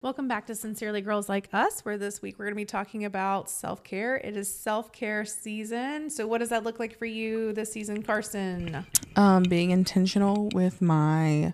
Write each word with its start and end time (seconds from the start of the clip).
Welcome 0.00 0.28
back 0.28 0.46
to 0.46 0.54
Sincerely 0.54 1.02
Girls 1.02 1.28
Like 1.28 1.50
Us, 1.52 1.84
where 1.84 1.98
this 1.98 2.22
week 2.22 2.38
we're 2.38 2.46
going 2.46 2.54
to 2.54 2.56
be 2.56 2.64
talking 2.64 3.04
about 3.04 3.50
self 3.50 3.84
care. 3.84 4.16
It 4.16 4.34
is 4.34 4.50
self 4.50 4.92
care 4.92 5.26
season. 5.26 6.08
So, 6.08 6.26
what 6.26 6.38
does 6.38 6.48
that 6.48 6.64
look 6.64 6.78
like 6.78 6.98
for 6.98 7.04
you 7.04 7.52
this 7.52 7.70
season, 7.70 8.02
Carson? 8.02 8.86
Um, 9.16 9.42
being 9.42 9.72
intentional 9.72 10.48
with 10.54 10.80
my 10.80 11.52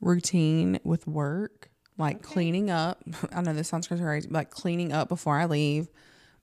routine 0.00 0.78
with 0.84 1.08
work, 1.08 1.70
like 1.98 2.22
cleaning 2.22 2.70
up. 2.70 3.02
I 3.32 3.40
know 3.40 3.52
this 3.52 3.66
sounds 3.66 3.88
crazy, 3.88 4.28
but 4.28 4.30
like 4.30 4.50
cleaning 4.50 4.92
up 4.92 5.08
before 5.08 5.38
I 5.40 5.46
leave, 5.46 5.88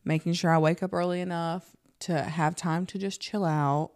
making 0.04 0.34
sure 0.34 0.52
I 0.52 0.58
wake 0.58 0.84
up 0.84 0.94
early 0.94 1.22
enough 1.22 1.78
to 2.00 2.22
have 2.22 2.54
time 2.54 2.86
to 2.88 2.98
just 2.98 3.22
chill 3.22 3.46
out. 3.46 3.92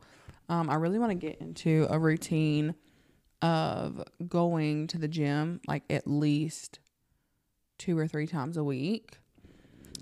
Um, 0.50 0.70
I 0.70 0.76
really 0.76 1.00
want 1.00 1.12
to 1.12 1.16
get 1.16 1.40
into 1.40 1.88
a 1.90 1.98
routine 1.98 2.76
of 3.42 4.04
going 4.28 4.88
to 4.88 4.98
the 4.98 5.08
gym 5.08 5.62
like 5.68 5.84
at 5.90 6.06
least 6.08 6.80
two 7.78 7.98
or 7.98 8.08
three 8.08 8.28
times 8.28 8.58
a 8.58 8.64
week. 8.64 9.18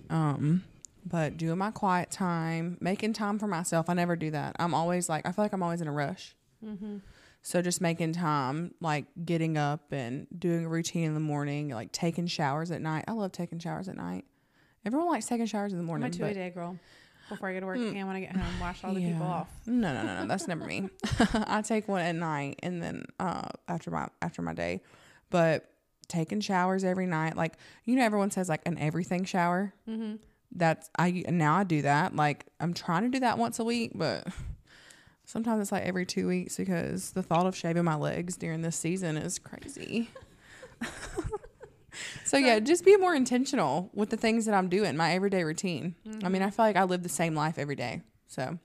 Um, 0.10 0.64
but 1.06 1.38
doing 1.38 1.58
my 1.58 1.72
quiet 1.72 2.12
time, 2.12 2.78
making 2.82 3.14
time 3.14 3.40
for 3.40 3.48
myself. 3.48 3.90
I 3.90 3.94
never 3.94 4.16
do 4.16 4.32
that. 4.32 4.56
I'm 4.60 4.74
always 4.74 5.08
like, 5.08 5.26
I 5.28 5.32
feel 5.32 5.46
like 5.46 5.54
I'm 5.54 5.64
always 5.64 5.82
in 5.82 5.88
a 5.88 5.92
rush. 5.92 6.36
So 7.42 7.62
just 7.62 7.80
making 7.80 8.12
time, 8.14 8.74
like 8.82 9.06
getting 9.24 9.58
up 9.58 9.94
and 9.94 10.28
doing 10.38 10.66
a 10.66 10.70
routine 10.70 11.06
in 11.06 11.14
the 11.14 11.22
morning, 11.22 11.70
like 11.70 11.92
taking 11.94 12.28
showers 12.28 12.70
at 12.70 12.82
night. 12.82 13.06
I 13.08 13.14
love 13.14 13.32
taking 13.32 13.60
showers 13.60 13.88
at 13.88 13.96
night. 13.96 14.26
Everyone 14.86 15.08
likes 15.08 15.26
taking 15.28 15.46
showers 15.46 15.72
in 15.72 15.78
the 15.78 15.84
I'm 15.84 15.88
morning. 15.88 16.10
a 16.10 16.12
two 16.12 16.26
a 16.26 16.34
day 16.34 16.50
girl. 16.50 16.78
Before 17.30 17.48
I 17.50 17.54
go 17.54 17.60
to 17.62 17.66
work 17.68 17.78
and 17.78 18.08
when 18.08 18.16
I 18.16 18.20
get 18.22 18.36
home, 18.36 18.60
wash 18.60 18.84
all 18.84 18.94
the 18.94 19.00
people 19.02 19.26
Yeah. 19.26 19.32
off. 19.34 19.50
No, 19.66 19.94
no, 19.94 20.04
no, 20.04 20.22
no. 20.22 20.28
That's 20.28 20.48
never 20.48 20.66
me. 20.66 20.90
I 21.34 21.62
take 21.62 21.88
one 21.88 22.02
at 22.02 22.16
night 22.16 22.60
and 22.64 22.82
then 22.82 23.06
uh 23.20 23.48
after 23.68 23.92
my 23.92 24.08
after 24.22 24.42
my 24.42 24.54
day. 24.54 24.82
But 25.30 25.70
taking 26.08 26.40
showers 26.42 26.84
every 26.84 27.06
night, 27.06 27.38
like 27.38 27.54
you 27.86 27.96
know, 27.96 28.04
everyone 28.04 28.32
says 28.32 28.50
like 28.50 28.62
an 28.66 28.78
everything 28.80 29.26
shower. 29.26 29.74
Mm-hmm. 29.88 30.16
That's 30.52 30.90
I 30.98 31.24
now 31.30 31.56
I 31.58 31.64
do 31.64 31.84
that. 31.84 32.16
Like 32.16 32.48
I'm 32.60 32.74
trying 32.74 33.04
to 33.04 33.10
do 33.10 33.20
that 33.20 33.38
once 33.38 33.60
a 33.60 33.64
week, 33.64 33.92
but 33.94 34.28
sometimes 35.26 35.62
it's 35.62 35.72
like 35.72 35.84
every 35.84 36.06
two 36.08 36.28
weeks 36.28 36.58
because 36.58 37.12
the 37.12 37.22
thought 37.22 37.46
of 37.46 37.56
shaving 37.56 37.84
my 37.84 37.96
legs 37.96 38.36
during 38.38 38.64
this 38.64 38.76
season 38.76 39.16
is 39.18 39.38
crazy. 39.38 40.10
So 42.26 42.38
yeah, 42.38 42.60
just 42.60 42.86
be 42.86 42.98
more 42.98 43.16
intentional 43.16 43.90
with 43.94 44.10
the 44.10 44.18
things 44.18 44.46
that 44.46 44.54
I'm 44.54 44.70
doing, 44.70 44.96
my 44.96 45.14
everyday 45.14 45.44
routine. 45.44 45.96
I 46.06 46.30
mean, 46.30 46.42
I 46.42 46.48
mm-hmm. 46.48 46.56
feel 46.56 46.66
like 46.66 46.76
I 46.76 46.84
live 46.84 47.04
the 47.04 47.10
same 47.10 47.36
life 47.36 47.58
every 47.58 47.76
day. 47.76 48.02
So 48.28 48.60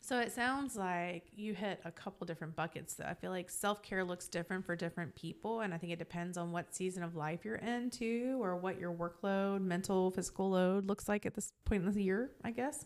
So 0.00 0.18
it 0.18 0.32
sounds 0.32 0.76
like 0.76 1.24
you 1.34 1.54
hit 1.54 1.80
a 1.84 1.90
couple 1.90 2.26
different 2.26 2.56
buckets. 2.56 2.94
Though 2.94 3.04
I 3.04 3.14
feel 3.14 3.30
like 3.30 3.50
self 3.50 3.82
care 3.82 4.04
looks 4.04 4.28
different 4.28 4.66
for 4.66 4.76
different 4.76 5.14
people, 5.14 5.60
and 5.60 5.72
I 5.72 5.78
think 5.78 5.92
it 5.92 5.98
depends 5.98 6.36
on 6.36 6.52
what 6.52 6.74
season 6.74 7.02
of 7.02 7.14
life 7.16 7.44
you're 7.44 7.56
into 7.56 8.38
or 8.42 8.56
what 8.56 8.78
your 8.78 8.92
workload, 8.92 9.62
mental, 9.62 10.10
physical 10.10 10.50
load 10.50 10.86
looks 10.86 11.08
like 11.08 11.26
at 11.26 11.34
this 11.34 11.52
point 11.64 11.84
in 11.84 11.92
the 11.92 12.02
year. 12.02 12.30
I 12.44 12.50
guess 12.50 12.84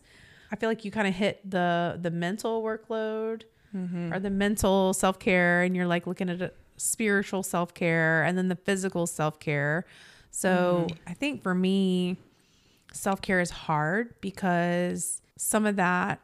I 0.51 0.55
feel 0.55 0.69
like 0.69 0.85
you 0.85 0.91
kind 0.91 1.07
of 1.07 1.15
hit 1.15 1.49
the 1.49 1.97
the 2.01 2.11
mental 2.11 2.61
workload 2.63 3.43
mm-hmm. 3.75 4.13
or 4.13 4.19
the 4.19 4.29
mental 4.29 4.93
self 4.93 5.19
care, 5.19 5.63
and 5.63 5.75
you're 5.75 5.87
like 5.87 6.07
looking 6.07 6.29
at 6.29 6.41
a 6.41 6.51
spiritual 6.77 7.43
self 7.43 7.73
care 7.73 8.23
and 8.23 8.37
then 8.37 8.47
the 8.47 8.55
physical 8.55 9.07
self 9.07 9.39
care. 9.39 9.85
So 10.31 10.87
I 11.07 11.13
think 11.13 11.41
for 11.43 11.55
me, 11.55 12.17
self 12.91 13.21
care 13.21 13.39
is 13.39 13.49
hard 13.49 14.15
because 14.21 15.21
some 15.37 15.65
of 15.65 15.75
that 15.77 16.19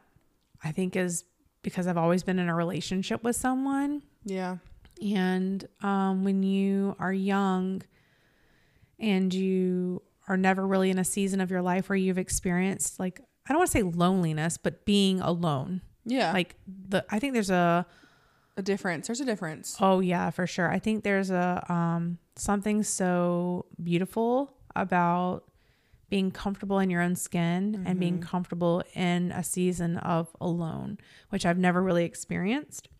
I 0.64 0.72
think 0.72 0.96
is 0.96 1.24
because 1.62 1.86
I've 1.86 1.96
always 1.96 2.22
been 2.22 2.38
in 2.38 2.48
a 2.48 2.54
relationship 2.54 3.22
with 3.22 3.36
someone. 3.36 4.02
yeah. 4.24 4.56
And 5.00 5.66
um, 5.82 6.22
when 6.22 6.44
you 6.44 6.94
are 7.00 7.12
young 7.12 7.82
and 9.00 9.34
you 9.34 10.00
are 10.28 10.36
never 10.36 10.64
really 10.64 10.90
in 10.90 10.98
a 10.98 11.04
season 11.04 11.40
of 11.40 11.50
your 11.50 11.62
life 11.62 11.88
where 11.88 11.96
you've 11.96 12.18
experienced, 12.18 13.00
like, 13.00 13.20
I 13.44 13.52
don't 13.52 13.58
want 13.58 13.72
to 13.72 13.78
say 13.78 13.82
loneliness, 13.82 14.58
but 14.58 14.84
being 14.84 15.20
alone. 15.20 15.80
Yeah. 16.04 16.32
Like, 16.32 16.54
the, 16.68 17.04
I 17.10 17.18
think 17.18 17.32
there's 17.32 17.50
a, 17.50 17.84
a 18.56 18.62
difference. 18.62 19.06
There's 19.06 19.20
a 19.20 19.24
difference. 19.24 19.76
Oh 19.80 20.00
yeah, 20.00 20.30
for 20.30 20.46
sure. 20.46 20.70
I 20.70 20.78
think 20.78 21.04
there's 21.04 21.30
a 21.30 21.64
um 21.68 22.18
something 22.36 22.82
so 22.82 23.66
beautiful 23.82 24.54
about 24.74 25.44
being 26.08 26.30
comfortable 26.30 26.78
in 26.78 26.90
your 26.90 27.00
own 27.00 27.16
skin 27.16 27.84
and 27.86 27.98
being 27.98 28.18
mm-hmm. 28.18 28.28
comfortable 28.28 28.82
in 28.94 29.32
a 29.32 29.42
season 29.42 29.96
of 29.96 30.28
alone, 30.42 30.98
which 31.30 31.46
I've 31.46 31.56
never 31.56 31.82
really 31.82 32.04
experienced. 32.04 32.90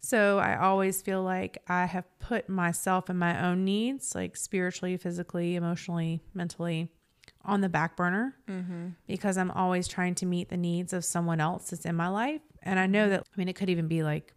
So 0.00 0.38
I 0.38 0.56
always 0.56 1.02
feel 1.02 1.22
like 1.22 1.58
I 1.68 1.84
have 1.84 2.04
put 2.20 2.48
myself 2.48 3.10
and 3.10 3.18
my 3.18 3.46
own 3.46 3.66
needs, 3.66 4.14
like 4.14 4.34
spiritually, 4.34 4.96
physically, 4.96 5.56
emotionally, 5.56 6.22
mentally, 6.32 6.90
on 7.44 7.60
the 7.60 7.68
back 7.68 7.96
burner 7.96 8.36
mm-hmm. 8.48 8.88
because 9.06 9.36
I'm 9.36 9.50
always 9.50 9.86
trying 9.86 10.14
to 10.16 10.26
meet 10.26 10.48
the 10.48 10.56
needs 10.56 10.92
of 10.94 11.04
someone 11.04 11.40
else 11.40 11.70
that's 11.70 11.84
in 11.84 11.96
my 11.96 12.08
life. 12.08 12.40
And 12.62 12.78
I 12.78 12.86
know 12.86 13.02
mm-hmm. 13.02 13.10
that, 13.10 13.20
I 13.20 13.36
mean, 13.36 13.48
it 13.48 13.56
could 13.56 13.70
even 13.70 13.88
be 13.88 14.02
like 14.02 14.34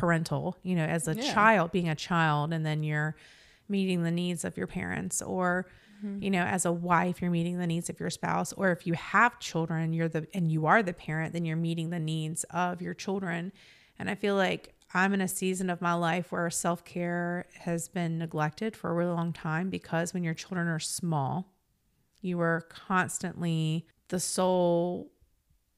parental, 0.00 0.56
you 0.62 0.74
know, 0.74 0.84
as 0.84 1.06
a 1.08 1.14
Yeah. 1.14 1.32
child, 1.34 1.72
being 1.72 1.88
a 1.88 1.94
child, 1.94 2.52
and 2.52 2.64
then 2.64 2.82
you're 2.82 3.14
meeting 3.68 4.02
the 4.02 4.10
needs 4.10 4.44
of 4.44 4.56
your 4.56 4.66
parents, 4.66 5.20
or, 5.22 5.66
Mm-hmm. 6.02 6.22
you 6.22 6.30
know, 6.30 6.42
as 6.42 6.64
a 6.64 6.72
wife, 6.72 7.20
you're 7.20 7.30
meeting 7.30 7.58
the 7.58 7.66
needs 7.66 7.90
of 7.90 8.00
your 8.00 8.08
spouse, 8.10 8.52
or 8.54 8.72
if 8.72 8.86
you 8.86 8.94
have 8.94 9.38
children, 9.38 9.92
you're 9.92 10.08
the, 10.08 10.26
and 10.32 10.50
you 10.50 10.64
are 10.66 10.82
the 10.82 10.94
parent, 10.94 11.34
then 11.34 11.44
you're 11.44 11.58
meeting 11.68 11.90
the 11.90 11.98
needs 12.00 12.44
of 12.44 12.80
your 12.80 12.94
children. 12.94 13.52
And 13.98 14.08
I 14.08 14.14
feel 14.14 14.34
like 14.34 14.74
I'm 14.94 15.12
in 15.12 15.20
a 15.20 15.28
season 15.28 15.68
of 15.68 15.82
my 15.82 15.92
life 15.92 16.32
where 16.32 16.48
self 16.50 16.84
care 16.84 17.44
has 17.58 17.88
been 17.88 18.16
neglected 18.18 18.74
for 18.74 18.88
a 18.90 18.94
really 18.94 19.12
long 19.12 19.32
time 19.34 19.68
because 19.68 20.14
when 20.14 20.24
your 20.24 20.32
children 20.34 20.66
are 20.68 20.78
small, 20.80 21.52
you 22.22 22.40
are 22.40 22.62
constantly 22.70 23.86
the 24.08 24.18
sole 24.20 25.12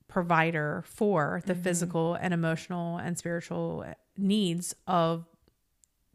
provider 0.09 0.83
for 0.87 1.43
the 1.47 1.54
physical 1.54 2.15
and 2.15 2.33
emotional 2.34 2.97
and 2.99 3.19
spiritual 3.19 3.84
needs 4.16 4.74
of 4.86 5.26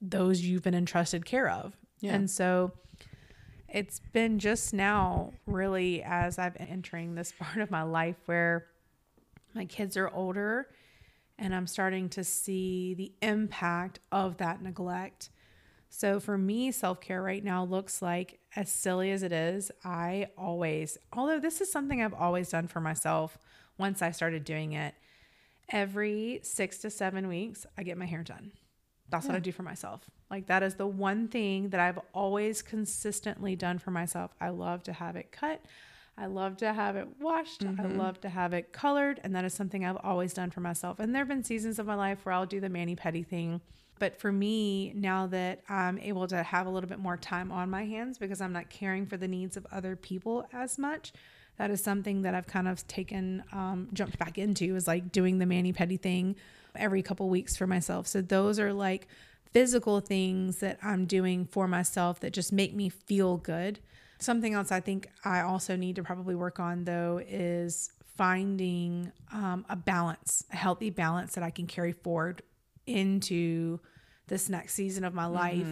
those 0.01 0.41
you've 0.41 0.63
been 0.63 0.75
entrusted 0.75 1.25
care 1.25 1.49
of. 1.49 1.75
Yeah. 1.99 2.13
And 2.13 2.29
so 2.29 2.71
it's 3.67 3.99
been 4.13 4.39
just 4.39 4.73
now, 4.73 5.33
really, 5.45 6.03
as 6.03 6.39
I've 6.39 6.53
been 6.53 6.67
entering 6.67 7.15
this 7.15 7.33
part 7.39 7.57
of 7.57 7.71
my 7.71 7.83
life 7.83 8.17
where 8.25 8.67
my 9.53 9.65
kids 9.65 9.97
are 9.97 10.09
older 10.09 10.67
and 11.39 11.53
I'm 11.53 11.67
starting 11.67 12.09
to 12.09 12.23
see 12.23 12.93
the 12.95 13.11
impact 13.21 13.99
of 14.11 14.37
that 14.37 14.61
neglect. 14.61 15.29
So 15.89 16.19
for 16.19 16.37
me, 16.37 16.71
self 16.71 16.99
care 16.99 17.21
right 17.21 17.43
now 17.43 17.63
looks 17.63 18.01
like, 18.01 18.39
as 18.55 18.71
silly 18.71 19.11
as 19.11 19.23
it 19.23 19.31
is, 19.31 19.71
I 19.83 20.27
always, 20.37 20.97
although 21.13 21.39
this 21.39 21.61
is 21.61 21.71
something 21.71 22.01
I've 22.01 22.13
always 22.13 22.49
done 22.49 22.67
for 22.67 22.81
myself 22.81 23.37
once 23.77 24.01
I 24.01 24.11
started 24.11 24.43
doing 24.43 24.73
it, 24.73 24.95
every 25.71 26.39
six 26.43 26.79
to 26.79 26.89
seven 26.89 27.27
weeks, 27.27 27.65
I 27.77 27.83
get 27.83 27.97
my 27.97 28.05
hair 28.05 28.23
done. 28.23 28.51
That's 29.09 29.25
what 29.25 29.35
I 29.35 29.39
do 29.39 29.51
for 29.51 29.63
myself. 29.63 30.01
Like, 30.29 30.47
that 30.47 30.63
is 30.63 30.75
the 30.75 30.87
one 30.87 31.29
thing 31.29 31.69
that 31.69 31.79
I've 31.79 31.99
always 32.13 32.61
consistently 32.61 33.55
done 33.55 33.79
for 33.79 33.91
myself. 33.91 34.31
I 34.41 34.49
love 34.49 34.83
to 34.83 34.93
have 34.93 35.15
it 35.15 35.31
cut. 35.31 35.63
I 36.17 36.25
love 36.25 36.57
to 36.57 36.73
have 36.73 36.95
it 36.95 37.07
washed. 37.19 37.63
I 37.63 37.67
mm-hmm. 37.67 37.97
love 37.97 38.19
to 38.21 38.29
have 38.29 38.53
it 38.53 38.73
colored. 38.73 39.21
And 39.23 39.35
that 39.35 39.45
is 39.45 39.53
something 39.53 39.85
I've 39.85 39.99
always 40.03 40.33
done 40.33 40.49
for 40.49 40.59
myself. 40.59 40.99
And 40.99 41.13
there 41.13 41.21
have 41.21 41.29
been 41.29 41.43
seasons 41.43 41.79
of 41.79 41.85
my 41.85 41.95
life 41.95 42.25
where 42.25 42.33
I'll 42.33 42.45
do 42.45 42.59
the 42.59 42.69
mani 42.69 42.95
pedi 42.95 43.25
thing. 43.25 43.61
But 43.99 44.19
for 44.19 44.31
me, 44.31 44.93
now 44.93 45.27
that 45.27 45.61
I'm 45.69 45.97
able 45.99 46.27
to 46.27 46.43
have 46.43 46.67
a 46.67 46.69
little 46.69 46.89
bit 46.89 46.99
more 46.99 47.17
time 47.17 47.51
on 47.51 47.69
my 47.69 47.85
hands 47.85 48.17
because 48.17 48.41
I'm 48.41 48.53
not 48.53 48.69
caring 48.69 49.05
for 49.05 49.17
the 49.17 49.27
needs 49.27 49.57
of 49.57 49.65
other 49.71 49.95
people 49.95 50.47
as 50.51 50.77
much, 50.77 51.13
that 51.57 51.71
is 51.71 51.83
something 51.83 52.21
that 52.21 52.35
I've 52.35 52.47
kind 52.47 52.67
of 52.67 52.87
taken, 52.87 53.43
um, 53.51 53.89
jumped 53.93 54.19
back 54.19 54.37
into 54.37 54.75
is 54.75 54.87
like 54.87 55.11
doing 55.11 55.39
the 55.39 55.45
mani 55.45 55.73
pedi 55.73 55.99
thing 55.99 56.35
every 56.75 57.01
couple 57.01 57.29
weeks 57.29 57.57
for 57.57 57.67
myself. 57.67 58.07
So 58.07 58.21
those 58.21 58.59
are 58.59 58.73
like 58.73 59.07
physical 59.51 59.99
things 59.99 60.57
that 60.57 60.77
I'm 60.83 61.05
doing 61.05 61.45
for 61.45 61.67
myself 61.67 62.19
that 62.19 62.33
just 62.33 62.53
make 62.53 62.75
me 62.75 62.89
feel 62.89 63.37
good. 63.37 63.79
Something 64.19 64.53
else 64.53 64.71
I 64.71 64.79
think 64.79 65.09
I 65.25 65.41
also 65.41 65.75
need 65.75 65.95
to 65.95 66.03
probably 66.03 66.35
work 66.35 66.59
on 66.59 66.83
though 66.83 67.21
is 67.27 67.91
finding 68.17 69.11
um, 69.31 69.65
a 69.69 69.75
balance, 69.75 70.43
a 70.51 70.55
healthy 70.55 70.89
balance 70.89 71.35
that 71.35 71.43
I 71.43 71.49
can 71.51 71.67
carry 71.67 71.91
forward 71.91 72.41
into 72.85 73.79
this 74.27 74.49
next 74.49 74.73
season 74.73 75.03
of 75.03 75.13
my 75.13 75.25
life 75.25 75.67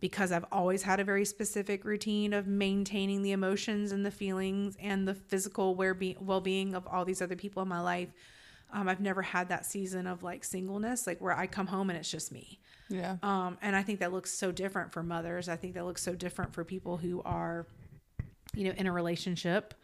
because 0.00 0.30
I've 0.30 0.44
always 0.52 0.82
had 0.82 1.00
a 1.00 1.04
very 1.04 1.24
specific 1.24 1.84
routine 1.84 2.32
of 2.32 2.46
maintaining 2.46 3.22
the 3.22 3.32
emotions 3.32 3.90
and 3.92 4.06
the 4.06 4.10
feelings 4.10 4.76
and 4.80 5.08
the 5.08 5.14
physical 5.14 5.74
well 5.74 6.40
being 6.40 6.74
of 6.74 6.86
all 6.86 7.04
these 7.04 7.20
other 7.20 7.36
people 7.36 7.62
in 7.62 7.68
my 7.68 7.80
life. 7.80 8.08
Um, 8.72 8.88
I've 8.88 9.00
never 9.00 9.22
had 9.22 9.48
that 9.48 9.64
season 9.66 10.06
of 10.06 10.22
like 10.22 10.44
singleness, 10.44 11.06
like 11.06 11.20
where 11.20 11.36
I 11.36 11.46
come 11.46 11.66
home 11.66 11.90
and 11.90 11.98
it's 11.98 12.10
just 12.10 12.30
me. 12.30 12.60
Yeah. 12.88 13.16
Um, 13.22 13.58
and 13.62 13.74
I 13.74 13.82
think 13.82 14.00
that 14.00 14.12
looks 14.12 14.30
so 14.30 14.52
different 14.52 14.92
for 14.92 15.02
mothers. 15.02 15.48
I 15.48 15.56
think 15.56 15.74
that 15.74 15.84
looks 15.84 16.02
so 16.02 16.14
different 16.14 16.54
for 16.54 16.64
people 16.64 16.96
who 16.96 17.22
are, 17.24 17.66
you 18.54 18.64
know, 18.64 18.74
in 18.76 18.86
a 18.86 18.92
relationship. 18.92 19.74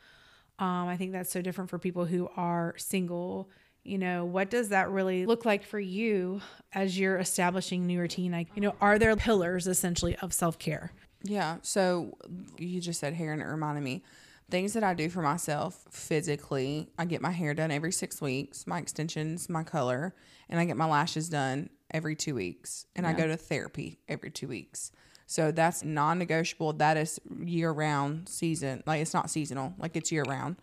Um, 0.59 0.87
I 0.87 0.97
think 0.97 1.13
that's 1.13 1.33
so 1.33 1.43
different 1.43 1.71
for 1.71 1.79
people 1.79 2.05
who 2.05 2.29
are 2.37 2.75
single 2.77 3.51
you 3.85 3.99
know, 3.99 4.25
what 4.25 4.51
does 4.51 4.71
that 4.71 4.91
really 4.91 5.27
look 5.27 5.45
like 5.45 5.63
for 5.65 5.79
you 5.79 6.41
as 6.73 6.99
you're 6.99 7.19
establishing 7.19 7.87
new 7.87 8.01
routine? 8.01 8.33
Like, 8.33 8.49
you 8.55 8.63
know, 8.63 8.75
are 8.81 8.99
there 8.99 9.15
pillars 9.15 9.67
essentially 9.67 10.17
of 10.17 10.33
self 10.33 10.59
care? 10.59 10.91
Yeah. 11.23 11.59
So 11.63 12.17
you 12.59 12.81
just 12.81 13.01
said 13.01 13.15
hair 13.15 13.33
and 13.33 13.43
it 13.43 13.47
reminded 13.47 13.83
me. 13.83 14.03
Things 14.51 14.75
that 14.75 14.85
I 14.85 14.93
do 14.93 15.09
for 15.09 15.23
myself 15.23 15.85
physically, 15.91 16.91
I 16.99 17.07
get 17.07 17.23
my 17.23 17.31
hair 17.31 17.55
done 17.55 17.71
every 17.71 17.93
six 17.93 18.21
weeks, 18.21 18.67
my 18.67 18.79
extensions, 18.79 19.49
my 19.49 19.63
color, 19.63 20.15
and 20.51 20.61
I 20.61 20.67
get 20.67 20.77
my 20.77 20.85
lashes 20.85 21.31
done 21.31 21.71
every 21.91 22.15
two 22.15 22.35
weeks. 22.35 22.85
And 22.95 23.07
I 23.07 23.15
go 23.15 23.27
to 23.27 23.39
therapy 23.39 24.01
every 24.07 24.31
two 24.31 24.49
weeks. 24.49 24.93
So 25.27 25.51
that's 25.51 25.83
non 25.83 26.19
negotiable. 26.19 26.75
That 26.75 26.99
is 26.99 27.19
year 27.39 27.71
round 27.71 28.29
season. 28.29 28.83
Like 28.87 29.01
it's 29.01 29.15
not 29.15 29.31
seasonal, 29.31 29.75
like 29.79 29.97
it's 29.97 30.13
year 30.13 30.25
round. 30.25 30.57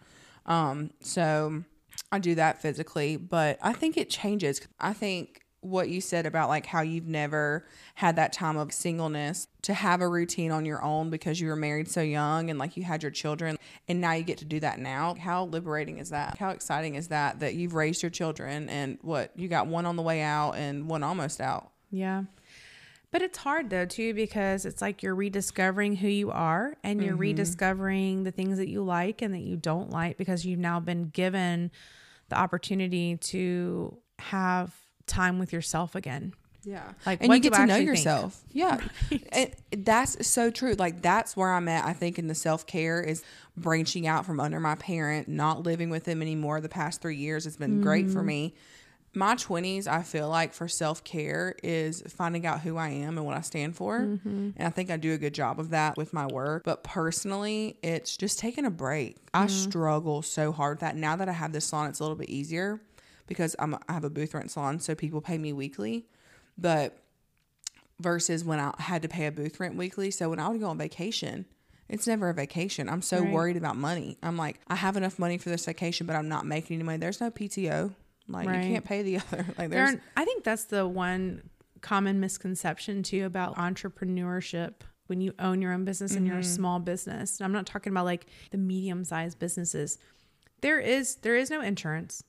Um, 0.46 0.92
so 1.02 1.64
I 2.12 2.20
do 2.20 2.36
that 2.36 2.62
physically, 2.62 3.18
but 3.18 3.58
I 3.62 3.74
think 3.74 3.98
it 3.98 4.10
changes. 4.10 4.62
I 4.80 4.94
think 4.94 5.42
what 5.62 5.90
you 5.90 6.02
said 6.02 6.26
about 6.26 6.50
like 6.50 6.66
how 6.66 6.82
you've 6.82 7.08
never 7.08 7.68
had 7.94 8.16
that 8.16 8.34
time 8.34 8.58
of 8.58 8.74
singleness 8.74 9.48
to 9.62 9.76
have 9.76 10.02
a 10.02 10.08
routine 10.08 10.52
on 10.52 10.66
your 10.66 10.84
own 10.84 11.12
because 11.12 11.40
you 11.40 11.48
were 11.48 11.56
married 11.56 11.88
so 11.88 12.02
young 12.02 12.50
and 12.50 12.58
like 12.58 12.76
you 12.76 12.84
had 12.84 13.04
your 13.04 13.12
children 13.12 13.58
and 13.88 14.02
now 14.02 14.12
you 14.12 14.24
get 14.24 14.40
to 14.40 14.46
do 14.46 14.60
that 14.60 14.80
now. 14.80 15.14
How 15.14 15.46
liberating 15.46 16.00
is 16.00 16.10
that? 16.10 16.40
How 16.40 16.50
exciting 16.50 16.96
is 16.96 17.10
that 17.10 17.40
that 17.42 17.54
you've 17.54 17.76
raised 17.76 18.02
your 18.02 18.10
children 18.10 18.70
and 18.70 18.98
what 19.02 19.32
you 19.36 19.48
got 19.48 19.68
one 19.68 19.86
on 19.86 19.96
the 19.96 20.02
way 20.02 20.22
out 20.22 20.54
and 20.54 20.90
one 20.90 21.04
almost 21.04 21.40
out. 21.40 21.70
Yeah. 21.92 22.24
But 23.12 23.22
it's 23.22 23.38
hard 23.38 23.70
though, 23.70 23.86
too, 23.86 24.14
because 24.14 24.66
it's 24.66 24.82
like 24.82 25.04
you're 25.04 25.14
rediscovering 25.14 25.98
who 25.98 26.08
you 26.08 26.32
are 26.32 26.78
and 26.84 27.04
you're 27.04 27.12
mm-hmm. 27.12 27.22
rediscovering 27.22 28.24
the 28.24 28.32
things 28.32 28.58
that 28.58 28.70
you 28.70 28.84
like 28.84 29.22
and 29.22 29.34
that 29.36 29.42
you 29.42 29.58
don't 29.58 29.92
like 29.92 30.18
because 30.18 30.46
you've 30.46 30.60
now 30.60 30.80
been 30.80 31.10
given 31.10 31.72
the 32.32 32.38
opportunity 32.40 33.18
to 33.18 33.96
have 34.20 34.74
time 35.06 35.38
with 35.38 35.54
yourself 35.54 35.94
again. 35.96 36.34
Yeah. 36.64 36.94
Like, 37.06 37.24
and 37.24 37.34
you 37.34 37.40
get 37.40 37.54
to 37.54 37.66
know 37.66 37.74
actually 37.74 37.86
think? 37.86 37.88
yourself. 37.88 38.42
Yeah. 38.52 38.80
And 39.32 39.52
that's 39.86 40.28
so 40.28 40.52
true. 40.52 40.74
Like 40.74 41.02
that's 41.02 41.36
where 41.36 41.52
I'm 41.52 41.68
at, 41.68 41.86
I 41.86 41.94
think, 41.94 42.20
in 42.20 42.28
the 42.28 42.36
self 42.36 42.68
care 42.68 43.02
is 43.02 43.24
branching 43.58 44.06
out 44.06 44.26
from 44.26 44.40
under 44.40 44.60
my 44.60 44.76
parent, 44.76 45.28
not 45.28 45.64
living 45.64 45.90
with 45.90 46.04
them 46.04 46.22
anymore 46.22 46.62
the 46.62 46.70
past 46.70 47.02
three 47.02 47.16
years. 47.18 47.48
It's 47.48 47.58
been 47.58 47.82
great 47.82 48.06
Mm-hmm. 48.06 48.14
for 48.14 48.24
me. 48.24 48.54
My 49.14 49.36
twenties, 49.36 49.88
I 49.88 50.04
feel 50.04 50.30
like 50.30 50.54
for 50.54 50.68
self 50.70 51.04
care 51.04 51.56
is 51.64 52.02
finding 52.08 52.46
out 52.46 52.62
who 52.62 52.78
I 52.78 52.90
am 52.90 53.18
and 53.18 53.26
what 53.26 53.36
I 53.36 53.42
stand 53.42 53.76
for. 53.76 54.00
Mm-hmm. 54.00 54.50
And 54.56 54.68
I 54.68 54.70
think 54.70 54.90
I 54.90 54.96
do 54.96 55.14
a 55.14 55.18
good 55.18 55.34
job 55.34 55.60
of 55.60 55.72
that 55.72 55.98
with 55.98 56.14
my 56.14 56.28
work. 56.28 56.64
But 56.64 56.84
personally, 56.84 57.78
it's 57.84 58.16
just 58.16 58.40
taking 58.40 58.66
a 58.66 58.72
break. 58.72 59.18
I 59.34 59.46
Mm-hmm. 59.48 59.70
struggle 59.70 60.22
so 60.22 60.52
hard 60.54 60.78
with 60.78 60.80
that. 60.82 60.96
Now 60.96 61.18
that 61.18 61.28
I 61.28 61.34
have 61.34 61.52
this 61.52 61.66
salon, 61.66 61.90
it's 61.90 62.00
a 62.00 62.04
little 62.04 62.16
bit 62.16 62.30
easier 62.30 62.80
because 63.28 63.54
I'm 63.60 63.76
I 63.90 63.94
have 63.94 64.06
a 64.06 64.10
booth 64.10 64.34
rent 64.34 64.50
salon, 64.50 64.80
so 64.80 64.96
people 64.96 65.20
pay 65.20 65.38
me 65.38 65.52
weekly. 65.52 66.06
But 66.58 66.98
versus 68.00 68.44
when 68.44 68.60
I 68.60 68.74
had 68.80 69.02
to 69.04 69.08
pay 69.10 69.26
a 69.28 69.32
booth 69.32 69.60
rent 69.60 69.76
weekly. 69.76 70.10
So 70.10 70.30
when 70.30 70.40
I 70.40 70.48
would 70.50 70.60
go 70.60 70.68
on 70.70 70.78
vacation, 70.78 71.46
it's 71.90 72.08
never 72.08 72.30
a 72.30 72.34
vacation. 72.34 72.90
I'm 72.90 73.02
so 73.02 73.22
Right. 73.22 73.32
worried 73.34 73.58
about 73.58 73.76
money. 73.78 74.18
I'm 74.24 74.38
like, 74.38 74.60
I 74.68 74.76
have 74.76 74.96
enough 74.98 75.20
money 75.20 75.38
for 75.38 75.50
this 75.50 75.66
vacation, 75.66 76.08
but 76.08 76.16
I'm 76.16 76.30
not 76.30 76.46
making 76.46 76.76
any 76.76 76.84
money. 76.84 76.98
There's 76.98 77.20
no 77.22 77.30
PTO. 77.30 77.94
Like 78.32 78.48
Right. 78.48 78.64
you 78.64 78.72
can't 78.74 78.86
pay 78.86 79.02
the 79.04 79.18
other. 79.32 79.46
Like 79.50 79.56
There 79.58 79.70
there's 79.70 79.90
aren't- 79.90 80.02
I 80.18 80.26
think 80.26 80.44
that's 80.44 80.66
the 80.66 80.88
one 80.88 81.50
common 81.82 82.20
misconception 82.20 83.04
too 83.04 83.26
about 83.26 83.56
entrepreneurship 83.58 84.74
when 85.08 85.20
you 85.20 85.34
own 85.40 85.62
your 85.62 85.74
own 85.74 85.84
business 85.84 86.16
and 86.16 86.26
you're 86.26 86.38
a 86.38 86.40
mm-hmm. 86.40 86.50
small 86.50 86.80
business. 86.80 87.38
And 87.40 87.46
I'm 87.46 87.52
not 87.52 87.66
talking 87.66 87.92
about 87.92 88.06
like 88.06 88.28
the 88.52 88.58
medium 88.58 89.04
sized 89.04 89.40
businesses. 89.40 89.98
There 90.62 90.80
is 90.80 91.16
there 91.16 91.36
is 91.36 91.50
no 91.50 91.62
insurance. 91.62 92.24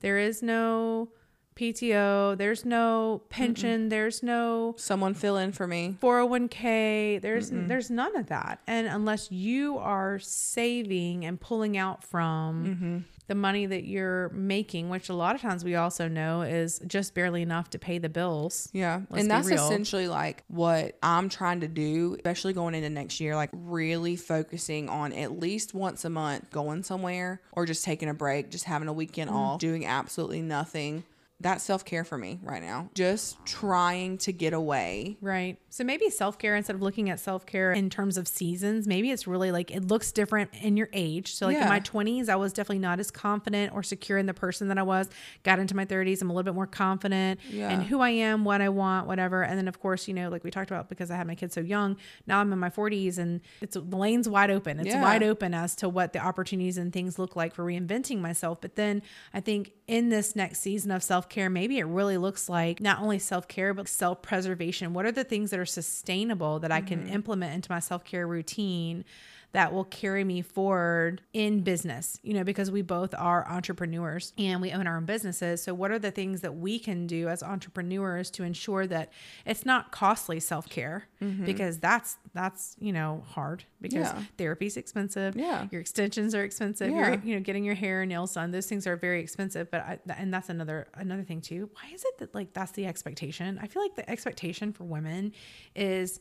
There 0.00 0.18
is 0.18 0.42
no 0.42 1.10
PTO. 1.56 2.36
There's 2.38 2.64
no 2.64 3.22
pension. 3.28 3.88
There's 3.88 4.22
no 4.22 4.74
someone 4.78 5.14
fill 5.14 5.36
in 5.36 5.52
for 5.52 5.66
me. 5.66 5.96
401k 6.00 7.20
there's 7.20 7.50
there's 7.50 7.90
none 7.90 8.16
of 8.16 8.28
that 8.28 8.60
and 8.66 8.86
unless 8.86 9.30
you 9.30 9.78
are 9.78 10.18
saving 10.18 11.24
and 11.24 11.40
pulling 11.40 11.76
out 11.76 12.02
from 12.04 12.64
mm-hmm. 12.64 12.98
The 13.26 13.34
money 13.34 13.66
that 13.66 13.84
you're 13.84 14.28
making 14.30 14.90
which 14.90 15.08
a 15.08 15.14
lot 15.14 15.34
of 15.34 15.40
times 15.40 15.64
we 15.64 15.74
also 15.74 16.08
know 16.08 16.42
is 16.42 16.80
just 16.86 17.14
barely 17.14 17.42
enough 17.42 17.70
to 17.70 17.78
pay 17.78 17.98
the 17.98 18.08
bills 18.08 18.68
Yeah. 18.72 19.00
Let's 19.10 19.22
and 19.22 19.30
that's 19.30 19.48
essentially 19.48 20.08
like 20.08 20.44
what 20.48 20.98
I'm 21.02 21.28
trying 21.28 21.60
to 21.60 21.68
do, 21.68 22.14
especially 22.16 22.52
going 22.52 22.74
into 22.74 22.90
next 22.90 23.20
year, 23.20 23.34
like 23.34 23.50
really 23.52 24.16
focusing 24.16 24.88
on 24.88 25.12
at 25.12 25.38
least 25.38 25.74
once 25.74 26.04
a 26.04 26.10
month 26.10 26.50
going 26.50 26.82
somewhere 26.82 27.40
or 27.52 27.66
just 27.66 27.84
taking 27.84 28.08
a 28.08 28.14
break, 28.14 28.50
just 28.50 28.64
having 28.64 28.88
a 28.88 28.92
weekend 28.92 29.30
Mm. 29.30 29.34
off, 29.34 29.60
doing 29.60 29.86
absolutely 29.86 30.42
nothing. 30.42 31.04
That's 31.40 31.64
self 31.64 31.84
care 31.84 32.04
for 32.04 32.16
me 32.16 32.38
right 32.42 32.62
now. 32.62 32.90
Just 32.94 33.44
trying 33.44 34.18
to 34.18 34.32
get 34.32 34.52
away. 34.54 35.16
Right. 35.20 35.58
So 35.74 35.82
maybe 35.82 36.08
self 36.08 36.38
care, 36.38 36.54
instead 36.54 36.76
of 36.76 36.82
looking 36.82 37.10
at 37.10 37.18
self 37.18 37.46
care 37.46 37.72
in 37.72 37.90
terms 37.90 38.16
of 38.16 38.28
seasons, 38.28 38.86
maybe 38.86 39.10
it's 39.10 39.26
really 39.26 39.50
like 39.50 39.72
it 39.72 39.88
looks 39.88 40.12
different 40.12 40.50
in 40.62 40.76
your 40.76 40.88
age. 40.92 41.34
So, 41.34 41.46
like 41.46 41.56
in 41.56 41.68
my 41.68 41.80
20s, 41.80 42.28
I 42.28 42.36
was 42.36 42.52
definitely 42.52 42.78
not 42.78 43.00
as 43.00 43.10
confident 43.10 43.74
or 43.74 43.82
secure 43.82 44.16
in 44.16 44.26
the 44.26 44.34
person 44.34 44.68
that 44.68 44.78
I 44.78 44.84
was. 44.84 45.08
Got 45.42 45.58
into 45.58 45.74
my 45.74 45.84
30s, 45.84 46.22
I'm 46.22 46.30
a 46.30 46.32
little 46.32 46.44
bit 46.44 46.54
more 46.54 46.68
confident 46.68 47.40
Yeah. 47.50 47.70
in 47.70 47.80
who 47.80 47.98
I 48.00 48.10
am, 48.10 48.44
what 48.44 48.60
I 48.60 48.68
want, 48.68 49.08
whatever. 49.08 49.42
And 49.42 49.58
then, 49.58 49.66
of 49.66 49.80
course, 49.80 50.06
you 50.06 50.14
know, 50.14 50.28
like 50.28 50.44
we 50.44 50.52
talked 50.52 50.70
about, 50.70 50.88
because 50.88 51.10
I 51.10 51.16
had 51.16 51.26
my 51.26 51.34
kids 51.34 51.54
so 51.54 51.60
young, 51.60 51.96
now 52.28 52.38
I'm 52.38 52.52
in 52.52 52.60
my 52.60 52.70
40s 52.70 53.18
and 53.18 53.40
it's 53.60 53.74
the 53.74 53.80
lane's 53.96 54.28
wide 54.28 54.52
open. 54.52 54.78
It's 54.78 54.94
Yeah. 54.94 55.02
wide 55.02 55.24
open 55.24 55.54
as 55.54 55.74
to 55.76 55.88
what 55.88 56.12
the 56.12 56.20
opportunities 56.20 56.78
and 56.78 56.92
things 56.92 57.18
look 57.18 57.34
like 57.34 57.52
for 57.52 57.64
reinventing 57.64 58.20
myself. 58.20 58.60
But 58.60 58.76
then 58.76 59.02
I 59.32 59.40
think 59.40 59.72
in 59.88 60.08
this 60.08 60.36
next 60.36 60.60
season 60.60 60.92
of 60.92 61.02
self 61.02 61.28
care, 61.28 61.50
maybe 61.50 61.78
it 61.80 61.84
really 61.86 62.16
looks 62.16 62.48
like 62.48 62.80
not 62.80 63.00
only 63.02 63.18
self 63.18 63.48
care, 63.48 63.74
but 63.74 63.88
self 63.88 64.22
preservation. 64.22 64.94
What 64.94 65.04
are 65.04 65.10
the 65.10 65.24
things 65.24 65.50
that 65.50 65.58
are 65.58 65.63
sustainable 65.66 66.58
that 66.60 66.72
I 66.72 66.80
can 66.80 67.00
mm-hmm. 67.00 67.14
implement 67.14 67.54
into 67.54 67.70
my 67.70 67.80
self 67.80 68.04
care 68.04 68.26
routine? 68.26 69.04
That 69.54 69.72
will 69.72 69.84
carry 69.84 70.24
me 70.24 70.42
forward 70.42 71.22
in 71.32 71.60
business, 71.62 72.18
you 72.24 72.34
know, 72.34 72.42
because 72.42 72.72
we 72.72 72.82
both 72.82 73.14
are 73.16 73.48
entrepreneurs 73.48 74.32
and 74.36 74.60
we 74.60 74.72
own 74.72 74.86
our 74.88 74.96
own 74.96 75.04
businesses. 75.04 75.62
So, 75.62 75.72
what 75.72 75.92
are 75.92 75.98
the 76.00 76.10
things 76.10 76.40
that 76.40 76.56
we 76.56 76.78
can 76.80 77.06
do 77.06 77.28
as 77.28 77.40
entrepreneurs 77.40 78.30
to 78.32 78.42
ensure 78.42 78.86
that 78.88 79.12
it's 79.46 79.64
not 79.64 79.92
costly 79.92 80.40
self 80.40 80.68
care? 80.68 81.04
Mm-hmm. 81.22 81.44
Because 81.44 81.78
that's 81.78 82.18
that's 82.34 82.74
you 82.80 82.92
know 82.92 83.22
hard 83.28 83.62
because 83.80 84.08
Yeah. 84.08 84.22
therapy's 84.36 84.76
expensive. 84.76 85.36
Yeah. 85.36 85.68
your 85.70 85.80
extensions 85.80 86.34
are 86.34 86.42
expensive. 86.42 86.90
Yeah. 86.90 87.10
You're 87.10 87.20
you 87.24 87.34
know 87.36 87.40
getting 87.40 87.64
your 87.64 87.76
hair 87.76 88.02
and 88.02 88.08
nails 88.08 88.34
done. 88.34 88.50
Those 88.50 88.66
things 88.66 88.88
are 88.88 88.96
very 88.96 89.20
expensive. 89.20 89.70
But 89.70 89.80
I, 89.82 89.98
and 90.18 90.34
that's 90.34 90.48
another 90.48 90.88
another 90.94 91.22
thing 91.22 91.40
too. 91.40 91.70
Why 91.74 91.94
is 91.94 92.04
it 92.04 92.18
that 92.18 92.34
like 92.34 92.52
that's 92.54 92.72
the 92.72 92.86
expectation? 92.86 93.60
I 93.62 93.68
feel 93.68 93.82
like 93.82 93.94
the 93.94 94.10
expectation 94.10 94.72
for 94.72 94.82
women 94.82 95.32
is 95.76 96.18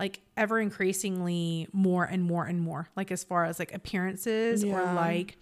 like 0.00 0.22
ever 0.34 0.58
increasingly 0.58 1.68
more 1.72 2.04
and 2.04 2.24
more 2.24 2.46
and 2.46 2.58
more. 2.58 2.88
Like 2.96 3.12
as 3.12 3.22
far 3.22 3.44
as 3.44 3.58
like 3.58 3.74
appearances 3.74 4.64
or 4.64 4.82
like 4.82 5.36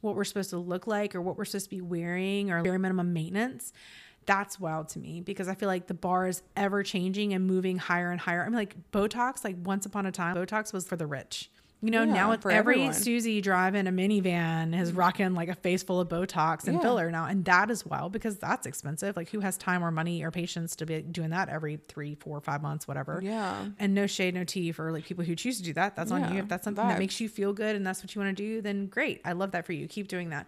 what 0.00 0.16
we're 0.16 0.24
supposed 0.24 0.50
to 0.50 0.58
look 0.58 0.88
like 0.88 1.14
or 1.14 1.22
what 1.22 1.38
we're 1.38 1.44
supposed 1.44 1.66
to 1.66 1.70
be 1.70 1.80
wearing 1.80 2.50
or 2.50 2.60
bare 2.60 2.78
minimum 2.78 3.12
maintenance. 3.12 3.72
That's 4.26 4.58
wild 4.58 4.88
to 4.90 4.98
me 4.98 5.20
because 5.20 5.46
I 5.48 5.54
feel 5.54 5.68
like 5.68 5.86
the 5.86 5.94
bar 5.94 6.26
is 6.26 6.42
ever 6.56 6.82
changing 6.82 7.32
and 7.34 7.46
moving 7.46 7.78
higher 7.78 8.10
and 8.10 8.20
higher. 8.20 8.42
I 8.42 8.46
mean, 8.46 8.56
like 8.56 8.74
Botox, 8.90 9.44
like 9.44 9.56
once 9.62 9.86
upon 9.86 10.06
a 10.06 10.12
time, 10.12 10.34
Botox 10.34 10.72
was 10.72 10.86
for 10.86 10.96
the 10.96 11.06
rich. 11.06 11.49
You 11.82 11.90
know, 11.90 12.02
Yeah, 12.02 12.12
now 12.12 12.32
it's 12.32 12.44
every 12.44 12.54
everyone. 12.56 12.92
Susie 12.92 13.40
driving 13.40 13.86
a 13.86 13.90
minivan 13.92 14.78
is 14.78 14.92
mm. 14.92 14.98
rocking 14.98 15.34
like 15.34 15.48
a 15.48 15.54
face 15.54 15.82
full 15.82 15.98
of 15.98 16.08
Botox 16.08 16.64
and 16.66 16.74
Yeah. 16.74 16.82
filler 16.82 17.10
now. 17.10 17.24
And 17.24 17.44
that 17.46 17.70
as 17.70 17.86
well, 17.86 18.10
because 18.10 18.36
that's 18.36 18.66
expensive. 18.66 19.16
Like, 19.16 19.30
who 19.30 19.40
has 19.40 19.56
time 19.56 19.82
or 19.82 19.90
money 19.90 20.22
or 20.22 20.30
patience 20.30 20.76
to 20.76 20.86
be 20.86 21.00
doing 21.00 21.30
that 21.30 21.48
every 21.48 21.80
three, 21.88 22.16
four, 22.16 22.40
five 22.40 22.60
months, 22.60 22.86
whatever? 22.86 23.20
Yeah. 23.22 23.66
And 23.78 23.94
no 23.94 24.06
shade, 24.06 24.34
no 24.34 24.44
tea 24.44 24.72
for 24.72 24.92
like 24.92 25.04
people 25.04 25.24
who 25.24 25.34
choose 25.34 25.56
to 25.58 25.62
do 25.62 25.72
that. 25.74 25.96
That's 25.96 26.10
on 26.10 26.34
you. 26.34 26.40
If 26.40 26.48
that's 26.48 26.64
something 26.64 26.86
that 26.86 26.98
makes 26.98 27.20
you 27.20 27.28
feel 27.28 27.52
good 27.52 27.76
and 27.76 27.86
that's 27.86 28.02
what 28.02 28.14
you 28.14 28.20
want 28.20 28.36
to 28.36 28.42
do, 28.42 28.60
then 28.60 28.86
great. 28.86 29.20
I 29.24 29.32
love 29.32 29.52
that 29.52 29.64
for 29.64 29.72
you. 29.72 29.86
Keep 29.88 30.08
doing 30.08 30.30
that. 30.30 30.46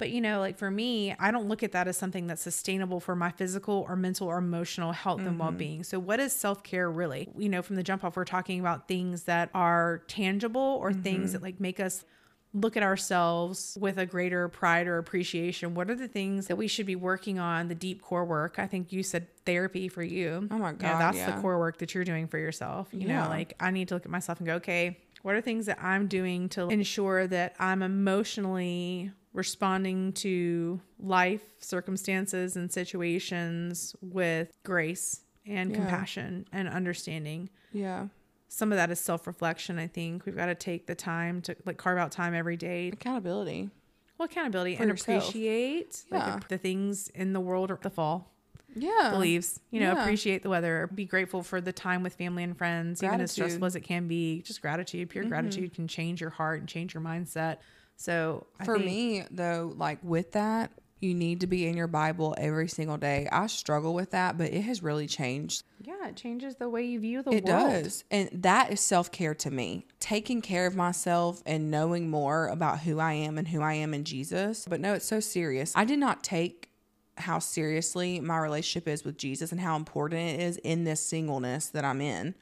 But 0.00 0.08
you 0.08 0.22
know, 0.22 0.40
like 0.40 0.56
for 0.56 0.70
me, 0.70 1.14
I 1.20 1.30
don't 1.30 1.46
look 1.46 1.62
at 1.62 1.72
that 1.72 1.86
as 1.86 1.98
something 1.98 2.26
that's 2.26 2.40
sustainable 2.40 3.00
for 3.00 3.14
my 3.14 3.30
physical 3.30 3.84
or 3.86 3.96
mental 3.96 4.28
or 4.28 4.38
emotional 4.38 4.92
health 4.92 5.20
and 5.20 5.28
mm-hmm. 5.28 5.38
well 5.38 5.52
being. 5.52 5.84
So, 5.84 5.98
what 5.98 6.18
is 6.18 6.32
self 6.32 6.62
care 6.62 6.90
really? 6.90 7.28
You 7.36 7.50
know, 7.50 7.60
from 7.60 7.76
the 7.76 7.82
jump 7.82 8.02
off, 8.02 8.16
we're 8.16 8.24
talking 8.24 8.60
about 8.60 8.88
things 8.88 9.24
that 9.24 9.50
are 9.52 9.98
tangible 10.08 10.78
or 10.80 10.94
things 10.94 11.04
mm-hmm. 11.04 11.32
that 11.32 11.42
like 11.42 11.60
make 11.60 11.80
us 11.80 12.06
look 12.54 12.78
at 12.78 12.82
ourselves 12.82 13.76
with 13.78 13.98
a 13.98 14.06
greater 14.06 14.48
pride 14.48 14.86
or 14.86 14.96
appreciation. 14.96 15.74
What 15.74 15.90
are 15.90 15.94
the 15.94 16.08
things 16.08 16.46
that 16.46 16.56
we 16.56 16.66
should 16.66 16.86
be 16.86 16.96
working 16.96 17.38
on? 17.38 17.68
The 17.68 17.74
deep 17.74 18.00
core 18.00 18.24
work. 18.24 18.58
I 18.58 18.66
think 18.66 18.92
you 18.94 19.02
said 19.02 19.28
therapy 19.44 19.88
for 19.88 20.02
you. 20.02 20.48
Oh 20.50 20.56
my 20.56 20.72
God. 20.72 20.82
Yeah, 20.82 20.98
that's 20.98 21.18
yeah. 21.18 21.30
the 21.30 21.42
core 21.42 21.58
work 21.58 21.76
that 21.78 21.94
you're 21.94 22.04
doing 22.04 22.26
for 22.26 22.38
yourself. 22.38 22.88
You 22.90 23.06
Yeah. 23.06 23.24
know, 23.24 23.28
like 23.28 23.52
I 23.60 23.70
need 23.70 23.88
to 23.88 23.94
look 23.94 24.06
at 24.06 24.10
myself 24.10 24.38
and 24.38 24.46
go, 24.46 24.54
okay, 24.54 24.96
what 25.20 25.34
are 25.34 25.42
things 25.42 25.66
that 25.66 25.78
I'm 25.82 26.06
doing 26.06 26.48
to 26.50 26.68
ensure 26.68 27.26
that 27.26 27.54
I'm 27.58 27.82
emotionally 27.82 29.12
responding 29.32 30.12
to 30.12 30.80
life 30.98 31.42
circumstances 31.58 32.56
and 32.56 32.70
situations 32.72 33.94
with 34.00 34.50
grace 34.64 35.22
and 35.46 35.70
Yeah. 35.70 35.76
compassion 35.76 36.46
and 36.52 36.68
understanding 36.68 37.48
Yeah. 37.72 38.08
some 38.48 38.72
of 38.72 38.76
that 38.76 38.90
is 38.90 38.98
self-reflection 39.00 39.78
i 39.78 39.86
think 39.86 40.26
we've 40.26 40.36
got 40.36 40.46
to 40.46 40.54
take 40.54 40.86
the 40.86 40.94
time 40.94 41.40
to 41.42 41.56
like 41.64 41.76
carve 41.76 41.98
out 41.98 42.10
time 42.12 42.34
every 42.34 42.56
day 42.56 42.88
Accountability. 42.88 43.70
Well, 44.18 44.26
accountability 44.26 44.76
For 44.76 44.82
and 44.82 44.90
yourself. 44.90 45.22
appreciate 45.28 46.04
like, 46.10 46.22
Yeah. 46.22 46.40
the 46.48 46.58
things 46.58 47.08
in 47.08 47.32
the 47.32 47.40
world 47.40 47.70
or 47.70 47.78
the 47.80 47.88
fall. 47.88 48.30
Yeah. 48.76 49.10
the 49.12 49.18
leaves. 49.18 49.60
You 49.70 49.80
know, 49.80 49.94
yeah. 49.94 50.02
appreciate 50.02 50.42
the 50.42 50.50
weather. 50.50 50.90
Be 50.94 51.04
grateful 51.06 51.42
for 51.42 51.60
the 51.60 51.72
time 51.72 52.02
with 52.02 52.14
family 52.14 52.42
and 52.44 52.56
friends, 52.56 53.02
even 53.02 53.20
as 53.20 53.32
stressful 53.32 53.64
as 53.64 53.74
it 53.76 53.80
can 53.80 54.06
be. 54.08 54.42
Just 54.42 54.60
gratitude, 54.60 55.08
pure 55.08 55.24
mm-hmm. 55.24 55.30
gratitude 55.30 55.74
can 55.74 55.88
change 55.88 56.20
your 56.20 56.30
heart 56.30 56.60
and 56.60 56.68
change 56.68 56.92
your 56.94 57.02
mindset. 57.02 57.56
So 58.00 58.46
For 58.64 58.76
think- 58.78 58.86
me, 58.86 59.24
though, 59.30 59.74
like 59.76 59.98
with 60.02 60.32
that, 60.32 60.70
you 61.00 61.12
need 61.14 61.40
to 61.40 61.46
be 61.46 61.66
in 61.66 61.76
your 61.76 61.86
Bible 61.86 62.34
every 62.38 62.66
single 62.68 62.96
day. 62.96 63.28
I 63.30 63.46
struggle 63.46 63.92
with 63.92 64.10
that, 64.12 64.38
but 64.38 64.52
it 64.52 64.62
has 64.62 64.82
really 64.82 65.06
changed. 65.06 65.64
yeah, 65.82 66.08
it 66.08 66.16
changes 66.16 66.56
the 66.56 66.68
way 66.70 66.82
you 66.84 66.98
view 67.00 67.22
the 67.22 67.30
It 67.30 67.44
world. 67.44 67.70
It 67.72 67.82
does. 67.82 68.04
And 68.10 68.30
that 68.32 68.72
is 68.72 68.80
self 68.80 69.10
care 69.12 69.34
to 69.34 69.50
me. 69.50 69.86
Taking 69.98 70.40
care 70.40 70.66
of 70.66 70.74
myself 70.76 71.42
and 71.44 71.70
knowing 71.70 72.08
more 72.08 72.48
about 72.48 72.80
who 72.80 72.98
I 72.98 73.12
am 73.12 73.36
and 73.36 73.48
who 73.48 73.60
I 73.60 73.74
am 73.74 73.92
in 73.92 74.04
Jesus. 74.04 74.66
But 74.68 74.80
no, 74.80 74.94
it's 74.94 75.06
so 75.06 75.20
serious. 75.20 75.74
I 75.76 75.84
did 75.84 75.98
not 75.98 76.22
take 76.24 76.70
how 77.18 77.38
seriously 77.38 78.18
my 78.20 78.38
relationship 78.38 78.88
is 78.88 79.04
with 79.04 79.18
Jesus 79.18 79.52
and 79.52 79.60
how 79.60 79.76
important 79.76 80.20
it 80.22 80.40
is 80.40 80.56
in 80.58 80.84
this 80.84 81.02
singleness 81.02 81.68
that 81.68 81.84
I'm 81.84 82.00
in. 82.00 82.34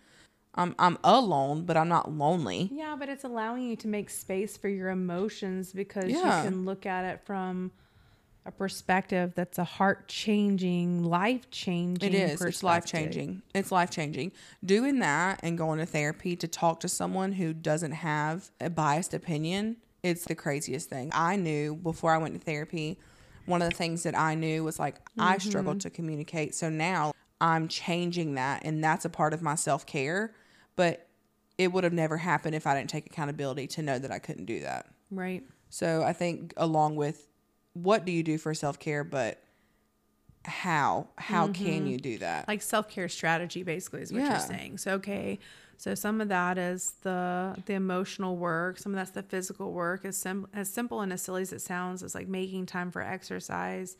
I'm 0.58 0.74
I'm 0.78 0.98
alone, 1.04 1.64
but 1.64 1.76
I'm 1.76 1.88
not 1.88 2.12
lonely. 2.12 2.68
Yeah, 2.72 2.96
but 2.98 3.08
it's 3.08 3.24
allowing 3.24 3.62
you 3.62 3.76
to 3.76 3.88
make 3.88 4.10
space 4.10 4.56
for 4.56 4.68
your 4.68 4.90
emotions 4.90 5.72
because 5.72 6.10
Yeah. 6.10 6.42
you 6.42 6.50
can 6.50 6.64
look 6.64 6.84
at 6.84 7.04
it 7.04 7.20
from 7.24 7.70
a 8.44 8.50
perspective 8.50 9.34
that's 9.36 9.58
a 9.58 9.64
heart 9.64 10.08
changing, 10.08 11.04
life 11.04 11.48
changing. 11.50 12.12
It 12.12 12.16
is. 12.16 12.42
It's 12.42 12.62
life 12.64 12.84
changing. 12.84 13.42
It's 13.54 13.70
life 13.70 13.90
changing. 13.90 14.32
Doing 14.64 14.98
that 14.98 15.40
and 15.42 15.56
going 15.56 15.78
to 15.78 15.86
therapy 15.86 16.34
to 16.36 16.48
talk 16.48 16.80
to 16.80 16.88
someone 16.88 17.32
who 17.32 17.52
doesn't 17.52 17.92
have 17.92 18.50
a 18.60 18.70
biased 18.70 19.14
opinion, 19.14 19.76
it's 20.02 20.24
the 20.24 20.34
craziest 20.34 20.88
thing. 20.88 21.10
I 21.14 21.36
knew 21.36 21.76
before 21.76 22.12
I 22.12 22.18
went 22.18 22.34
to 22.34 22.40
therapy, 22.40 22.98
one 23.46 23.62
of 23.62 23.70
the 23.70 23.76
things 23.76 24.02
that 24.02 24.18
I 24.18 24.34
knew 24.34 24.64
was 24.64 24.78
like 24.78 24.96
I 25.18 25.38
struggled 25.38 25.78
mm-hmm. 25.78 25.88
to 25.88 25.90
communicate. 25.90 26.54
So 26.54 26.68
now 26.68 27.12
I'm 27.40 27.68
changing 27.68 28.34
that 28.34 28.62
and 28.64 28.82
that's 28.82 29.04
a 29.04 29.10
part 29.10 29.34
of 29.34 29.42
my 29.42 29.54
self 29.54 29.86
care. 29.86 30.32
But 30.78 31.08
it 31.58 31.72
would 31.72 31.82
have 31.82 31.92
never 31.92 32.16
happened 32.16 32.54
if 32.54 32.66
I 32.66 32.74
didn't 32.76 32.88
take 32.88 33.04
accountability 33.06 33.66
to 33.66 33.82
know 33.82 33.98
that 33.98 34.12
I 34.12 34.20
couldn't 34.20 34.44
do 34.44 34.60
that. 34.60 34.86
Right. 35.10 35.42
So 35.70 36.04
I 36.04 36.12
think 36.12 36.54
along 36.56 36.94
with 36.94 37.26
what 37.72 38.04
do 38.04 38.12
you 38.12 38.22
do 38.22 38.38
for 38.38 38.54
self 38.54 38.78
care, 38.78 39.02
but 39.02 39.42
how 40.44 41.08
how 41.16 41.48
can 41.48 41.80
mm-hmm. 41.80 41.86
you 41.88 41.98
do 41.98 42.18
that? 42.18 42.46
like 42.48 42.62
self-care 42.62 43.08
strategy 43.08 43.62
basically 43.64 44.02
is 44.02 44.12
what 44.12 44.22
Yeah. 44.22 44.30
you're 44.30 44.46
saying 44.46 44.78
so 44.78 44.92
okay 44.92 45.38
so 45.76 45.94
some 45.94 46.20
of 46.20 46.28
that 46.28 46.56
is 46.56 46.92
the 47.02 47.56
the 47.66 47.74
emotional 47.74 48.36
work 48.36 48.78
some 48.78 48.92
of 48.92 48.96
that's 48.96 49.10
the 49.10 49.24
physical 49.24 49.72
work 49.72 50.04
as, 50.04 50.16
sim- 50.16 50.46
as 50.54 50.70
simple 50.70 51.00
and 51.00 51.12
as 51.12 51.20
silly 51.22 51.42
as 51.42 51.52
it 51.52 51.60
sounds 51.60 52.02
is 52.02 52.14
like 52.14 52.28
making 52.28 52.64
time 52.66 52.90
for 52.90 53.02
exercise 53.02 53.96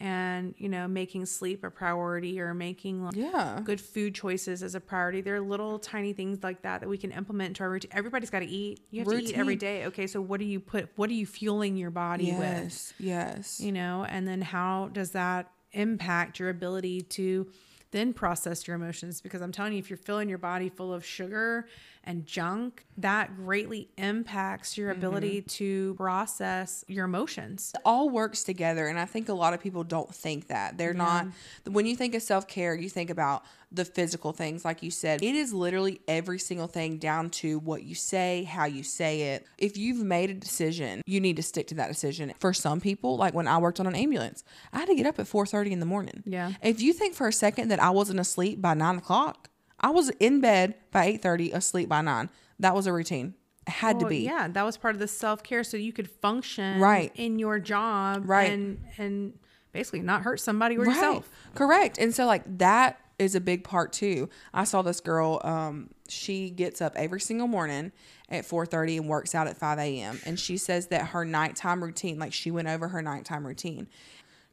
and 0.00 0.54
you 0.56 0.68
know 0.68 0.88
making 0.88 1.26
sleep 1.26 1.62
a 1.62 1.70
priority 1.70 2.40
or 2.40 2.54
making 2.54 3.04
like, 3.04 3.14
Yeah. 3.14 3.60
good 3.62 3.80
food 3.80 4.14
choices 4.14 4.62
as 4.62 4.74
a 4.74 4.80
priority 4.80 5.20
there 5.20 5.34
are 5.36 5.40
little 5.40 5.78
tiny 5.78 6.12
things 6.14 6.42
like 6.42 6.62
that 6.62 6.80
that 6.80 6.88
we 6.88 6.96
can 6.98 7.10
implement 7.12 7.48
into 7.48 7.62
our 7.62 7.70
routine 7.70 7.90
everybody's 7.94 8.30
got 8.30 8.40
to 8.40 8.46
eat 8.46 8.80
you 8.90 9.00
have 9.00 9.08
to 9.08 9.16
eat 9.22 9.32
every 9.34 9.54
Routine. 9.54 9.58
day 9.58 9.86
okay 9.86 10.06
so 10.06 10.20
what 10.20 10.40
do 10.40 10.46
you 10.46 10.58
put 10.58 10.88
what 10.96 11.10
are 11.10 11.14
you 11.14 11.26
fueling 11.26 11.76
your 11.76 11.90
body 11.90 12.32
with 12.32 12.40
Yes. 12.40 12.94
Yes. 12.98 13.60
you 13.60 13.72
know 13.72 14.06
and 14.08 14.26
then 14.26 14.40
how 14.40 14.88
does 14.92 15.10
that 15.12 15.50
impact 15.72 16.38
your 16.40 16.48
ability 16.48 17.02
to 17.02 17.46
then 17.92 18.12
process 18.12 18.66
your 18.66 18.76
emotions 18.76 19.20
because 19.20 19.42
i'm 19.42 19.52
telling 19.52 19.72
you 19.72 19.78
if 19.78 19.90
you're 19.90 19.96
filling 19.96 20.28
your 20.28 20.38
body 20.38 20.68
full 20.68 20.92
of 20.92 21.04
sugar 21.04 21.66
and 22.04 22.26
junk 22.26 22.84
that 22.96 23.36
greatly 23.36 23.88
impacts 23.96 24.76
your 24.76 24.90
mm-hmm. 24.90 24.98
ability 24.98 25.42
to 25.42 25.94
process 25.94 26.84
your 26.88 27.04
emotions 27.04 27.72
It 27.74 27.82
all 27.84 28.10
works 28.10 28.42
together 28.42 28.86
and 28.86 28.98
I 28.98 29.04
think 29.04 29.28
a 29.28 29.34
lot 29.34 29.54
of 29.54 29.60
people 29.60 29.84
don't 29.84 30.12
think 30.14 30.48
that. 30.48 30.78
They're 30.78 30.94
not 30.94 31.26
when 31.66 31.86
you 31.86 31.96
think 31.96 32.14
of 32.14 32.22
self-care, 32.22 32.74
you 32.74 32.88
think 32.88 33.10
about 33.10 33.44
the 33.72 33.84
physical 33.84 34.32
things 34.32 34.64
like 34.64 34.82
you 34.82 34.90
said. 34.90 35.22
It 35.22 35.34
is 35.34 35.52
literally 35.52 36.00
every 36.08 36.38
single 36.38 36.66
thing 36.66 36.98
down 36.98 37.30
to 37.30 37.58
what 37.60 37.82
you 37.84 37.94
say, 37.94 38.44
how 38.44 38.64
you 38.64 38.82
say 38.82 39.34
it. 39.34 39.46
If 39.58 39.76
you've 39.76 40.02
made 40.02 40.30
a 40.30 40.34
decision, 40.34 41.02
you 41.06 41.20
need 41.20 41.36
to 41.36 41.42
stick 41.42 41.68
to 41.68 41.74
that 41.76 41.88
decision. 41.88 42.32
For 42.40 42.52
some 42.52 42.80
people, 42.80 43.16
like 43.16 43.34
when 43.34 43.46
I 43.46 43.58
worked 43.58 43.78
on 43.78 43.86
an 43.86 43.94
ambulance, 43.94 44.42
I 44.72 44.80
had 44.80 44.88
to 44.88 44.94
get 44.94 45.06
up 45.06 45.18
at 45.18 45.26
4:30 45.26 45.70
in 45.72 45.80
the 45.80 45.86
morning. 45.86 46.22
Yeah. 46.26 46.52
If 46.62 46.80
you 46.80 46.92
think 46.92 47.14
for 47.14 47.28
a 47.28 47.32
second 47.32 47.68
that 47.68 47.80
I 47.80 47.90
wasn't 47.90 48.18
asleep 48.18 48.60
by 48.60 48.74
nine 48.74 48.98
o'clock, 48.98 49.49
I 49.80 49.90
was 49.90 50.10
in 50.20 50.40
bed 50.40 50.74
by 50.90 51.06
8:30, 51.06 51.52
asleep 51.54 51.88
by 51.88 52.02
nine. 52.02 52.30
That 52.58 52.74
was 52.74 52.86
a 52.86 52.92
routine. 52.92 53.34
It 53.66 53.72
had 53.74 54.00
to 54.00 54.06
be. 54.06 54.18
yeah 54.18 54.48
that 54.48 54.64
was 54.64 54.76
part 54.76 54.94
of 54.94 54.98
the 55.00 55.06
self-care 55.08 55.62
so 55.64 55.76
you 55.76 55.92
could 55.92 56.10
function 56.10 56.80
Right. 56.80 57.12
in 57.14 57.38
your 57.38 57.58
job 57.58 58.22
Right. 58.28 58.50
and 58.50 58.80
and 58.98 59.38
basically 59.72 60.00
not 60.00 60.22
hurt 60.22 60.40
somebody 60.40 60.76
or 60.76 60.84
yourself 60.86 61.30
Correct. 61.54 61.98
And 61.98 62.12
so 62.14 62.26
like 62.26 62.42
that 62.58 62.98
is 63.18 63.34
a 63.34 63.40
big 63.40 63.62
part 63.62 63.92
too. 63.92 64.28
I 64.52 64.64
saw 64.64 64.80
this 64.82 65.00
girl, 65.00 65.40
um, 65.44 65.90
she 66.08 66.48
gets 66.50 66.80
up 66.80 66.94
every 66.96 67.20
single 67.20 67.46
morning 67.46 67.92
at 68.30 68.44
4.30 68.44 68.96
and 68.98 69.08
works 69.08 69.34
out 69.34 69.46
at 69.46 69.56
5 69.58 69.78
a.m. 69.78 70.18
And 70.24 70.40
she 70.40 70.56
says 70.56 70.86
that 70.88 71.08
her 71.08 71.24
nighttime 71.26 71.84
routine, 71.84 72.18
like 72.18 72.32
she 72.32 72.50
went 72.50 72.66
over 72.66 72.88
her 72.88 73.02
nighttime 73.02 73.46
routine. 73.46 73.86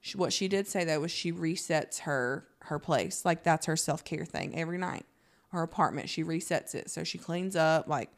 She, 0.01 0.17
what 0.17 0.31
she 0.33 0.47
did 0.49 0.67
say 0.67 0.83
though 0.83 0.99
was 0.99 1.11
she 1.11 1.31
resets 1.31 1.99
her 2.01 2.45
her 2.63 2.77
place. 2.77 3.23
Like 3.25 3.41
that's 3.43 3.65
her 3.67 3.77
self-care 3.77 4.25
thing 4.25 4.55
every 4.59 4.77
night. 4.77 5.05
Her 5.49 5.63
apartment, 5.63 6.09
she 6.09 6.23
resets 6.23 6.75
it. 6.75 6.89
So 6.89 7.03
she 7.03 7.17
cleans 7.17 7.55
up, 7.55 7.87
like 7.87 8.09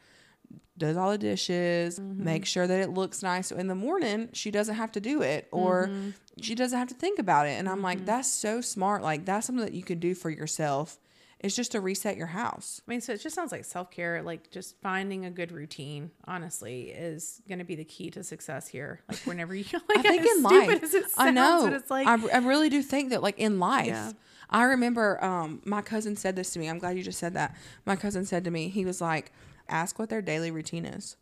does 0.78 0.98
all 0.98 1.12
the 1.12 1.18
dishes, 1.18 2.00
mm-hmm. 2.00 2.24
makes 2.24 2.50
sure 2.50 2.66
that 2.66 2.80
it 2.80 2.90
looks 2.90 3.22
nice. 3.22 3.48
So 3.48 3.58
in 3.58 3.68
the 3.68 3.76
morning, 3.76 4.30
she 4.34 4.50
doesn't 4.50 4.76
have 4.76 4.92
to 4.94 5.00
do 5.00 5.22
it 5.22 5.48
or 5.52 5.88
mm-hmm. 5.88 6.12
she 6.42 6.56
doesn't 6.56 6.78
have 6.78 6.88
to 6.88 6.96
think 6.96 7.20
about 7.20 7.46
it. 7.46 7.60
And 7.60 7.70
I'm 7.70 7.82
like, 7.82 7.98
mm-hmm. 7.98 8.06
that's 8.06 8.32
so 8.32 8.62
smart. 8.62 9.04
Like 9.04 9.26
that's 9.26 9.46
something 9.46 9.66
that 9.66 9.74
you 9.74 9.84
could 9.84 10.00
do 10.00 10.16
for 10.16 10.30
yourself. 10.30 10.98
It's 11.42 11.56
just 11.56 11.72
to 11.72 11.80
reset 11.80 12.18
your 12.18 12.28
house. 12.28 12.82
I 12.86 12.92
mean, 12.92 13.00
so 13.00 13.14
it 13.14 13.22
just 13.22 13.34
sounds 13.34 13.52
like 13.54 13.64
self 13.64 13.90
care, 13.92 14.22
like 14.22 14.52
just 14.52 14.76
finding 14.82 15.26
a 15.26 15.32
good 15.32 15.52
routine, 15.54 16.12
honestly, 16.28 16.90
is 16.90 17.42
going 17.48 17.60
to 17.60 17.66
be 17.66 17.76
the 17.76 17.86
key 17.86 18.10
to 18.12 18.24
success 18.24 18.68
here. 18.68 19.00
Like, 19.08 19.20
whenever 19.20 19.56
you, 19.56 19.64
like, 19.74 20.00
I 20.00 20.02
think 20.02 20.26
in 20.26 20.44
life, 20.44 20.86
sounds, 20.92 21.14
I 21.18 21.32
know. 21.32 21.62
but 21.64 21.74
it's 21.74 21.90
like, 21.90 22.08
I, 22.08 22.16
I 22.34 22.38
really 22.40 22.70
do 22.70 22.82
think 22.82 23.12
that, 23.12 23.24
like 23.24 23.40
in 23.40 23.58
life, 23.60 23.88
Yeah. 23.88 24.12
I 24.50 24.64
remember 24.64 25.24
um, 25.24 25.62
my 25.64 25.82
cousin 25.82 26.16
said 26.18 26.36
this 26.36 26.52
to 26.54 26.60
me. 26.60 26.68
I'm 26.68 26.80
glad 26.80 26.98
you 26.98 27.04
just 27.04 27.20
said 27.20 27.36
that. 27.36 27.56
My 27.86 27.96
cousin 27.96 28.26
said 28.26 28.44
to 28.46 28.52
me, 28.52 28.68
he 28.70 28.84
was 28.84 29.00
like, 29.00 29.32
"Ask 29.70 29.98
what 30.00 30.10
their 30.10 30.22
daily 30.24 30.50
routine 30.52 30.86
is." 30.86 31.16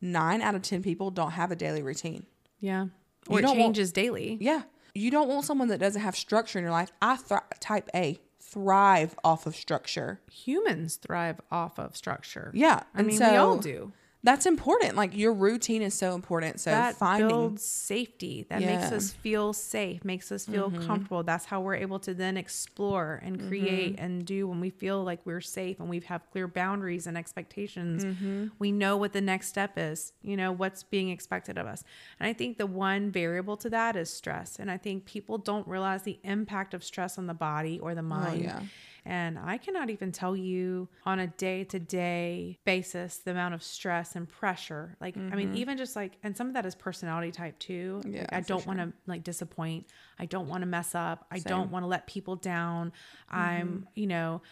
Nine 0.00 0.42
out 0.42 0.54
of 0.56 0.62
ten 0.62 0.82
people 0.82 1.10
don't 1.12 1.30
have 1.30 1.50
a 1.52 1.56
daily 1.56 1.82
routine. 1.82 2.26
yeah, 2.58 2.86
You 3.30 3.38
it 3.38 3.42
don't 3.42 3.56
want- 3.56 3.76
changes 3.76 3.92
daily. 3.92 4.36
Yeah. 4.40 4.62
You 4.94 5.10
don't 5.10 5.28
want 5.28 5.44
someone 5.46 5.68
that 5.68 5.78
doesn't 5.78 6.02
have 6.02 6.14
structure 6.16 6.58
in 6.58 6.64
your 6.64 6.72
life. 6.72 6.90
I 7.00 7.16
thri- 7.16 7.38
type 7.60 7.88
A 7.94 8.20
thrive 8.52 9.14
off 9.24 9.46
of 9.46 9.56
structure. 9.56 10.20
Humans 10.30 10.96
thrive 10.96 11.40
off 11.50 11.78
of 11.78 11.96
structure. 11.96 12.50
Yeah. 12.54 12.82
I 12.94 12.98
and 12.98 13.08
mean, 13.08 13.16
so 13.16 13.30
we 13.30 13.36
all 13.36 13.58
do. 13.58 13.92
That's 14.24 14.46
important. 14.46 14.94
Like 14.96 15.16
your 15.16 15.32
routine 15.32 15.82
is 15.82 15.94
so 15.94 16.14
important. 16.14 16.60
So 16.60 16.70
that 16.70 16.94
finding 16.94 17.28
builds 17.28 17.64
safety. 17.64 18.46
That 18.48 18.60
makes 18.60 18.70
Yeah. 18.70 18.86
Mm-hmm. 18.86 18.94
us 18.94 19.12
feel 19.12 19.52
safe, 19.52 20.04
makes 20.04 20.30
us 20.30 20.46
feel 20.46 20.70
comfortable. 20.70 21.24
That's 21.24 21.44
how 21.44 21.60
we're 21.60 21.74
able 21.74 21.98
to 22.00 22.14
then 22.14 22.36
explore 22.36 23.20
and 23.22 23.48
create 23.48 23.96
and 23.98 24.24
do 24.24 24.46
when 24.46 24.60
we 24.60 24.70
feel 24.70 25.02
like 25.02 25.20
we're 25.24 25.40
safe 25.40 25.80
and 25.80 25.88
we 25.88 25.98
have 26.00 26.30
clear 26.30 26.46
boundaries 26.46 27.08
and 27.08 27.18
expectations. 27.18 28.04
Mm-hmm. 28.04 28.46
We 28.60 28.70
know 28.70 28.96
what 28.96 29.12
the 29.12 29.20
next 29.20 29.48
step 29.48 29.72
is, 29.76 30.12
you 30.22 30.36
know, 30.36 30.52
what's 30.52 30.84
being 30.84 31.08
expected 31.08 31.58
of 31.58 31.66
us. 31.66 31.82
And 32.20 32.28
I 32.28 32.32
think 32.32 32.58
the 32.58 32.66
one 32.66 33.10
variable 33.10 33.56
to 33.56 33.70
that 33.70 33.96
is 33.96 34.08
stress. 34.08 34.58
And 34.60 34.70
I 34.70 34.76
think 34.78 35.04
people 35.04 35.36
don't 35.36 35.66
realize 35.66 36.02
the 36.04 36.20
impact 36.22 36.74
of 36.74 36.84
stress 36.84 37.18
on 37.18 37.26
the 37.26 37.34
body 37.34 37.80
or 37.80 37.96
the 37.96 38.02
mind. 38.02 38.42
Oh, 38.42 38.44
yeah. 38.44 38.60
And 39.04 39.38
I 39.38 39.58
cannot 39.58 39.90
even 39.90 40.12
tell 40.12 40.36
you 40.36 40.88
on 41.04 41.18
a 41.18 41.26
day 41.26 41.64
to 41.64 41.80
day 41.80 42.58
basis 42.64 43.16
the 43.18 43.32
amount 43.32 43.54
of 43.54 43.62
stress 43.62 44.14
and 44.14 44.28
pressure. 44.28 44.96
Like, 45.00 45.16
I 45.16 45.34
mean, 45.34 45.56
even 45.56 45.76
just 45.76 45.96
like, 45.96 46.12
and 46.22 46.36
some 46.36 46.46
of 46.46 46.54
that 46.54 46.64
is 46.66 46.74
personality 46.74 47.32
type 47.32 47.58
too. 47.58 48.00
Mm-hmm. 48.04 48.14
Yeah, 48.14 48.20
like, 48.20 48.32
I 48.32 48.40
don't 48.42 48.64
want 48.66 48.78
to 48.78 48.92
like 49.06 49.24
disappoint. 49.24 49.86
I 50.18 50.26
don't 50.26 50.48
want 50.48 50.62
to 50.62 50.66
mess 50.66 50.94
up. 50.94 51.26
I 51.30 51.40
don't 51.40 51.70
want 51.70 51.82
to 51.82 51.88
let 51.88 52.06
people 52.06 52.36
down. 52.36 52.92
I'm, 53.28 53.68
Mm-hmm. 53.68 53.84
you 53.94 54.06
know, 54.06 54.42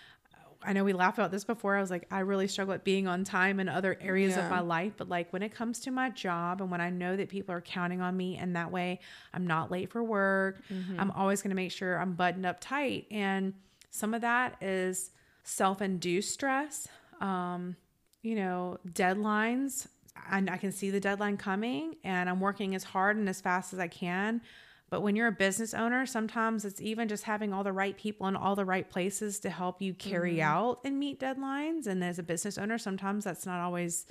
I 0.63 0.75
know 0.75 0.85
we 0.85 0.93
laughed 0.93 1.17
about 1.17 1.31
this 1.31 1.45
before. 1.45 1.77
I 1.77 1.81
was 1.81 1.91
like, 1.91 2.07
I 2.11 2.19
really 2.21 2.47
struggle 2.47 2.75
at 2.75 2.85
being 2.85 3.07
on 3.07 3.25
time 3.25 3.61
in 3.61 3.69
other 3.69 3.97
areas 4.01 4.37
of 4.37 4.51
my 4.51 4.61
life. 4.61 4.93
But 4.97 5.09
like 5.09 5.33
when 5.33 5.43
it 5.43 5.55
comes 5.55 5.81
to 5.81 5.91
my 5.91 6.11
job 6.11 6.61
and 6.61 6.71
when 6.71 6.83
I 6.83 6.91
know 6.91 7.17
that 7.17 7.31
people 7.31 7.55
are 7.55 7.63
counting 7.63 8.03
on 8.03 8.15
me 8.15 8.37
and 8.37 8.55
that 8.57 8.71
way 8.71 9.01
I'm 9.33 9.47
not 9.47 9.71
late 9.71 9.91
for 9.91 10.03
work, 10.03 10.61
Mm-hmm. 10.71 11.01
I'm 11.01 11.11
always 11.13 11.41
going 11.41 11.51
to 11.51 11.57
make 11.57 11.71
sure 11.73 11.99
I'm 11.99 12.13
buttoned 12.13 12.45
up 12.45 12.61
tight. 12.61 13.07
And 13.11 13.55
some 13.91 14.15
of 14.15 14.21
that 14.23 14.57
is 14.63 15.11
self 15.45 15.83
induced 15.83 16.33
stress, 16.33 16.89
um, 17.21 17.77
you 18.23 18.35
know, 18.35 18.79
deadlines. 18.89 19.87
And 20.31 20.51
I 20.51 20.57
can 20.57 20.73
see 20.73 20.91
the 20.91 21.01
deadline 21.01 21.37
coming 21.37 21.97
and 22.05 22.29
I'm 22.29 22.41
working 22.41 22.75
as 22.75 22.85
hard 22.85 23.17
and 23.17 23.29
as 23.29 23.41
fast 23.41 23.73
as 23.73 23.79
I 23.79 23.89
can. 23.89 24.43
But 24.91 25.03
when 25.03 25.15
you're 25.15 25.29
a 25.29 25.33
business 25.33 25.73
owner, 25.73 26.05
sometimes 26.05 26.65
it's 26.65 26.81
even 26.81 27.09
just 27.09 27.23
having 27.23 27.53
all 27.53 27.63
the 27.63 27.73
right 27.73 27.97
people 27.97 28.27
in 28.27 28.35
all 28.35 28.57
the 28.57 28.65
right 28.65 28.89
places 28.89 29.39
to 29.41 29.51
help 29.51 29.81
you 29.81 29.95
carry 29.95 30.43
out 30.43 30.81
and 30.85 30.99
meet 30.99 31.21
deadlines. 31.21 31.87
And 31.87 32.03
as 32.03 32.19
a 32.19 32.25
business 32.25 32.59
owner, 32.59 32.77
sometimes 32.77 33.25
that's 33.25 33.47
not 33.47 33.61
always 33.61 34.07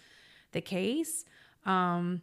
the 0.53 0.61
case. 0.61 1.25
Um, 1.65 2.21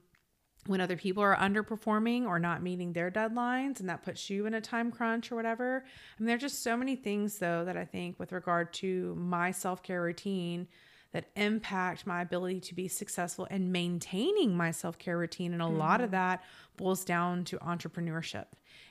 when 0.67 0.81
other 0.81 0.97
people 0.97 1.23
are 1.23 1.37
underperforming 1.37 2.27
or 2.27 2.39
not 2.39 2.63
meeting 2.63 2.93
their 2.93 3.11
deadlines 3.11 3.81
and 3.81 3.89
that 3.89 4.03
puts 4.03 4.29
you 4.31 4.47
in 4.47 4.55
a 4.55 4.61
time 4.61 4.91
crunch 4.91 5.31
or 5.31 5.37
whatever. 5.37 5.85
I 5.87 6.23
mean, 6.23 6.27
there's 6.27 6.41
just 6.41 6.63
so 6.63 6.77
many 6.77 6.97
things 6.97 7.39
though 7.39 7.65
that 7.65 7.77
I 7.77 7.85
think 7.85 8.19
with 8.19 8.33
regard 8.33 8.73
to 8.75 9.15
my 9.17 9.51
self-care 9.51 10.03
routine 10.03 10.69
that 11.13 11.31
impact 11.37 12.07
my 12.07 12.21
ability 12.21 12.61
to 12.61 12.75
be 12.75 12.89
successful 12.89 13.47
and 13.51 13.73
maintaining 13.73 14.57
my 14.57 14.71
self-care 14.71 15.17
routine 15.17 15.53
and 15.53 15.63
a 15.63 15.65
mm-hmm. 15.65 15.79
lot 15.79 16.01
of 16.01 16.11
that 16.11 16.43
boils 16.77 17.05
down 17.05 17.45
to 17.45 17.59
entrepreneurship. 17.59 18.47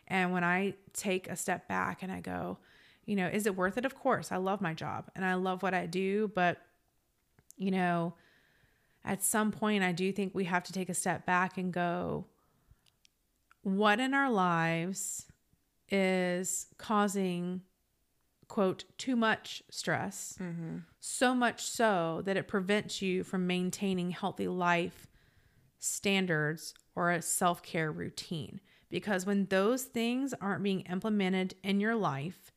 And 0.08 0.32
when 0.32 0.44
I 0.44 0.76
take 0.94 1.30
a 1.30 1.36
step 1.36 1.68
back 1.68 2.04
and 2.04 2.12
I 2.12 2.22
go, 2.22 2.58
you 3.06 3.16
know, 3.16 3.28
is 3.28 3.46
it 3.46 3.56
worth 3.56 3.78
it? 3.78 3.86
Of 3.86 3.96
course. 3.96 4.32
I 4.32 4.38
love 4.38 4.62
my 4.62 4.74
job 4.74 5.12
and 5.16 5.24
I 5.24 5.36
love 5.36 5.62
what 5.62 5.74
I 5.74 5.86
do, 5.86 6.32
but 6.34 6.58
you 7.58 7.72
know, 7.72 8.14
at 9.06 9.24
some 9.24 9.52
point, 9.52 9.84
I 9.84 9.92
do 9.92 10.12
think 10.12 10.34
we 10.34 10.46
have 10.46 10.64
to 10.64 10.74
take 10.74 10.90
a 10.90 10.94
step 10.94 11.26
back 11.26 11.58
and 11.58 11.72
go, 11.72 12.26
what 13.62 14.00
in 14.00 14.14
our 14.14 14.32
lives 14.32 15.28
is 15.90 16.68
causing, 16.78 17.62
quote, 18.48 18.86
too 18.98 19.16
much 19.16 19.62
stress? 19.70 20.36
Mm-hmm. 20.42 20.78
So 21.00 21.36
much 21.36 21.64
so 21.64 22.24
that 22.26 22.36
it 22.36 22.48
prevents 22.48 23.02
you 23.02 23.24
from 23.24 23.46
maintaining 23.46 24.10
healthy 24.10 24.48
life 24.48 25.08
standards 25.78 26.74
or 26.96 27.12
a 27.12 27.22
self 27.22 27.62
care 27.62 27.92
routine. 27.92 28.60
Because 28.90 29.26
when 29.26 29.46
those 29.46 29.84
things 29.84 30.34
aren't 30.42 30.64
being 30.64 30.82
implemented 30.82 31.56
in 31.64 31.80
your 31.80 31.96
life, 31.96 32.52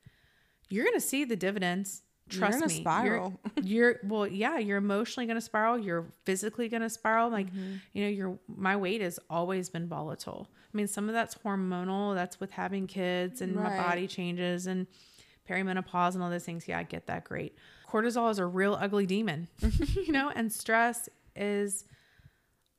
you're 0.71 0.85
going 0.85 0.95
to 0.95 1.01
see 1.01 1.25
the 1.25 1.37
dividends 1.37 2.03
Trust 2.29 2.61
you're 2.61 2.69
me, 2.69 2.75
spiral. 2.75 3.41
You're, 3.57 3.65
you're, 3.65 4.01
well, 4.05 4.27
yeah, 4.27 4.59
you're 4.59 4.79
emotionally 4.79 5.27
gonna 5.27 5.41
spiral. 5.41 5.79
You're 5.79 6.07
physically 6.25 6.69
gonna 6.69 6.91
spiral. 6.91 7.31
Like, 7.31 7.49
mm-hmm. 7.49 7.77
you 7.93 8.03
know, 8.05 8.09
your 8.09 8.39
my 8.49 8.77
weight 8.77 9.01
has 9.01 9.19
always 9.31 9.69
been 9.69 9.89
volatile. 9.89 10.49
I 10.73 10.77
mean, 10.77 10.87
some 10.87 11.09
of 11.09 11.15
that's 11.15 11.35
hormonal. 11.37 12.15
That's 12.15 12.41
with 12.41 12.51
having 12.51 12.87
kids 12.87 13.41
and 13.41 13.57
right. 13.57 13.77
my 13.77 13.83
body 13.83 14.07
changes 14.07 14.67
and 14.67 14.87
perimenopause 15.49 16.15
and 16.15 16.23
all 16.23 16.31
those 16.31 16.45
things. 16.45 16.69
Yeah, 16.69 16.79
I 16.79 16.83
get 16.83 17.07
that. 17.07 17.25
Great. 17.25 17.57
Cortisol 17.91 18.31
is 18.31 18.39
a 18.39 18.47
real 18.47 18.77
ugly 18.79 19.07
demon, 19.07 19.49
you 19.95 20.13
know, 20.13 20.31
and 20.35 20.53
stress 20.53 21.09
is 21.35 21.87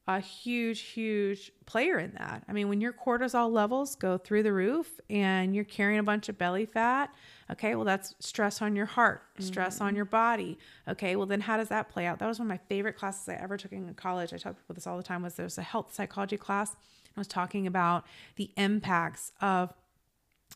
a 0.10 0.20
huge, 0.20 0.80
huge 0.80 1.52
player 1.68 2.00
in 2.00 2.12
that. 2.18 2.44
I 2.48 2.54
mean, 2.54 2.68
when 2.68 2.82
your 2.82 2.94
cortisol 2.94 3.52
levels 3.52 3.96
go 3.96 4.18
through 4.18 4.42
the 4.42 4.52
roof 4.52 5.00
and 5.08 5.54
you're 5.54 5.64
carrying 5.64 6.00
a 6.00 6.04
bunch 6.04 6.30
of 6.30 6.38
belly 6.38 6.66
fat, 6.66 7.14
okay, 7.52 7.76
well, 7.76 7.86
that's 7.86 8.16
stress 8.20 8.60
on 8.60 8.76
your 8.76 8.88
heart, 8.88 9.22
stress 9.38 9.76
mm-hmm. 9.76 9.86
on 9.86 9.96
your 9.96 10.06
body. 10.06 10.58
Okay, 10.88 11.16
well, 11.16 11.28
then 11.28 11.42
how 11.42 11.58
does 11.58 11.70
that 11.70 11.90
play 11.90 12.08
out? 12.08 12.18
That 12.18 12.26
was 12.26 12.40
one 12.40 12.48
of 12.48 12.50
my 12.50 12.58
favorite 12.58 12.98
classes 12.98 13.30
I 13.30 13.36
ever 13.36 13.56
took 13.56 13.72
in 13.72 13.94
college. 13.94 14.34
I 14.34 14.38
tell 14.38 14.54
people 14.54 14.74
this 14.74 14.88
all 14.88 14.98
the 14.98 15.04
time 15.04 15.22
was 15.22 15.36
there's 15.36 15.60
a 15.60 15.62
health 15.62 15.94
psychology 15.94 16.38
class. 16.38 16.76
I 17.16 17.20
was 17.20 17.28
talking 17.28 17.68
about 17.68 18.04
the 18.36 18.50
impacts 18.58 19.32
of 19.42 19.72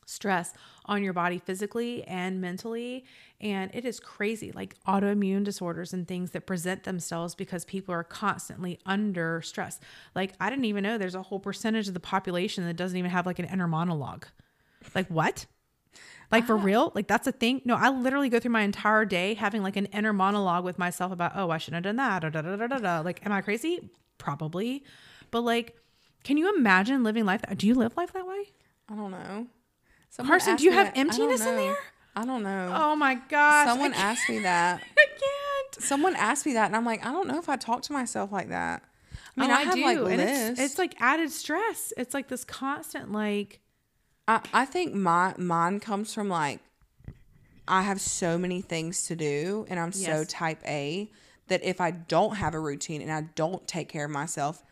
stress 0.05 0.53
on 0.85 1.03
your 1.03 1.13
body 1.13 1.37
physically 1.37 2.03
and 2.03 2.41
mentally. 2.41 3.05
And 3.41 3.71
it 3.73 3.85
is 3.85 3.99
crazy, 3.99 4.51
like 4.51 4.75
autoimmune 4.87 5.43
disorders 5.43 5.93
and 5.93 6.07
things 6.07 6.31
that 6.31 6.45
present 6.45 6.83
themselves 6.83 7.35
because 7.35 7.65
people 7.65 7.93
are 7.93 8.03
constantly 8.03 8.79
under 8.85 9.41
stress. 9.41 9.79
Like, 10.15 10.33
I 10.39 10.49
didn't 10.49 10.65
even 10.65 10.83
know 10.83 10.97
there's 10.97 11.15
a 11.15 11.21
whole 11.21 11.39
percentage 11.39 11.87
of 11.87 11.93
the 11.93 11.99
population 11.99 12.65
that 12.65 12.75
doesn't 12.75 12.97
even 12.97 13.11
have 13.11 13.25
like 13.25 13.39
an 13.39 13.45
inner 13.45 13.67
monologue. 13.67 14.25
Like, 14.95 15.07
what? 15.07 15.45
Like 16.31 16.45
for 16.47 16.57
ah. 16.57 16.63
real? 16.63 16.91
Like 16.95 17.07
that's 17.07 17.27
a 17.27 17.31
thing? 17.31 17.61
No, 17.63 17.75
I 17.75 17.89
literally 17.89 18.29
go 18.29 18.39
through 18.39 18.51
my 18.51 18.61
entire 18.61 19.05
day 19.05 19.35
having 19.35 19.61
like 19.61 19.75
an 19.75 19.85
inner 19.87 20.13
monologue 20.13 20.63
with 20.63 20.79
myself 20.79 21.11
about, 21.11 21.33
oh, 21.35 21.49
I 21.51 21.57
shouldn't 21.57 21.85
have 21.85 21.95
done 21.95 21.97
that. 21.97 22.21
Da, 22.21 22.41
da, 22.41 22.55
da, 22.55 22.67
da, 22.67 22.77
da. 22.79 23.01
Like, 23.01 23.25
am 23.25 23.31
I 23.31 23.41
crazy? 23.41 23.89
Probably. 24.17 24.83
But 25.31 25.41
like, 25.41 25.77
can 26.23 26.37
you 26.37 26.55
imagine 26.55 27.03
living 27.03 27.25
life? 27.25 27.41
That, 27.41 27.57
do 27.57 27.67
you 27.67 27.75
live 27.75 27.95
life 27.97 28.13
that 28.13 28.25
way? 28.25 28.51
I 28.89 28.95
don't 28.95 29.11
know. 29.11 29.47
Someone 30.13 30.29
Carson, 30.29 30.57
do 30.57 30.63
you 30.63 30.71
have 30.73 30.93
that. 30.93 30.97
emptiness 30.99 31.43
in 31.43 31.55
there? 31.55 31.77
I 32.15 32.23
don't 32.23 32.43
know. 32.43 32.71
Oh 32.71 32.95
my 32.95 33.15
gosh. 33.15 33.67
Someone 33.67 33.95
asked 33.95 34.29
me 34.29 34.37
that. 34.39 34.79
I 34.97 35.05
can't. 35.05 35.83
Someone 35.83 36.15
asked 36.15 36.45
me 36.45 36.53
that, 36.53 36.67
and 36.67 36.75
I'm 36.75 36.85
like, 36.85 37.03
I 37.03 37.11
don't 37.11 37.27
know 37.27 37.39
if 37.39 37.49
I 37.49 37.55
talk 37.55 37.81
to 37.83 37.93
myself 37.93 38.31
like 38.31 38.49
that. 38.49 38.83
I 39.35 39.41
mean, 39.41 39.49
oh, 39.49 39.53
I, 39.53 39.57
I, 39.57 39.61
have 39.63 39.73
do. 39.73 39.83
like 39.83 39.97
and 39.97 40.21
it's, 40.21 40.59
it's 40.59 40.77
like 40.77 40.93
added 41.01 41.31
stress. 41.31 41.93
It's 41.97 42.13
like 42.13 42.27
this 42.27 42.45
constant 42.45 43.11
like. 43.11 43.59
I 44.27 44.41
I 44.53 44.65
think 44.65 44.93
my 44.93 45.33
mine 45.39 45.79
comes 45.79 46.13
from 46.13 46.29
like, 46.29 46.59
I 47.67 47.81
have 47.81 47.99
so 47.99 48.37
many 48.37 48.61
things 48.61 49.07
to 49.07 49.15
do, 49.15 49.65
and 49.67 49.79
I'm 49.79 49.93
yes. 49.95 50.05
so 50.05 50.23
type 50.25 50.61
A 50.67 51.09
that 51.47 51.63
if 51.63 51.81
I 51.81 51.89
don't 51.89 52.35
have 52.35 52.53
a 52.53 52.59
routine 52.59 53.01
and 53.01 53.11
I 53.11 53.21
don't 53.33 53.67
take 53.67 53.89
care 53.89 54.05
of 54.05 54.11
myself, 54.11 54.63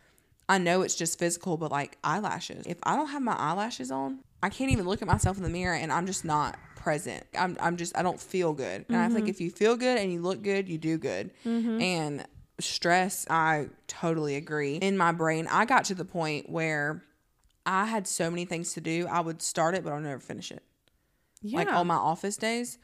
I 0.47 0.59
know 0.59 0.83
it's 0.83 0.93
just 0.93 1.17
physical, 1.17 1.57
but 1.57 1.71
like 1.71 1.97
eyelashes. 2.03 2.67
If 2.67 2.77
I 2.83 2.95
don't 2.95 3.07
have 3.07 3.23
my 3.23 3.35
eyelashes 3.35 3.89
on, 3.89 4.19
I 4.43 4.49
can't 4.49 4.71
even 4.71 4.87
look 4.87 5.01
at 5.01 5.07
myself 5.07 5.37
in 5.37 5.43
the 5.43 5.49
mirror 5.49 5.75
and 5.75 5.91
I'm 5.91 6.05
just 6.05 6.25
not 6.25 6.57
present. 6.75 7.25
I'm 7.37 7.57
I'm 7.59 7.77
just 7.77 7.95
I 7.97 8.01
don't 8.01 8.19
feel 8.19 8.53
good. 8.53 8.85
And 8.87 8.97
mm-hmm. 8.97 8.99
I 8.99 9.09
think 9.09 9.29
if 9.29 9.39
you 9.39 9.51
feel 9.51 9.77
good 9.77 9.97
and 9.97 10.11
you 10.11 10.21
look 10.21 10.41
good, 10.41 10.67
you 10.67 10.77
do 10.77 10.97
good. 10.97 11.31
Mm-hmm. 11.45 11.81
And 11.81 12.27
stress, 12.59 13.25
I 13.29 13.67
totally 13.87 14.35
agree. 14.35 14.77
In 14.77 14.97
my 14.97 15.11
brain, 15.11 15.47
I 15.49 15.65
got 15.65 15.85
to 15.85 15.95
the 15.95 16.05
point 16.05 16.49
where 16.49 17.03
I 17.65 17.85
had 17.85 18.07
so 18.07 18.29
many 18.29 18.45
things 18.45 18.73
to 18.73 18.81
do. 18.81 19.07
I 19.09 19.19
would 19.19 19.41
start 19.41 19.75
it, 19.75 19.83
but 19.83 19.93
I'll 19.93 19.99
never 19.99 20.19
finish 20.19 20.51
it. 20.51 20.63
Yeah. 21.41 21.59
Like 21.59 21.71
on 21.71 21.87
my 21.87 21.95
office 21.95 22.37
days, 22.37 22.77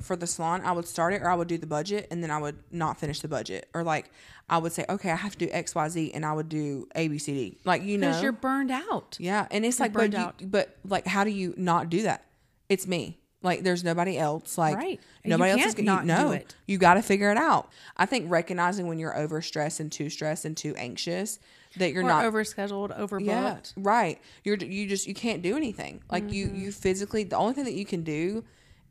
for 0.00 0.16
the 0.16 0.26
salon, 0.26 0.62
I 0.64 0.72
would 0.72 0.86
start 0.86 1.14
it 1.14 1.22
or 1.22 1.28
I 1.28 1.34
would 1.34 1.48
do 1.48 1.58
the 1.58 1.66
budget 1.66 2.08
and 2.10 2.22
then 2.22 2.30
I 2.30 2.38
would 2.38 2.56
not 2.70 2.98
finish 2.98 3.20
the 3.20 3.28
budget. 3.28 3.68
Or 3.74 3.82
like 3.82 4.10
I 4.48 4.58
would 4.58 4.72
say, 4.72 4.84
okay, 4.88 5.10
I 5.10 5.16
have 5.16 5.32
to 5.32 5.46
do 5.46 5.48
X, 5.52 5.74
Y, 5.74 5.88
Z, 5.88 6.12
and 6.14 6.24
I 6.24 6.32
would 6.32 6.48
do 6.48 6.88
A, 6.94 7.08
B, 7.08 7.18
C, 7.18 7.32
D. 7.32 7.58
Like 7.64 7.82
you 7.82 7.98
know, 7.98 8.08
because 8.08 8.22
you're 8.22 8.32
burned 8.32 8.70
out. 8.70 9.16
Yeah, 9.18 9.46
and 9.50 9.64
it's 9.64 9.78
you're 9.78 9.88
like, 9.88 9.92
but, 9.92 10.40
you, 10.40 10.46
but 10.46 10.76
like, 10.84 11.06
how 11.06 11.24
do 11.24 11.30
you 11.30 11.54
not 11.56 11.90
do 11.90 12.02
that? 12.02 12.24
It's 12.68 12.86
me. 12.86 13.18
Like 13.42 13.62
there's 13.62 13.82
nobody 13.82 14.16
else. 14.18 14.56
Like 14.56 14.76
right. 14.76 15.00
nobody 15.24 15.50
else 15.52 15.66
is 15.66 15.74
gonna 15.74 16.04
no. 16.04 16.28
Do 16.28 16.32
it. 16.32 16.54
You 16.66 16.78
got 16.78 16.94
to 16.94 17.02
figure 17.02 17.30
it 17.30 17.36
out. 17.36 17.70
I 17.96 18.06
think 18.06 18.30
recognizing 18.30 18.86
when 18.86 18.98
you're 18.98 19.14
overstressed 19.14 19.80
and 19.80 19.90
too 19.90 20.10
stressed 20.10 20.44
and 20.44 20.56
too 20.56 20.74
anxious 20.76 21.38
that 21.76 21.92
you're 21.92 22.04
or 22.04 22.06
not 22.06 22.24
overscheduled, 22.24 22.96
overbooked. 22.98 23.26
Yeah, 23.26 23.58
right. 23.76 24.20
You're 24.44 24.56
you 24.56 24.88
just 24.88 25.06
you 25.06 25.14
can't 25.14 25.42
do 25.42 25.56
anything. 25.56 26.02
Like 26.10 26.24
mm-hmm. 26.24 26.34
you 26.34 26.50
you 26.54 26.72
physically 26.72 27.24
the 27.24 27.36
only 27.36 27.54
thing 27.54 27.64
that 27.64 27.74
you 27.74 27.84
can 27.84 28.04
do 28.04 28.44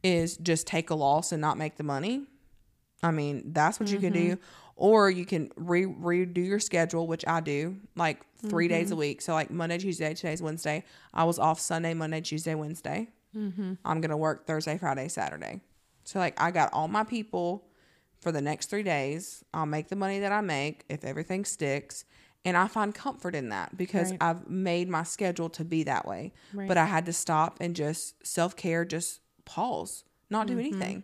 is 0.04 0.38
just 0.38 0.68
take 0.68 0.90
a 0.90 0.96
loss 0.96 1.32
and 1.32 1.42
not 1.42 1.58
make 1.58 1.78
the 1.78 1.84
money. 1.84 2.24
I 3.04 3.12
mean, 3.12 3.54
that's 3.54 3.80
what 3.80 3.88
mm-hmm. 3.88 3.96
you 3.96 4.02
can 4.02 4.14
do. 4.14 4.36
Mm-hmm. 4.36 4.44
Or 4.76 5.10
you 5.10 5.26
can 5.26 5.52
re 5.56 5.86
redo 5.86 6.44
your 6.46 6.60
schedule, 6.60 7.06
which 7.06 7.24
I 7.28 7.40
do, 7.40 7.78
like 7.96 8.20
3 8.48 8.66
mm-hmm. 8.66 8.74
days 8.74 8.92
a 8.92 8.96
week. 8.96 9.22
So 9.22 9.34
like 9.34 9.52
Monday, 9.52 9.78
Tuesday, 9.78 10.14
today's 10.14 10.42
Wednesday. 10.42 10.84
I 11.14 11.24
was 11.26 11.38
off 11.38 11.60
Sunday, 11.60 11.94
Monday, 11.94 12.22
Tuesday, 12.22 12.56
Wednesday. 12.56 13.10
Mm-hmm. 13.36 13.74
I'm 13.86 14.02
gonna 14.02 14.18
work 14.18 14.48
Thursday, 14.48 14.78
Friday, 14.78 15.08
Saturday. 15.08 15.62
So 16.04 16.20
like 16.20 16.40
I 16.42 16.52
got 16.52 16.74
all 16.74 16.88
my 16.88 17.04
people 17.04 17.68
for 18.22 18.32
the 18.32 18.42
next 18.42 18.70
three 18.70 18.84
days. 18.84 19.44
I'll 19.54 19.66
make 19.66 19.90
the 19.90 19.96
money 19.96 20.20
that 20.20 20.32
I 20.32 20.42
make 20.42 20.84
if 20.90 21.04
everything 21.04 21.46
sticks. 21.46 22.06
And 22.44 22.58
I 22.58 22.68
find 22.68 22.94
comfort 22.94 23.36
in 23.36 23.50
that 23.50 23.78
because 23.78 24.12
right. 24.12 24.18
I've 24.22 24.50
made 24.50 24.90
my 24.90 25.04
schedule 25.04 25.50
to 25.52 25.64
be 25.64 25.84
that 25.84 26.08
way. 26.08 26.34
Right. 26.54 26.68
But 26.68 26.78
I 26.78 26.86
had 26.86 27.06
to 27.06 27.14
stop 27.14 27.58
and 27.62 27.76
just 27.76 28.26
self 28.26 28.56
care, 28.56 28.84
just 28.84 29.21
pause, 29.41 30.04
not 30.30 30.47
do 30.47 30.54
mm-hmm. 30.54 30.60
anything. 30.60 31.04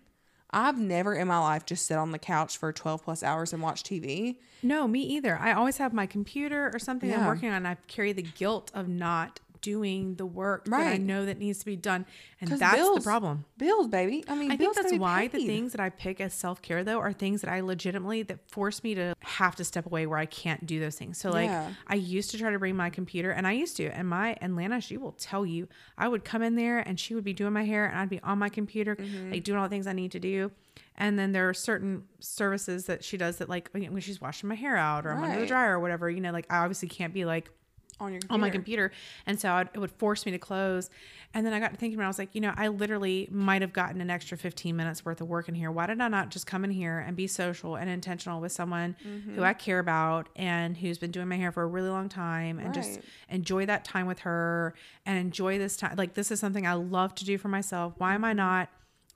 I've 0.50 0.80
never 0.80 1.14
in 1.14 1.28
my 1.28 1.40
life 1.40 1.66
just 1.66 1.86
sit 1.86 1.98
on 1.98 2.12
the 2.12 2.20
couch 2.20 2.58
for 2.58 2.72
12 2.72 3.04
plus 3.04 3.22
hours 3.22 3.52
and 3.52 3.62
watch 3.62 3.84
TV. 3.84 4.38
No, 4.64 4.88
me 4.88 5.02
either. 5.02 5.38
I 5.38 5.54
always 5.54 5.78
have 5.78 5.94
my 5.94 6.06
computer 6.06 6.72
or 6.74 6.80
something 6.80 7.10
yeah. 7.10 7.20
I'm 7.20 7.28
working 7.28 7.50
on. 7.50 7.66
I 7.66 7.76
carry 7.88 8.14
the 8.14 8.22
guilt 8.22 8.72
of 8.74 8.88
not 8.88 9.40
doing 9.62 10.16
the 10.16 10.26
work 10.26 10.66
right. 10.68 10.84
that 10.84 10.94
I 10.94 10.98
know 10.98 11.26
that 11.26 11.38
needs 11.38 11.60
to 11.60 11.66
be 11.66 11.76
done. 11.76 12.06
And 12.40 12.52
that's 12.52 12.76
bills, 12.76 13.00
the 13.00 13.04
problem. 13.04 13.46
Bills, 13.58 13.88
baby. 13.88 14.24
I 14.28 14.36
mean, 14.36 14.52
I 14.52 14.58
think 14.58 14.76
that's 14.76 14.94
why 14.94 15.28
the 15.28 15.46
things 15.46 15.72
that 15.72 15.82
I 15.82 15.90
pick 15.90 16.22
as 16.22 16.34
self 16.34 16.62
care 16.62 16.84
though 16.84 17.00
are 17.00 17.14
things 17.14 17.42
that 17.42 17.52
I 17.52 17.62
legitimately 17.62 18.24
that 18.24 18.50
force 18.50 18.84
me 18.84 18.96
to 18.96 19.16
have 19.22 19.56
to 19.56 19.64
step 19.64 19.86
away 19.86 20.06
where 20.06 20.20
I 20.20 20.26
can't 20.26 20.66
do 20.66 20.80
those 20.80 20.96
things. 20.96 21.18
So 21.18 21.32
like 21.32 21.50
yeah. 21.50 21.72
I 21.88 21.96
used 21.96 22.32
to 22.32 22.38
try 22.38 22.52
to 22.52 22.60
bring 22.60 22.76
my 22.76 22.90
computer 22.90 23.32
and 23.32 23.48
I 23.48 23.54
used 23.54 23.78
to, 23.78 23.88
and 23.88 24.08
my 24.08 24.36
Atlanta, 24.42 24.82
she 24.82 24.98
will 24.98 25.14
tell 25.14 25.46
you, 25.46 25.68
I 25.98 26.08
would 26.08 26.24
come 26.24 26.42
in 26.42 26.56
there 26.56 26.80
and 26.80 27.00
she 27.00 27.16
would 27.16 27.24
be 27.24 27.34
doing 27.34 27.54
my 27.54 27.64
hair 27.64 27.86
and 27.86 28.00
I'd 28.00 28.10
be 28.10 28.22
on 28.22 28.40
my 28.40 28.50
computer, 28.50 28.96
mm-hmm. 28.96 29.32
like 29.32 29.44
doing 29.44 29.58
all 29.58 29.66
the 29.66 29.70
things 29.70 29.88
I 29.88 29.94
need 29.94 30.12
to 30.12 30.20
do. 30.20 30.52
And 30.96 31.18
then 31.18 31.32
there 31.32 31.48
are 31.48 31.54
certain 31.54 32.04
services 32.20 32.86
that 32.86 33.04
she 33.04 33.18
does 33.18 33.38
that, 33.38 33.50
like 33.50 33.70
when 33.72 34.00
she's 34.00 34.20
washing 34.20 34.50
my 34.50 34.56
hair 34.56 34.76
out 34.76 35.06
or 35.06 35.10
right. 35.10 35.18
I'm 35.18 35.24
under 35.24 35.40
the 35.42 35.46
dryer 35.46 35.74
or 35.74 35.80
whatever, 35.80 36.10
you 36.10 36.22
know, 36.22 36.32
like 36.32 36.48
I 36.50 36.58
obviously 36.58 36.88
can't 36.88 37.14
be 37.14 37.26
like 37.26 37.52
on 38.00 38.12
your 38.12 38.20
computer. 38.20 38.34
on 38.34 38.40
my 38.40 38.50
computer 38.50 38.92
and 39.26 39.40
so 39.40 39.52
I'd, 39.52 39.70
it 39.74 39.80
would 39.80 39.92
force 39.92 40.26
me 40.26 40.32
to 40.32 40.38
close 40.38 40.90
and 41.34 41.46
then 41.46 41.54
i 41.54 41.60
got 41.60 41.72
to 41.72 41.78
thinking 41.78 42.00
i 42.00 42.08
was 42.08 42.20
like 42.20 42.34
you 42.34 42.42
know 42.42 42.54
i 42.56 42.68
literally 42.68 43.28
might 43.32 43.62
have 43.62 43.74
gotten 43.74 44.02
an 44.02 44.10
extra 44.10 44.38
15 44.38 44.76
minutes 44.76 45.04
worth 45.04 45.22
of 45.22 45.28
work 45.28 45.50
in 45.50 45.56
here 45.56 45.72
why 45.72 45.88
did 45.88 46.00
i 46.00 46.08
not 46.08 46.30
just 46.30 46.46
come 46.46 46.64
in 46.64 46.72
here 46.72 47.00
and 47.00 47.16
be 47.16 47.28
social 47.28 47.76
and 47.76 47.90
intentional 47.90 48.40
with 48.40 48.52
someone 48.52 48.96
mm-hmm. 49.06 49.36
who 49.36 49.44
i 49.44 49.54
care 49.54 49.80
about 49.80 50.30
and 50.36 50.78
who's 50.78 50.98
been 50.98 51.12
doing 51.12 51.28
my 51.28 51.38
hair 51.38 51.52
for 51.52 51.64
a 51.64 51.68
really 51.68 51.90
long 51.90 52.10
time 52.10 52.60
and 52.60 52.68
right. 52.68 52.76
just 52.76 53.00
enjoy 53.30 53.66
that 53.66 53.84
time 53.84 54.08
with 54.08 54.20
her 54.20 54.74
and 55.06 55.18
enjoy 55.18 55.58
this 55.58 55.78
time 55.78 55.96
like 55.98 56.14
this 56.14 56.32
is 56.32 56.40
something 56.40 56.66
i 56.66 56.74
love 56.74 57.14
to 57.16 57.26
do 57.26 57.38
for 57.38 57.48
myself 57.48 57.94
why 57.98 58.14
am 58.14 58.24
i 58.24 58.34
not 58.34 58.70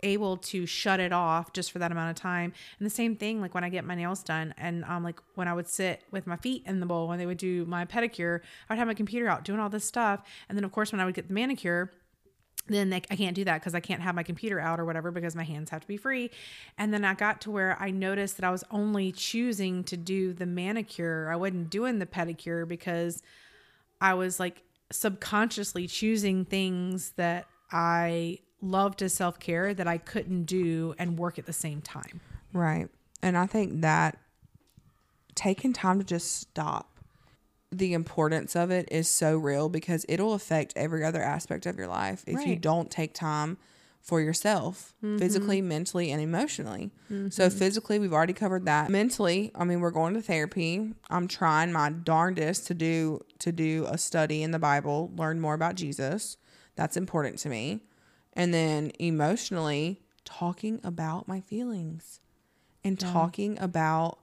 able 0.03 0.37
to 0.37 0.65
shut 0.65 0.99
it 0.99 1.11
off 1.11 1.53
just 1.53 1.71
for 1.71 1.79
that 1.79 1.91
amount 1.91 2.09
of 2.09 2.15
time. 2.15 2.53
And 2.79 2.85
the 2.85 2.91
same 2.91 3.15
thing, 3.15 3.41
like 3.41 3.53
when 3.53 3.63
I 3.63 3.69
get 3.69 3.85
my 3.85 3.95
nails 3.95 4.23
done, 4.23 4.53
and 4.57 4.83
um, 4.85 5.03
like 5.03 5.19
when 5.35 5.47
I 5.47 5.53
would 5.53 5.67
sit 5.67 6.03
with 6.11 6.27
my 6.27 6.37
feet 6.37 6.63
in 6.65 6.79
the 6.79 6.85
bowl 6.85 7.07
when 7.07 7.19
they 7.19 7.25
would 7.25 7.37
do 7.37 7.65
my 7.65 7.85
pedicure, 7.85 8.41
I 8.69 8.73
would 8.73 8.79
have 8.79 8.87
my 8.87 8.93
computer 8.93 9.27
out 9.27 9.43
doing 9.43 9.59
all 9.59 9.69
this 9.69 9.85
stuff. 9.85 10.21
And 10.49 10.57
then, 10.57 10.63
of 10.63 10.71
course, 10.71 10.91
when 10.91 10.99
I 10.99 11.05
would 11.05 11.15
get 11.15 11.27
the 11.27 11.33
manicure, 11.33 11.91
then 12.67 12.89
they, 12.89 13.01
I 13.09 13.15
can't 13.15 13.35
do 13.35 13.43
that 13.45 13.59
because 13.59 13.75
I 13.75 13.79
can't 13.79 14.01
have 14.01 14.15
my 14.15 14.23
computer 14.23 14.59
out 14.59 14.79
or 14.79 14.85
whatever 14.85 15.11
because 15.11 15.35
my 15.35 15.43
hands 15.43 15.69
have 15.71 15.81
to 15.81 15.87
be 15.87 15.97
free. 15.97 16.31
And 16.77 16.93
then 16.93 17.03
I 17.03 17.13
got 17.13 17.41
to 17.41 17.51
where 17.51 17.77
I 17.79 17.91
noticed 17.91 18.37
that 18.37 18.45
I 18.45 18.51
was 18.51 18.63
only 18.71 19.11
choosing 19.11 19.83
to 19.85 19.97
do 19.97 20.33
the 20.33 20.45
manicure. 20.45 21.29
I 21.31 21.35
wasn't 21.35 21.69
doing 21.69 21.99
the 21.99 22.05
pedicure 22.05 22.67
because 22.67 23.21
I 23.99 24.13
was 24.13 24.39
like 24.39 24.63
subconsciously 24.91 25.87
choosing 25.87 26.45
things 26.45 27.11
that 27.11 27.47
I 27.71 28.39
loved 28.61 28.99
to 28.99 29.09
self 29.09 29.39
care 29.39 29.73
that 29.73 29.87
I 29.87 29.97
couldn't 29.97 30.45
do 30.45 30.93
and 30.97 31.17
work 31.17 31.39
at 31.39 31.45
the 31.45 31.53
same 31.53 31.81
time. 31.81 32.21
Right. 32.53 32.87
And 33.21 33.37
I 33.37 33.45
think 33.45 33.81
that 33.81 34.17
taking 35.35 35.73
time 35.73 35.99
to 35.99 36.05
just 36.05 36.35
stop 36.35 36.91
the 37.71 37.93
importance 37.93 38.55
of 38.55 38.69
it 38.69 38.87
is 38.91 39.09
so 39.09 39.37
real 39.37 39.69
because 39.69 40.05
it'll 40.09 40.33
affect 40.33 40.73
every 40.75 41.05
other 41.05 41.21
aspect 41.21 41.65
of 41.65 41.77
your 41.77 41.87
life 41.87 42.23
if 42.27 42.45
you 42.45 42.55
don't 42.57 42.91
take 42.91 43.13
time 43.13 43.57
for 44.01 44.19
yourself 44.19 44.93
mm-hmm. 45.03 45.17
physically, 45.19 45.61
mentally, 45.61 46.11
and 46.11 46.21
emotionally. 46.21 46.91
So, 47.07 47.15
mm-hmm. 47.15 47.57
physically, 47.57 47.99
we've 47.99 48.13
already 48.13 48.33
covered 48.33 48.65
that. 48.65 48.89
Mentally, 48.89 49.51
I 49.55 49.63
mean, 49.63 49.79
we're 49.79 49.91
going 49.91 50.15
to 50.15 50.21
therapy. 50.21 50.93
I'm 51.09 51.27
trying 51.27 51.71
my 51.71 51.91
darndest 51.91 52.67
to 52.67 52.73
do 52.73 53.21
to 53.39 53.51
do 53.51 53.85
a 53.89 53.97
study 53.97 54.43
in 54.43 54.51
the 54.51 54.59
Bible, 54.59 55.11
learn 55.15 55.39
more 55.39 55.53
about 55.53 55.75
Jesus. 55.75 56.37
That's 56.75 56.97
important 56.97 57.37
to 57.39 57.49
me. 57.49 57.81
And 58.33 58.53
then 58.53 58.91
emotionally, 58.99 60.01
talking 60.23 60.79
about 60.83 61.27
my 61.27 61.41
feelings 61.41 62.21
and 62.83 62.99
talking 62.99 63.59
about 63.59 64.19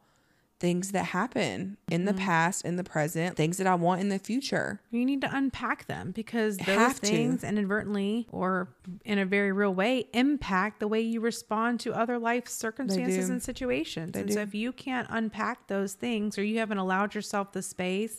things 0.60 0.90
that 0.90 1.04
happen 1.04 1.76
in 1.88 2.04
the 2.04 2.12
mm-hmm. 2.12 2.24
past, 2.24 2.64
in 2.64 2.76
the 2.76 2.82
present, 2.82 3.36
things 3.36 3.58
that 3.58 3.66
I 3.66 3.76
want 3.76 4.00
in 4.00 4.08
the 4.08 4.18
future. 4.18 4.80
You 4.90 5.04
need 5.04 5.20
to 5.20 5.30
unpack 5.32 5.86
them 5.86 6.10
because 6.10 6.56
those 6.56 6.74
Have 6.74 7.00
to. 7.00 7.06
things 7.06 7.44
inadvertently 7.44 8.26
or 8.32 8.68
in 9.04 9.18
a 9.18 9.24
very 9.24 9.52
real 9.52 9.72
way 9.72 10.08
impact 10.12 10.80
the 10.80 10.88
way 10.88 11.00
you 11.00 11.20
respond 11.20 11.78
to 11.80 11.94
other 11.94 12.18
life 12.18 12.48
circumstances 12.48 13.30
and 13.30 13.42
situations. 13.42 14.16
and 14.16 14.28
do. 14.28 14.34
so 14.34 14.40
if 14.40 14.54
you 14.54 14.72
can't 14.72 15.06
unpack 15.10 15.68
those 15.68 15.94
things 15.94 16.36
or 16.36 16.42
you 16.42 16.58
haven't 16.58 16.78
allowed 16.78 17.14
yourself 17.14 17.52
the 17.52 17.62
space 17.62 18.18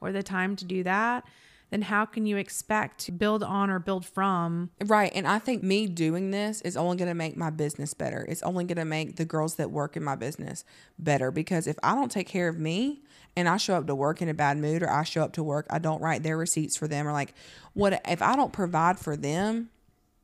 or 0.00 0.12
the 0.12 0.22
time 0.22 0.54
to 0.56 0.64
do 0.64 0.84
that, 0.84 1.24
then 1.70 1.82
how 1.82 2.04
can 2.04 2.26
you 2.26 2.36
expect 2.36 2.98
to 3.00 3.12
build 3.12 3.42
on 3.42 3.70
or 3.70 3.78
build 3.78 4.04
from 4.04 4.70
Right. 4.84 5.10
And 5.14 5.26
I 5.26 5.38
think 5.38 5.62
me 5.62 5.86
doing 5.86 6.30
this 6.30 6.60
is 6.62 6.76
only 6.76 6.96
going 6.96 7.08
to 7.08 7.14
make 7.14 7.36
my 7.36 7.50
business 7.50 7.94
better. 7.94 8.26
It's 8.28 8.42
only 8.42 8.64
going 8.64 8.78
to 8.78 8.84
make 8.84 9.16
the 9.16 9.24
girls 9.24 9.54
that 9.56 9.70
work 9.70 9.96
in 9.96 10.04
my 10.04 10.16
business 10.16 10.64
better 10.98 11.30
because 11.30 11.66
if 11.66 11.78
I 11.82 11.94
don't 11.94 12.10
take 12.10 12.26
care 12.26 12.48
of 12.48 12.58
me 12.58 13.02
and 13.36 13.48
I 13.48 13.56
show 13.56 13.74
up 13.74 13.86
to 13.86 13.94
work 13.94 14.20
in 14.20 14.28
a 14.28 14.34
bad 14.34 14.58
mood 14.58 14.82
or 14.82 14.90
I 14.90 15.04
show 15.04 15.22
up 15.22 15.32
to 15.34 15.42
work, 15.42 15.66
I 15.70 15.78
don't 15.78 16.02
write 16.02 16.22
their 16.22 16.36
receipts 16.36 16.76
for 16.76 16.88
them 16.88 17.06
or 17.06 17.12
like 17.12 17.34
what 17.72 18.00
if 18.06 18.20
I 18.20 18.36
don't 18.36 18.52
provide 18.52 18.98
for 18.98 19.16
them, 19.16 19.70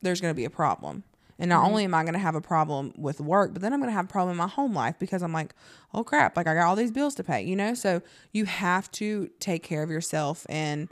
there's 0.01 0.21
going 0.21 0.31
to 0.31 0.37
be 0.37 0.45
a 0.45 0.49
problem. 0.49 1.03
And 1.39 1.49
not 1.49 1.59
mm-hmm. 1.59 1.69
only 1.69 1.83
am 1.83 1.93
I 1.93 2.01
going 2.01 2.13
to 2.13 2.19
have 2.19 2.35
a 2.35 2.41
problem 2.41 2.93
with 2.97 3.21
work, 3.21 3.53
but 3.53 3.61
then 3.61 3.71
I'm 3.71 3.79
going 3.79 3.91
to 3.91 3.95
have 3.95 4.05
a 4.05 4.07
problem 4.09 4.31
in 4.31 4.37
my 4.37 4.47
home 4.47 4.73
life 4.73 4.95
because 4.97 5.21
I'm 5.21 5.33
like, 5.33 5.53
oh 5.93 6.03
crap, 6.03 6.35
like 6.35 6.47
I 6.47 6.55
got 6.55 6.65
all 6.65 6.75
these 6.75 6.91
bills 6.91 7.13
to 7.15 7.23
pay, 7.23 7.43
you 7.43 7.55
know? 7.55 7.75
So 7.75 8.01
you 8.31 8.45
have 8.45 8.91
to 8.93 9.29
take 9.39 9.61
care 9.61 9.83
of 9.83 9.91
yourself 9.91 10.47
and 10.49 10.89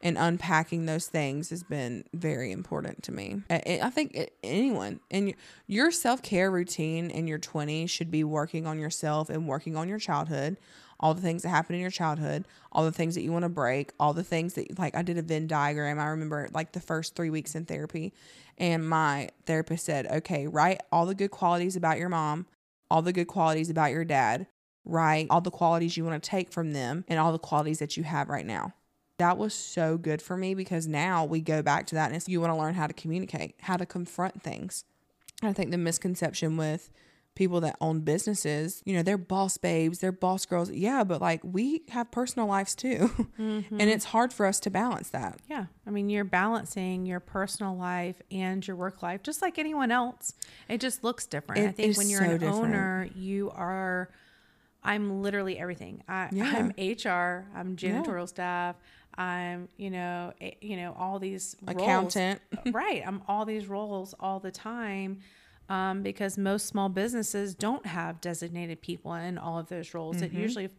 and 0.00 0.16
unpacking 0.16 0.86
those 0.86 1.06
things 1.06 1.50
has 1.50 1.62
been 1.62 2.04
very 2.12 2.52
important 2.52 3.02
to 3.04 3.12
me. 3.12 3.42
I, 3.50 3.90
think 3.90 4.30
anyone 4.44 5.00
and 5.10 5.34
your 5.66 5.90
self 5.90 6.22
care 6.22 6.50
routine 6.50 7.10
in 7.10 7.26
your 7.26 7.38
20s 7.38 7.90
should 7.90 8.10
be 8.10 8.22
working 8.22 8.66
on 8.66 8.78
yourself 8.78 9.28
and 9.28 9.48
working 9.48 9.76
on 9.76 9.88
your 9.88 9.98
childhood, 9.98 10.56
all 11.00 11.14
the 11.14 11.20
things 11.20 11.42
that 11.42 11.48
happen 11.48 11.74
in 11.74 11.80
your 11.80 11.90
childhood, 11.90 12.46
all 12.70 12.84
the 12.84 12.92
things 12.92 13.16
that 13.16 13.22
you 13.22 13.32
want 13.32 13.42
to 13.42 13.48
break, 13.48 13.92
all 13.98 14.12
the 14.12 14.22
things 14.22 14.54
that 14.54 14.78
like 14.78 14.94
I 14.94 15.02
did 15.02 15.18
a 15.18 15.22
Venn 15.22 15.48
diagram. 15.48 15.98
I 15.98 16.06
remember 16.06 16.48
like 16.52 16.72
the 16.72 16.80
first 16.80 17.16
three 17.16 17.30
weeks 17.30 17.56
in 17.56 17.64
therapy, 17.64 18.12
and 18.56 18.88
my 18.88 19.30
therapist 19.46 19.84
said, 19.84 20.06
"Okay, 20.06 20.46
write 20.46 20.80
all 20.92 21.06
the 21.06 21.14
good 21.14 21.32
qualities 21.32 21.74
about 21.74 21.98
your 21.98 22.08
mom, 22.08 22.46
all 22.88 23.02
the 23.02 23.12
good 23.12 23.28
qualities 23.28 23.70
about 23.70 23.90
your 23.90 24.04
dad." 24.04 24.46
Write 24.84 25.26
all 25.28 25.42
the 25.42 25.50
qualities 25.50 25.98
you 25.98 26.04
want 26.04 26.22
to 26.22 26.30
take 26.30 26.50
from 26.50 26.72
them 26.72 27.04
and 27.08 27.18
all 27.18 27.30
the 27.30 27.38
qualities 27.38 27.78
that 27.78 27.98
you 27.98 28.04
have 28.04 28.30
right 28.30 28.46
now 28.46 28.72
that 29.18 29.36
was 29.36 29.52
so 29.52 29.98
good 29.98 30.22
for 30.22 30.36
me 30.36 30.54
because 30.54 30.86
now 30.86 31.24
we 31.24 31.40
go 31.40 31.62
back 31.62 31.86
to 31.88 31.94
that 31.96 32.06
and 32.06 32.16
it's, 32.16 32.28
you 32.28 32.40
want 32.40 32.52
to 32.52 32.58
learn 32.58 32.74
how 32.74 32.86
to 32.86 32.92
communicate, 32.92 33.56
how 33.60 33.76
to 33.76 33.84
confront 33.84 34.42
things. 34.42 34.84
I 35.42 35.52
think 35.52 35.70
the 35.70 35.78
misconception 35.78 36.56
with 36.56 36.90
people 37.34 37.60
that 37.60 37.76
own 37.80 38.00
businesses, 38.00 38.82
you 38.84 38.94
know, 38.94 39.02
they're 39.02 39.16
boss 39.18 39.58
babes, 39.58 40.00
they're 40.00 40.10
boss 40.10 40.44
girls. 40.44 40.70
Yeah, 40.70 41.04
but 41.04 41.20
like 41.20 41.40
we 41.44 41.82
have 41.90 42.10
personal 42.10 42.48
lives 42.48 42.74
too. 42.74 43.10
and 43.38 43.64
mm-hmm. 43.64 43.80
it's 43.80 44.06
hard 44.06 44.32
for 44.32 44.46
us 44.46 44.58
to 44.60 44.70
balance 44.70 45.10
that. 45.10 45.38
Yeah. 45.48 45.66
I 45.86 45.90
mean, 45.90 46.10
you're 46.10 46.24
balancing 46.24 47.06
your 47.06 47.20
personal 47.20 47.76
life 47.76 48.20
and 48.30 48.66
your 48.66 48.76
work 48.76 49.02
life 49.02 49.22
just 49.22 49.42
like 49.42 49.58
anyone 49.58 49.92
else. 49.92 50.34
It 50.68 50.80
just 50.80 51.04
looks 51.04 51.26
different. 51.26 51.68
I 51.68 51.72
think 51.72 51.96
when 51.96 52.08
you're 52.08 52.20
so 52.20 52.30
an 52.30 52.38
different. 52.38 52.56
owner, 52.56 53.08
you 53.14 53.50
are 53.50 54.10
I'm 54.82 55.22
literally 55.22 55.58
everything. 55.58 56.02
I, 56.08 56.28
Yeah. 56.32 56.54
I'm 56.56 56.68
HR, 56.70 57.46
I'm 57.54 57.76
janitorial 57.76 58.28
staff, 58.28 58.76
I'm, 59.18 59.68
you 59.76 59.90
know, 59.90 60.32
a, 60.40 60.56
you 60.60 60.76
know, 60.76 60.94
all 60.98 61.18
these 61.18 61.56
roles. 61.62 61.82
Accountant. 61.82 62.40
right. 62.72 63.02
I'm 63.04 63.20
all 63.28 63.44
these 63.44 63.66
roles 63.66 64.14
all 64.18 64.38
the 64.40 64.52
time. 64.52 65.20
Um, 65.68 66.02
because 66.02 66.38
most 66.38 66.66
small 66.66 66.88
businesses 66.88 67.54
don't 67.54 67.84
have 67.84 68.22
designated 68.22 68.80
people 68.80 69.12
in 69.12 69.36
all 69.36 69.58
of 69.58 69.68
those 69.68 69.92
roles. 69.92 70.22
It 70.22 70.32
usually, 70.32 70.70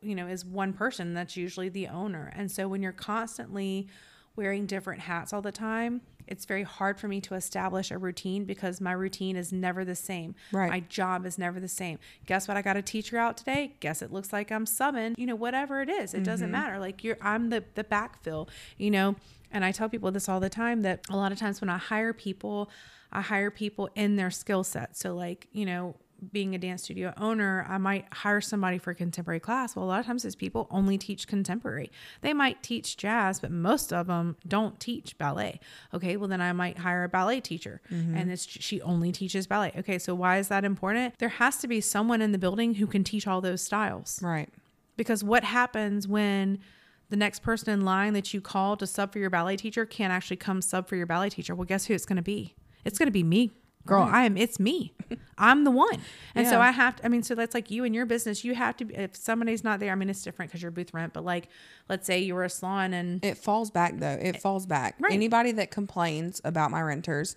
you 0.00 0.16
know, 0.16 0.26
is 0.26 0.44
one 0.44 0.72
person 0.72 1.14
that's 1.14 1.36
usually 1.36 1.68
the 1.68 1.86
owner. 1.86 2.32
And 2.34 2.50
so 2.50 2.66
when 2.66 2.82
you're 2.82 2.90
constantly 2.90 3.86
wearing 4.34 4.66
different 4.66 5.00
hats 5.02 5.32
all 5.32 5.42
the 5.42 5.52
time, 5.52 6.00
it's 6.26 6.44
very 6.44 6.62
hard 6.62 6.98
for 6.98 7.08
me 7.08 7.20
to 7.22 7.34
establish 7.34 7.90
a 7.90 7.98
routine 7.98 8.44
because 8.44 8.80
my 8.80 8.92
routine 8.92 9.36
is 9.36 9.52
never 9.52 9.84
the 9.84 9.94
same. 9.94 10.34
Right. 10.52 10.70
My 10.70 10.80
job 10.80 11.26
is 11.26 11.38
never 11.38 11.60
the 11.60 11.68
same. 11.68 11.98
Guess 12.26 12.48
what? 12.48 12.56
I 12.56 12.62
got 12.62 12.76
a 12.76 12.82
teacher 12.82 13.18
out 13.18 13.36
today. 13.36 13.74
Guess 13.80 14.02
it 14.02 14.12
looks 14.12 14.32
like 14.32 14.50
I'm 14.50 14.64
subbing. 14.64 15.14
You 15.18 15.26
know, 15.26 15.34
whatever 15.34 15.80
it 15.82 15.88
is, 15.88 16.14
it 16.14 16.24
doesn't 16.24 16.46
mm-hmm. 16.46 16.52
matter. 16.52 16.78
Like 16.78 17.04
you're, 17.04 17.18
I'm 17.20 17.50
the 17.50 17.64
the 17.74 17.84
backfill. 17.84 18.48
You 18.78 18.90
know, 18.90 19.16
and 19.50 19.64
I 19.64 19.72
tell 19.72 19.88
people 19.88 20.10
this 20.10 20.28
all 20.28 20.40
the 20.40 20.50
time 20.50 20.82
that 20.82 21.00
a 21.10 21.16
lot 21.16 21.32
of 21.32 21.38
times 21.38 21.60
when 21.60 21.70
I 21.70 21.78
hire 21.78 22.12
people, 22.12 22.70
I 23.12 23.20
hire 23.20 23.50
people 23.50 23.90
in 23.94 24.16
their 24.16 24.30
skill 24.30 24.64
set. 24.64 24.96
So 24.96 25.14
like 25.14 25.48
you 25.52 25.66
know. 25.66 25.96
Being 26.30 26.54
a 26.54 26.58
dance 26.58 26.84
studio 26.84 27.12
owner, 27.16 27.66
I 27.68 27.78
might 27.78 28.06
hire 28.12 28.40
somebody 28.40 28.78
for 28.78 28.92
a 28.92 28.94
contemporary 28.94 29.40
class. 29.40 29.74
Well, 29.74 29.84
a 29.84 29.86
lot 29.86 29.98
of 30.00 30.06
times 30.06 30.22
these 30.22 30.36
people 30.36 30.68
only 30.70 30.96
teach 30.96 31.26
contemporary. 31.26 31.90
They 32.20 32.32
might 32.32 32.62
teach 32.62 32.96
jazz, 32.96 33.40
but 33.40 33.50
most 33.50 33.92
of 33.92 34.06
them 34.06 34.36
don't 34.46 34.78
teach 34.78 35.18
ballet. 35.18 35.58
Okay, 35.92 36.16
well 36.16 36.28
then 36.28 36.40
I 36.40 36.52
might 36.52 36.78
hire 36.78 37.02
a 37.02 37.08
ballet 37.08 37.40
teacher, 37.40 37.80
mm-hmm. 37.90 38.16
and 38.16 38.30
it's 38.30 38.46
she 38.46 38.80
only 38.82 39.10
teaches 39.10 39.48
ballet. 39.48 39.72
Okay, 39.76 39.98
so 39.98 40.14
why 40.14 40.38
is 40.38 40.46
that 40.48 40.64
important? 40.64 41.18
There 41.18 41.28
has 41.28 41.56
to 41.58 41.66
be 41.66 41.80
someone 41.80 42.22
in 42.22 42.30
the 42.30 42.38
building 42.38 42.74
who 42.74 42.86
can 42.86 43.02
teach 43.02 43.26
all 43.26 43.40
those 43.40 43.60
styles. 43.60 44.20
Right. 44.22 44.48
Because 44.96 45.24
what 45.24 45.42
happens 45.42 46.06
when 46.06 46.60
the 47.08 47.16
next 47.16 47.42
person 47.42 47.72
in 47.72 47.84
line 47.84 48.12
that 48.14 48.32
you 48.32 48.40
call 48.40 48.76
to 48.76 48.86
sub 48.86 49.12
for 49.12 49.18
your 49.18 49.30
ballet 49.30 49.56
teacher 49.56 49.84
can't 49.84 50.12
actually 50.12 50.36
come 50.36 50.62
sub 50.62 50.88
for 50.88 50.96
your 50.96 51.06
ballet 51.06 51.30
teacher? 51.30 51.54
Well, 51.54 51.64
guess 51.64 51.86
who 51.86 51.94
it's 51.94 52.06
going 52.06 52.16
to 52.16 52.22
be? 52.22 52.54
It's 52.84 52.98
going 52.98 53.06
to 53.06 53.12
be 53.12 53.22
me. 53.22 53.52
Girl, 53.84 54.04
mm-hmm. 54.04 54.14
I 54.14 54.24
am. 54.24 54.36
It's 54.36 54.60
me. 54.60 54.94
I'm 55.38 55.64
the 55.64 55.70
one, 55.70 56.00
and 56.34 56.46
so 56.46 56.60
I 56.60 56.70
have 56.70 56.96
to. 56.96 57.04
I 57.04 57.08
mean, 57.08 57.22
so 57.24 57.34
that's 57.34 57.52
like 57.52 57.70
you 57.70 57.84
and 57.84 57.94
your 57.94 58.06
business. 58.06 58.44
You 58.44 58.54
have 58.54 58.76
to. 58.76 58.84
be 58.84 58.94
If 58.94 59.16
somebody's 59.16 59.64
not 59.64 59.80
there, 59.80 59.90
I 59.90 59.94
mean, 59.96 60.08
it's 60.08 60.22
different 60.22 60.50
because 60.50 60.62
you're 60.62 60.70
booth 60.70 60.94
rent. 60.94 61.12
But 61.12 61.24
like, 61.24 61.48
let's 61.88 62.06
say 62.06 62.20
you 62.20 62.34
were 62.34 62.44
a 62.44 62.50
salon, 62.50 62.94
and 62.94 63.24
It 63.24 63.38
falls 63.38 63.70
back 63.70 63.98
though. 63.98 64.18
It 64.20 64.40
falls 64.40 64.66
back. 64.66 64.96
Right. 65.00 65.12
Anybody 65.12 65.50
that 65.52 65.72
complains 65.72 66.40
about 66.44 66.70
my 66.70 66.80
renters, 66.80 67.36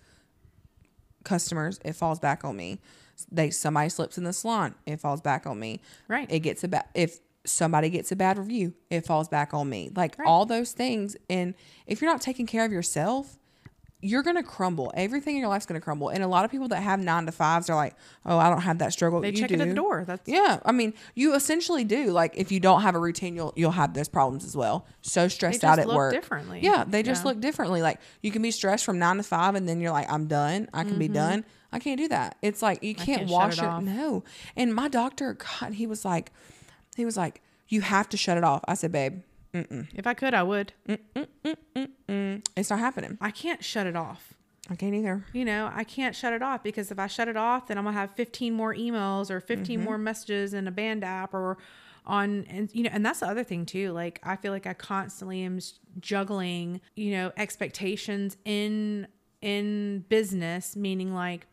customers, 1.24 1.80
it 1.84 1.94
falls 1.94 2.20
back 2.20 2.46
on 2.46 2.56
me. 2.56 2.80
They 3.32 3.50
somebody 3.50 3.90
slips 3.90 4.18
in 4.18 4.24
the 4.24 4.34
salon, 4.34 4.76
it 4.86 5.00
falls 5.00 5.22
back 5.22 5.48
on 5.48 5.60
me. 5.60 5.82
Right. 6.08 6.32
It 6.32 6.40
gets 6.40 6.64
a 6.64 6.68
bad 6.68 6.86
if 6.94 7.20
somebody 7.46 7.90
gets 7.90 8.12
a 8.12 8.16
bad 8.16 8.38
review, 8.38 8.74
it 8.90 9.06
falls 9.06 9.30
back 9.30 9.54
on 9.54 9.70
me. 9.70 9.92
Like 9.96 10.18
Right. 10.20 10.28
all 10.28 10.46
those 10.46 10.74
things. 10.74 11.16
And 11.30 11.56
if 11.88 12.02
you're 12.02 12.12
not 12.12 12.22
taking 12.22 12.46
care 12.46 12.66
of 12.66 12.72
yourself, 12.72 13.38
you're 14.02 14.24
gonna 14.24 14.44
crumble. 14.44 14.92
Everything 14.96 15.36
in 15.36 15.42
your 15.42 15.50
life's 15.50 15.66
gonna 15.66 15.82
crumble. 15.82 16.10
And 16.10 16.24
a 16.24 16.28
lot 16.28 16.46
of 16.46 16.52
people 16.52 16.68
that 16.68 16.82
have 16.82 17.00
nine 17.00 17.26
to 17.26 17.32
fives 17.32 17.70
are 17.70 17.76
like, 17.76 17.96
"Oh, 18.26 18.38
I 18.38 18.50
don't 18.50 18.62
have 18.62 18.80
that 18.80 18.94
struggle." 18.94 19.22
they 19.22 19.30
You 19.30 19.38
check 19.38 19.52
it 19.52 19.60
at 19.60 19.68
the 19.68 19.74
door. 19.74 20.04
That's 20.06 20.28
Yeah, 20.28 20.60
I 20.64 20.72
mean, 20.72 20.94
you 21.16 21.34
essentially 21.34 21.84
do. 21.84 22.12
Like, 22.12 22.34
if 22.36 22.52
you 22.52 22.60
don't 22.60 22.82
have 22.82 22.96
a 22.96 23.00
routine, 23.00 23.36
you'll 23.36 23.54
you'll 23.56 23.72
have 23.72 23.94
those 23.94 24.10
problems 24.10 24.46
as 24.46 24.56
well. 24.56 24.86
So 25.02 25.28
stressed 25.28 25.64
out 25.64 25.80
at 25.80 25.88
look 25.88 25.96
work. 25.96 26.14
differently. 26.14 26.60
Yeah, 26.62 26.84
they 26.86 27.04
just 27.04 27.24
Yeah. 27.24 27.30
look 27.30 27.40
differently. 27.40 27.82
Like, 27.82 28.00
you 28.22 28.32
can 28.32 28.42
be 28.42 28.52
stressed 28.52 28.86
from 28.86 29.00
nine 29.00 29.18
to 29.18 29.24
five, 29.24 29.56
and 29.56 29.68
then 29.68 29.82
you're 29.82 29.92
like, 29.92 30.12
I'm 30.12 30.28
done. 30.28 30.70
I 30.74 30.84
can 30.84 31.00
be 31.00 31.06
mm-hmm. 31.06 31.14
done. 31.14 31.46
I 31.72 31.80
can't 31.80 31.98
do 31.98 32.08
that. 32.10 32.38
It's 32.42 32.62
like 32.62 32.84
you 32.84 32.96
can't, 32.96 33.20
can't 33.20 33.30
wash 33.30 33.58
it 33.58 33.64
it. 33.64 33.66
off. 33.66 33.84
No. 33.84 34.24
And 34.56 34.74
my 34.74 34.88
doctor, 34.88 35.34
God, 35.34 35.74
he 35.74 35.88
was 35.88 36.06
like, 36.06 36.32
he 36.96 37.06
was 37.06 37.18
like, 37.18 37.42
you 37.68 37.82
have 37.82 38.08
to 38.10 38.18
shut 38.18 38.38
it 38.38 38.44
off. 38.44 38.62
I 38.68 38.76
said, 38.76 38.92
babe, 38.92 39.24
if 39.94 40.08
I 40.08 40.14
could, 40.14 40.34
I 40.34 40.44
would. 40.44 40.74
it's 40.88 42.70
not 42.70 42.80
happening. 42.80 43.18
I 43.22 43.32
can't 43.32 43.64
shut 43.64 43.88
it 43.88 43.96
off. 43.96 44.34
I 44.70 44.76
can't 44.76 44.96
either. 44.96 45.24
you 45.32 45.46
know, 45.46 45.70
I 45.74 45.84
can't 45.84 46.16
shut 46.16 46.34
it 46.34 46.42
off 46.42 46.64
because 46.64 46.90
if 46.90 46.98
I 46.98 47.08
shut 47.08 47.28
it 47.28 47.38
off, 47.38 47.68
then 47.68 47.78
I'm 47.78 47.84
gonna 47.84 47.98
have 47.98 48.12
15 48.16 48.54
more 48.54 48.74
emails 48.74 49.30
or 49.30 49.40
15 49.40 49.78
mm-hmm. 49.78 49.86
more 49.86 49.98
messages 49.98 50.54
in 50.54 50.68
a 50.68 50.72
band 50.72 51.04
app 51.04 51.34
or 51.34 51.58
on 52.08 52.46
and 52.50 52.70
you 52.74 52.84
know 52.84 52.90
and 52.94 53.06
that's 53.06 53.20
the 53.20 53.28
other 53.28 53.44
thing 53.44 53.66
too 53.66 53.92
like 53.92 54.20
i 54.24 54.36
feel 54.36 54.52
like 54.52 54.68
i 54.68 54.74
constantly 54.74 55.42
am 55.42 55.60
juggling 56.00 56.80
you 56.96 57.12
know 57.12 57.32
expectations 57.38 58.38
in 58.46 59.08
in 59.42 60.06
business 60.10 60.76
meaning 60.76 61.14
like 61.14 61.48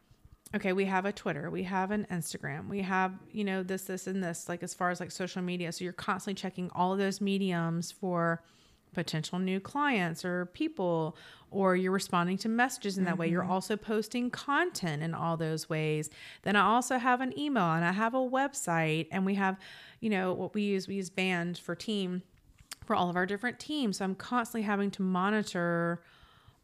okay 0.54 0.72
we 0.72 0.84
have 0.84 1.04
a 1.04 1.12
twitter 1.12 1.50
we 1.50 1.62
have 1.62 1.90
an 1.90 2.06
instagram 2.10 2.68
we 2.68 2.82
have 2.82 3.12
you 3.30 3.44
know 3.44 3.62
this 3.62 3.82
this 3.84 4.06
and 4.06 4.22
this 4.22 4.48
like 4.48 4.62
as 4.62 4.74
far 4.74 4.90
as 4.90 5.00
like 5.00 5.10
social 5.10 5.42
media. 5.42 5.72
So 5.72 5.84
you're 5.84 5.92
constantly 5.92 6.40
checking 6.40 6.70
all 6.74 6.92
of 6.92 6.98
those 6.98 7.20
mediums 7.20 7.90
for 7.90 8.42
potential 8.94 9.38
new 9.38 9.58
clients 9.58 10.24
or 10.24 10.46
people 10.46 11.16
or 11.50 11.76
you're 11.76 11.92
responding 11.92 12.36
to 12.38 12.48
messages 12.48 12.98
in 12.98 13.04
that 13.04 13.16
way. 13.18 13.28
You're 13.28 13.42
mm-hmm. 13.42 13.52
also 13.52 13.76
posting 13.76 14.30
content 14.30 15.02
in 15.02 15.14
all 15.14 15.36
those 15.36 15.68
ways. 15.68 16.10
Then 16.42 16.56
i 16.56 16.62
also 16.62 16.98
have 16.98 17.20
an 17.20 17.38
email 17.38 17.72
and 17.72 17.84
i 17.84 17.92
have 17.92 18.14
a 18.14 18.18
website 18.18 19.08
and 19.10 19.24
we 19.24 19.34
have 19.34 19.58
you 20.00 20.10
know 20.10 20.32
what 20.32 20.54
we 20.54 20.62
use 20.62 20.88
we 20.88 20.96
use 20.96 21.10
band 21.10 21.58
for 21.58 21.74
team 21.74 22.22
for 22.84 22.96
all 22.96 23.08
of 23.08 23.16
our 23.16 23.26
different 23.26 23.58
teams. 23.58 23.98
So 23.98 24.04
i'm 24.04 24.14
constantly 24.14 24.62
having 24.62 24.90
to 24.92 25.02
monitor 25.02 26.02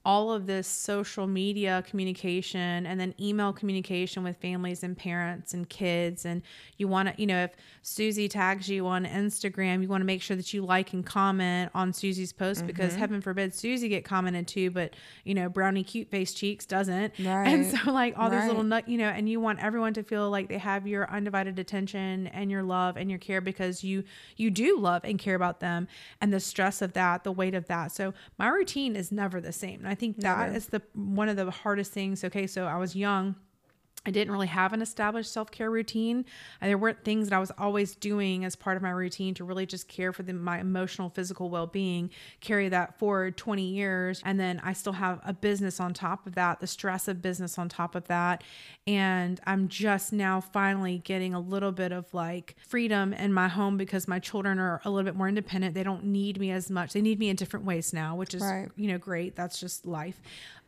all 0.09 0.33
of 0.33 0.47
this 0.47 0.67
social 0.67 1.27
media 1.27 1.85
communication 1.87 2.87
and 2.87 2.99
then 2.99 3.15
email 3.21 3.53
communication 3.53 4.23
with 4.23 4.39
families 4.39 4.83
and 4.83 4.97
parents 4.97 5.53
and 5.53 5.69
kids. 5.69 6.25
And 6.25 6.41
you 6.79 6.89
want 6.89 7.11
to 7.11 7.15
you 7.21 7.27
know 7.27 7.43
if 7.45 7.51
susie 7.83 8.29
tags 8.29 8.69
you 8.69 8.87
on 8.87 9.05
instagram 9.05 9.83
you 9.83 9.89
want 9.89 10.01
to 10.01 10.07
make 10.07 10.23
sure 10.23 10.37
that 10.37 10.55
you 10.55 10.65
like 10.65 10.93
and 10.93 11.05
comment 11.05 11.71
on 11.75 11.93
susie's 11.93 12.33
post 12.33 12.67
because 12.67 12.93
mm-hmm. 12.93 13.01
heaven 13.01 13.21
forbid 13.21 13.55
susie 13.55 13.89
get 13.89 14.05
commented 14.05 14.47
to 14.47 14.71
but 14.71 14.95
you 15.25 15.35
know 15.35 15.49
brownie 15.49 15.85
cute 15.85 16.09
face 16.11 16.33
cheeks 16.33 16.65
doesn't. 16.65 17.13
And 17.53 17.67
so 17.67 17.93
like 17.93 18.15
all 18.17 18.31
those 18.31 18.47
little 18.47 18.63
nut 18.63 18.89
you 18.89 18.97
know 18.97 19.09
and 19.09 19.29
you 19.29 19.41
want 19.41 19.63
everyone 19.63 19.93
to 19.95 20.03
feel 20.03 20.31
like 20.31 20.49
they 20.49 20.59
have 20.59 20.87
your 20.87 21.11
undivided 21.11 21.59
attention 21.59 22.29
and 22.29 22.51
your 22.51 22.63
love 22.63 22.97
and 22.97 23.11
your 23.11 23.19
care 23.19 23.43
because 23.43 23.85
you 23.85 24.05
you 24.37 24.51
do 24.51 24.79
love 24.79 25.03
and 25.05 25.19
care 25.19 25.35
about 25.35 25.61
them 25.61 25.87
and 26.23 26.33
the 26.33 26.41
stress 26.41 26.81
of 26.81 26.95
that 26.95 27.25
the 27.25 27.33
weight 27.33 27.55
of 27.55 27.67
that. 27.67 27.93
So 27.93 28.15
my 28.39 28.49
routine 28.49 28.97
is 28.97 29.13
never 29.13 29.39
the 29.39 29.53
same. 29.53 29.81
And 29.81 29.89
i 29.89 29.98
think 29.99 30.17
that 30.19 30.55
is 30.55 30.67
the 30.67 30.81
one 30.95 31.29
of 31.29 31.37
the 31.37 31.51
hardest 31.51 31.93
things. 31.93 32.25
Okay 32.25 32.47
so 32.47 32.65
i 32.65 32.77
was 32.77 32.95
young 32.95 33.35
I 34.07 34.11
didn't 34.11 34.33
really 34.33 34.47
have 34.47 34.73
an 34.73 34.81
established 34.81 35.31
self 35.33 35.51
care 35.51 35.71
routine. 35.71 36.25
There 36.63 36.79
weren't 36.79 37.05
things 37.05 37.29
that 37.29 37.37
I 37.37 37.39
was 37.41 37.51
always 37.59 37.95
doing 37.95 38.45
as 38.45 38.57
part 38.57 38.77
of 38.77 38.83
my 38.83 38.91
routine 38.91 39.35
to 39.35 39.45
really 39.45 39.67
just 39.67 39.87
care 39.89 40.13
for 40.13 40.23
the, 40.23 40.33
my 40.33 40.61
emotional, 40.61 41.11
physical 41.11 41.51
well 41.51 41.67
being, 41.67 42.11
carry 42.41 42.69
that 42.71 42.99
forward 42.99 43.37
20 43.37 43.63
years. 43.63 44.23
And 44.25 44.39
then 44.41 44.61
I 44.65 44.73
still 44.73 44.95
have 44.95 45.21
a 45.27 45.35
business 45.35 45.79
on 45.79 45.93
top 45.93 46.27
of 46.27 46.37
that, 46.37 46.61
the 46.61 46.67
stress 46.67 47.07
of 47.09 47.21
business 47.21 47.59
on 47.59 47.69
top 47.69 47.95
of 47.95 48.07
that. 48.07 48.43
And 48.87 49.41
I'm 49.47 49.69
just 49.69 50.13
now 50.13 50.41
finally 50.41 50.99
getting 51.05 51.35
a 51.35 51.41
little 51.41 51.73
bit 51.73 51.93
of 51.93 52.07
like 52.15 52.57
freedom 52.67 53.13
in 53.13 53.33
my 53.33 53.49
home 53.49 53.77
because 53.77 54.09
my 54.09 54.19
children 54.21 54.59
are 54.59 54.81
a 54.85 54.91
little 54.91 55.05
bit 55.05 55.17
more 55.17 55.29
independent. 55.29 55.75
They 55.75 55.83
don't 55.83 56.05
need 56.05 56.41
me 56.41 56.51
as 56.53 56.71
much. 56.71 56.93
They 56.95 57.03
need 57.03 57.19
me 57.19 57.29
in 57.29 57.37
different 57.37 57.67
ways 57.67 57.93
now, 57.93 58.17
which 58.17 58.33
is, 58.35 58.43
Right. 58.43 58.69
you 58.77 58.89
know, 58.89 58.97
great. 58.97 59.37
That's 59.37 59.61
just 59.61 59.85
life. 59.85 60.19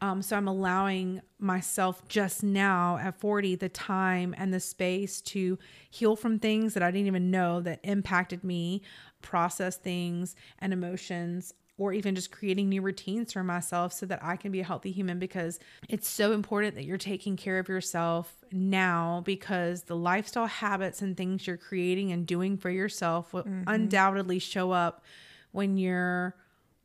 Um, 0.03 0.23
so 0.23 0.37
I'm 0.37 0.49
allowing 0.49 1.21
myself 1.39 2.07
just 2.09 2.43
now 2.43 2.99
at 2.99 3.21
40 3.21 3.57
the 3.57 3.69
time 3.69 4.35
and 4.39 4.53
the 4.53 4.61
space 4.61 5.21
to 5.23 5.59
heal 5.91 6.17
from 6.17 6.39
things 6.39 6.75
that 6.75 6.83
I 6.83 6.91
didn't 6.91 7.07
even 7.07 7.31
know 7.31 7.61
that 7.61 7.81
impacted 7.83 8.43
me, 8.43 8.83
process 9.21 9.77
things 9.77 10.35
and 10.59 10.73
emotions, 10.73 11.53
or 11.77 11.95
even 11.95 12.15
just 12.15 12.31
creating 12.31 12.69
new 12.69 12.83
routines 12.83 13.33
for 13.33 13.43
myself 13.43 13.93
so 13.95 14.05
that 14.05 14.23
I 14.23 14.37
can 14.37 14.53
be 14.53 14.61
a 14.61 14.65
healthy 14.65 14.93
human 14.93 15.19
because 15.19 15.59
it's 15.89 16.07
so 16.09 16.33
important 16.33 16.75
that 16.75 16.85
you're 16.85 16.99
taking 16.99 17.37
care 17.39 17.59
of 17.59 17.69
yourself 17.71 18.45
now 18.53 19.23
because 19.25 19.85
the 19.85 19.97
lifestyle 19.97 20.47
habits 20.47 21.01
and 21.01 21.17
things 21.17 21.47
you're 21.47 21.57
creating 21.57 22.13
and 22.13 22.27
doing 22.27 22.59
for 22.59 22.69
yourself 22.69 23.33
will 23.33 23.45
undoubtedly 23.67 24.39
show 24.39 24.71
up 24.73 25.03
when 25.53 25.79
you're 25.79 26.37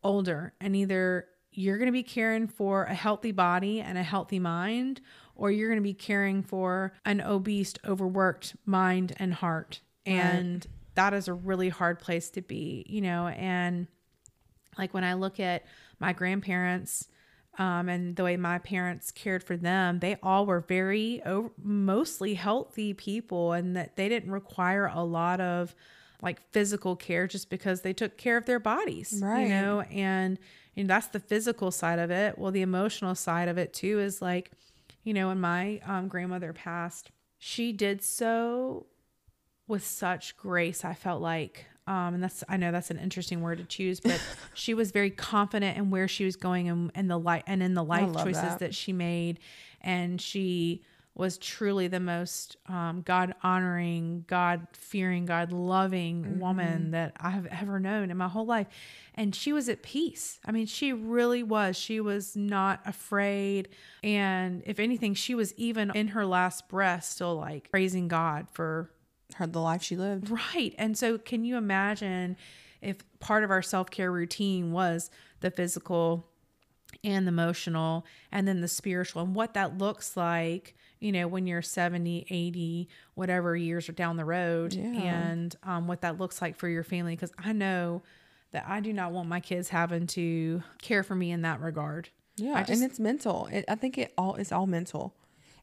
older 0.01 0.53
and 0.61 0.77
either 0.77 1.27
you're 1.55 1.77
going 1.77 1.87
to 1.87 1.91
be 1.91 2.03
caring 2.03 2.47
for 2.47 2.83
a 2.83 2.93
healthy 2.93 3.31
body 3.31 3.79
and 3.81 3.97
a 3.97 4.03
healthy 4.03 4.39
mind 4.39 5.01
or 5.35 5.51
you're 5.51 5.69
going 5.69 5.79
to 5.79 5.83
be 5.83 5.93
caring 5.93 6.43
for 6.43 6.93
an 7.05 7.21
obese 7.21 7.73
overworked 7.85 8.55
mind 8.65 9.13
and 9.17 9.33
heart 9.33 9.81
and 10.05 10.67
that 10.95 11.13
is 11.13 11.27
a 11.27 11.33
really 11.33 11.69
hard 11.69 11.99
place 11.99 12.29
to 12.29 12.41
be 12.41 12.85
you 12.87 13.01
know 13.01 13.27
and 13.27 13.87
like 14.77 14.93
when 14.93 15.03
i 15.03 15.13
look 15.13 15.39
at 15.39 15.63
my 15.99 16.13
grandparents 16.13 17.07
um, 17.57 17.87
and 17.87 18.17
the 18.17 18.23
way 18.23 18.35
my 18.35 18.57
parents 18.59 19.11
cared 19.11 19.41
for 19.43 19.55
them 19.55 19.99
they 19.99 20.17
all 20.21 20.45
were 20.45 20.59
very 20.59 21.21
o- 21.25 21.51
mostly 21.63 22.33
healthy 22.33 22.93
people 22.93 23.53
and 23.53 23.75
that 23.77 23.95
they 23.95 24.09
didn't 24.09 24.31
require 24.31 24.87
a 24.93 25.03
lot 25.03 25.39
of 25.39 25.73
like 26.21 26.41
physical 26.51 26.95
care 26.95 27.27
just 27.27 27.49
because 27.49 27.81
they 27.81 27.93
took 27.93 28.17
care 28.17 28.35
of 28.37 28.45
their 28.45 28.59
bodies 28.59 29.21
Right. 29.23 29.43
you 29.43 29.49
know 29.49 29.81
and 29.81 30.37
you 30.75 30.83
know, 30.83 30.87
that's 30.87 31.07
the 31.07 31.19
physical 31.19 31.71
side 31.71 31.99
of 31.99 32.11
it 32.11 32.37
well 32.37 32.51
the 32.51 32.61
emotional 32.61 33.15
side 33.15 33.47
of 33.47 33.57
it 33.57 33.73
too 33.73 33.99
is 33.99 34.21
like 34.21 34.51
you 35.03 35.13
know 35.13 35.27
when 35.27 35.39
my 35.39 35.79
um, 35.85 36.07
grandmother 36.07 36.53
passed 36.53 37.11
she 37.37 37.71
did 37.71 38.03
so 38.03 38.85
with 39.67 39.85
such 39.85 40.37
grace 40.37 40.85
i 40.85 40.93
felt 40.93 41.21
like 41.21 41.65
um, 41.87 42.15
and 42.15 42.23
that's 42.23 42.43
i 42.49 42.57
know 42.57 42.71
that's 42.71 42.91
an 42.91 42.99
interesting 42.99 43.41
word 43.41 43.57
to 43.57 43.63
choose 43.63 43.99
but 43.99 44.21
she 44.53 44.73
was 44.73 44.91
very 44.91 45.09
confident 45.09 45.77
in 45.77 45.89
where 45.89 46.07
she 46.07 46.25
was 46.25 46.35
going 46.35 46.67
and, 46.67 46.91
and 46.95 47.09
the 47.09 47.17
light 47.17 47.43
and 47.47 47.61
in 47.63 47.73
the 47.73 47.83
life 47.83 48.11
choices 48.13 48.41
that. 48.41 48.59
that 48.59 48.75
she 48.75 48.91
made 48.91 49.39
and 49.81 50.19
she 50.19 50.83
was 51.15 51.37
truly 51.37 51.87
the 51.87 51.99
most 51.99 52.57
um, 52.67 53.01
god 53.01 53.33
honoring 53.41 54.25
god 54.27 54.67
fearing 54.73 55.25
god 55.25 55.51
loving 55.51 56.39
woman 56.39 56.91
that 56.91 57.13
i 57.19 57.29
have 57.29 57.47
ever 57.47 57.79
known 57.79 58.11
in 58.11 58.17
my 58.17 58.27
whole 58.27 58.45
life. 58.45 58.67
And 59.17 59.33
she 59.33 59.53
was 59.53 59.69
at 59.69 59.81
peace. 59.81 60.39
I 60.45 60.51
mean 60.51 60.65
she 60.65 60.91
really 60.91 61.41
was. 61.41 61.77
She 61.77 62.01
was 62.01 62.35
not 62.35 62.81
afraid. 62.85 63.69
And 64.03 64.61
if 64.65 64.79
anything 64.79 65.13
she 65.13 65.35
was 65.35 65.53
even 65.55 65.91
in 65.95 66.09
her 66.09 66.25
last 66.25 66.67
breath 66.67 67.05
still 67.05 67.35
like 67.37 67.71
praising 67.71 68.07
god 68.07 68.47
for 68.51 68.89
her 69.35 69.47
the 69.47 69.61
life 69.61 69.83
she 69.83 69.95
lived. 69.95 70.29
Right. 70.29 70.73
And 70.77 70.97
so, 70.97 71.17
can 71.17 71.43
you 71.43 71.57
imagine 71.57 72.37
if 72.81 72.97
part 73.19 73.43
of 73.43 73.51
our 73.51 73.61
self 73.61 73.89
care 73.89 74.11
routine 74.11 74.71
was 74.71 75.09
the 75.41 75.51
physical 75.51 76.27
and 77.05 77.25
the 77.27 77.29
emotional 77.29 78.05
and 78.31 78.47
then 78.47 78.61
the 78.61 78.67
spiritual 78.67 79.21
and 79.21 79.35
what 79.35 79.53
that 79.53 79.77
looks 79.77 80.17
like, 80.17 80.75
you 80.99 81.11
know, 81.11 81.27
when 81.27 81.45
you're 81.47 81.61
70, 81.61 82.25
80, 82.29 82.89
whatever 83.13 83.55
years 83.55 83.87
are 83.87 83.93
down 83.93 84.17
the 84.17 84.25
road, 84.25 84.73
Yeah. 84.73 84.83
and 84.85 85.55
um, 85.63 85.87
what 85.87 86.01
that 86.01 86.17
looks 86.19 86.41
like 86.41 86.55
for 86.57 86.67
your 86.67 86.83
family? 86.83 87.15
Because 87.15 87.31
I 87.37 87.53
know 87.53 88.01
that 88.51 88.65
I 88.67 88.79
do 88.79 88.91
not 88.93 89.11
want 89.11 89.29
my 89.29 89.39
kids 89.39 89.69
having 89.69 90.07
to 90.07 90.63
care 90.81 91.03
for 91.03 91.15
me 91.15 91.31
in 91.31 91.41
that 91.43 91.59
regard. 91.61 92.09
Yeah, 92.37 92.59
just- 92.63 92.81
and 92.81 92.89
it's 92.89 92.99
mental. 92.99 93.47
It, 93.51 93.65
I 93.67 93.75
think 93.75 93.97
it 93.97 94.13
all 94.17 94.35
it's 94.35 94.51
all 94.51 94.67
mental. 94.67 95.13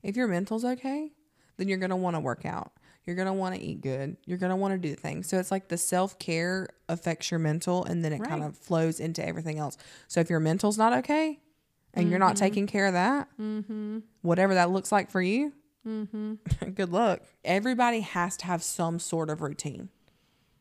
If 0.03 0.17
your 0.17 0.29
mental's 0.29 0.65
okay, 0.65 1.13
then 1.57 1.69
you're 1.69 1.79
gonna 1.79 1.97
want 1.97 2.17
to 2.17 2.21
work 2.21 2.45
out. 2.47 2.73
You're 3.07 3.17
gonna 3.17 3.35
want 3.35 3.55
to 3.55 3.61
eat 3.61 3.81
good. 3.81 4.17
You're 4.27 4.39
gonna 4.39 4.57
want 4.57 4.73
to 4.73 4.79
do 4.79 4.95
things. 4.95 5.29
So 5.29 5.39
it's 5.39 5.51
like 5.51 5.69
the 5.69 5.79
self 5.79 6.19
care 6.19 6.69
affects 6.89 7.31
your 7.31 7.41
mental, 7.41 7.85
and 7.85 8.05
then 8.05 8.13
it 8.13 8.23
kind 8.23 8.45
of 8.45 8.57
flows 8.57 9.01
into 9.01 9.27
everything 9.27 9.59
else. 9.59 9.77
So 10.09 10.21
if 10.21 10.31
your 10.31 10.41
mental's 10.41 10.79
not 10.79 10.93
okay, 10.99 11.41
and 11.95 12.09
you're 12.09 12.19
not 12.19 12.35
mm-hmm. 12.35 12.45
taking 12.45 12.67
care 12.67 12.87
of 12.87 12.93
that, 12.95 13.29
mm-hmm. 13.41 13.99
whatever 14.23 14.55
that 14.55 14.71
looks 14.71 14.93
like 14.93 15.11
for 15.11 15.21
you, 15.21 15.53
mm-hmm. 15.87 16.35
good 16.75 16.91
luck. 16.91 17.23
Everybody 17.45 18.01
has 18.01 18.37
to 18.39 18.47
have 18.47 18.63
some 18.63 18.99
sort 18.99 19.31
of 19.31 19.43
routine. 19.43 19.89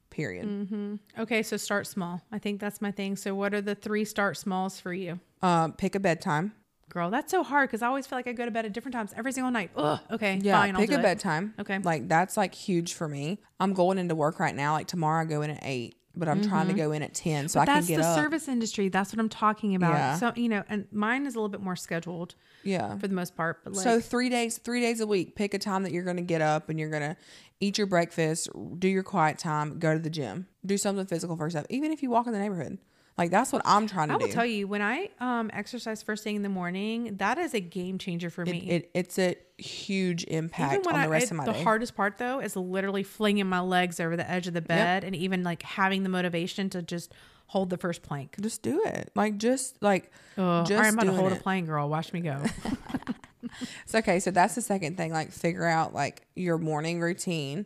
Period. 0.10 1.00
Okay, 1.18 1.42
so 1.42 1.56
start 1.56 1.88
small. 1.88 2.22
I 2.34 2.38
think 2.38 2.60
that's 2.60 2.82
my 2.82 2.92
thing. 2.92 3.16
So, 3.16 3.34
what 3.34 3.54
are 3.54 3.62
the 3.62 3.76
three 3.76 4.04
start 4.04 4.36
smalls 4.36 4.78
for 4.78 4.94
you? 4.94 5.22
Um, 5.42 5.72
pick 5.72 5.96
a 5.96 6.02
bedtime. 6.02 6.52
Girl, 6.92 7.10
that's 7.10 7.32
so 7.32 7.42
hard 7.44 7.70
because 7.70 7.82
I 7.82 7.88
always 7.88 8.06
feel 8.06 8.18
like 8.18 8.28
I 8.28 8.34
go 8.34 8.44
to 8.46 8.52
bed 8.52 8.66
at 8.66 8.74
different 8.74 8.94
times 8.94 9.14
every 9.16 9.32
single 9.32 9.52
night. 9.52 9.72
Ugh, 9.78 10.00
okay, 10.12 10.40
Yeah, 10.42 10.60
fine, 10.60 10.76
pick 10.76 10.92
a 10.92 10.96
it. 10.96 11.02
bedtime. 11.02 11.54
Okay. 11.58 11.80
Like 11.80 12.10
that's 12.10 12.36
like 12.36 12.54
huge 12.54 12.94
for 12.94 13.08
me. 13.08 13.40
I'm 13.60 13.74
going 13.74 13.98
into 13.98 14.14
work 14.14 14.40
right 14.40 14.56
now. 14.56 14.74
Like 14.74 14.88
tomorrow 14.88 15.22
I 15.22 15.26
go 15.26 15.42
in 15.42 15.52
at 15.52 15.60
eight, 15.62 15.96
but 16.16 16.28
I'm 16.28 16.42
trying 16.42 16.68
to 16.68 16.74
go 16.74 16.92
in 16.92 17.02
at 17.02 17.14
ten 17.14 17.48
so 17.48 17.62
I 17.62 17.66
can 17.66 17.72
Mm-hmm. 17.76 17.78
That's 17.80 17.88
get 17.88 17.98
the 18.02 18.08
up. 18.08 18.16
service 18.18 18.48
industry. 18.50 18.90
That's 18.90 19.14
what 19.14 19.20
I'm 19.22 19.30
talking 19.30 19.76
about. 19.76 19.94
Yeah. 19.94 20.16
So 20.18 20.34
you 20.36 20.50
know, 20.50 20.64
and 20.68 20.86
mine 20.92 21.26
is 21.26 21.36
a 21.36 21.38
little 21.38 21.48
bit 21.50 21.62
more 21.62 21.78
scheduled 21.78 22.36
yeah. 22.64 22.98
for 22.98 23.08
the 23.08 23.16
most 23.16 23.38
part. 23.38 23.64
But 23.64 23.74
like, 23.74 23.84
so 23.86 24.02
three 24.02 24.28
days, 24.30 24.58
three 24.58 24.82
days 24.82 25.00
a 25.00 25.08
week. 25.08 25.36
Pick 25.36 25.54
a 25.54 25.60
time 25.60 25.84
that 25.84 25.94
you're 25.94 26.04
going 26.04 26.18
to 26.18 26.22
get 26.24 26.42
up 26.42 26.68
and 26.70 26.78
you're 26.78 26.90
going 26.90 27.04
to 27.04 27.16
eat 27.62 27.78
your 27.78 27.88
breakfast, 27.88 28.50
do 28.80 28.90
your 28.90 29.04
quiet 29.04 29.38
time, 29.38 29.80
go 29.80 29.94
to 29.94 30.00
the 30.00 30.10
gym, 30.10 30.48
do 30.66 30.78
something 30.78 31.06
physical 31.06 31.38
first 31.38 31.56
up. 31.56 31.66
Even 31.70 31.92
if 31.94 32.04
you 32.04 32.10
walk 32.10 32.28
in 32.28 32.34
the 32.34 32.40
neighborhood, 32.40 32.80
like 33.22 33.30
that's 33.30 33.54
what 33.54 33.62
I'm 33.66 33.86
trying 33.88 34.08
to 34.08 34.14
do. 34.14 34.16
I 34.16 34.18
will 34.18 34.28
do. 34.28 34.34
tell 34.34 34.46
you, 34.46 34.68
when 34.68 34.82
I 34.82 35.10
um 35.20 35.52
exercise 35.54 36.02
first 36.02 36.24
thing 36.24 36.36
in 36.36 36.42
the 36.42 36.50
morning, 36.50 37.18
that 37.18 37.38
is 37.38 37.54
a 37.54 37.60
game 37.60 38.00
changer 38.00 38.30
for 38.32 38.42
it, 38.42 38.48
me. 38.50 38.60
it, 38.70 38.90
it's 38.96 39.20
a 39.20 39.36
huge 39.60 40.24
impact 40.24 40.88
on 40.88 40.96
I, 40.96 41.06
the 41.06 41.10
rest 41.12 41.26
it- 41.26 41.32
of 41.32 41.38
my 41.38 41.46
the 41.46 41.52
day. 41.52 41.58
The 41.60 41.64
hardest 41.64 41.96
part 41.96 42.18
though 42.18 42.40
is 42.40 42.56
literally 42.56 43.04
flinging 43.04 43.48
my 43.48 43.60
legs 43.60 44.00
over 44.00 44.18
the 44.18 44.30
edge 44.30 44.48
of 44.48 44.54
the 44.56 44.62
bed 44.62 45.04
and 45.04 45.16
even 45.16 45.44
like 45.44 45.62
having 45.62 46.02
the 46.02 46.10
motivation 46.10 46.70
to 46.72 46.82
just 46.82 47.14
hold 47.46 47.70
the 47.70 47.78
first 47.78 48.02
plank. 48.02 48.36
Just 48.42 48.64
do 48.64 48.82
it. 48.86 49.12
Like 49.14 49.38
just 49.38 49.82
like 49.84 50.12
Ugh, 50.38 50.66
Just 50.66 50.84
I'm 50.84 50.94
about 50.96 51.02
to 51.02 51.08
doing 51.10 51.20
hold 51.20 51.32
a 51.34 51.36
plank, 51.36 51.68
girl. 51.68 51.90
Watch 51.90 52.14
me 52.14 52.22
go. 52.22 52.42
it's 53.84 53.94
okay. 53.94 54.20
So 54.20 54.32
that's 54.32 54.56
the 54.56 54.62
second 54.62 54.98
thing. 54.98 55.12
Like 55.12 55.32
figure 55.32 55.68
out 55.68 55.94
like 55.94 56.24
your 56.36 56.58
morning 56.58 57.02
routine. 57.02 57.66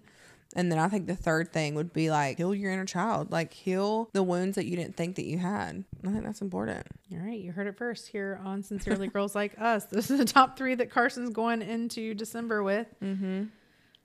And 0.56 0.72
then 0.72 0.80
I 0.80 0.88
think 0.88 1.06
the 1.06 1.16
third 1.16 1.52
thing 1.52 1.76
would 1.76 1.92
be 1.92 2.10
like 2.10 2.38
heal 2.38 2.56
your 2.56 2.72
inner 2.72 2.86
child, 2.86 3.32
like 3.32 3.54
heal 3.54 4.10
the 4.14 4.24
wounds 4.24 4.56
that 4.56 4.66
you 4.66 4.78
didn't 4.78 4.96
think 4.96 5.18
that 5.18 5.26
you 5.26 5.38
had. 5.38 5.84
I 6.06 6.12
think 6.12 6.24
that's 6.24 6.42
important. 6.42 6.88
All 7.12 7.20
right, 7.20 7.40
you 7.40 7.52
heard 7.52 7.68
it 7.68 7.78
first 7.78 8.08
here 8.08 8.40
on 8.44 8.64
Sincerely 8.64 9.08
Girls 9.08 9.36
Like 9.36 9.60
Us. 9.60 9.86
This 9.92 10.10
is 10.10 10.18
the 10.18 10.26
top 10.26 10.58
three 10.58 10.76
that 10.76 10.90
Carson's 10.90 11.30
going 11.30 11.62
into 11.62 12.14
December 12.14 12.64
with. 12.64 12.88
Mm-hmm. 13.02 13.44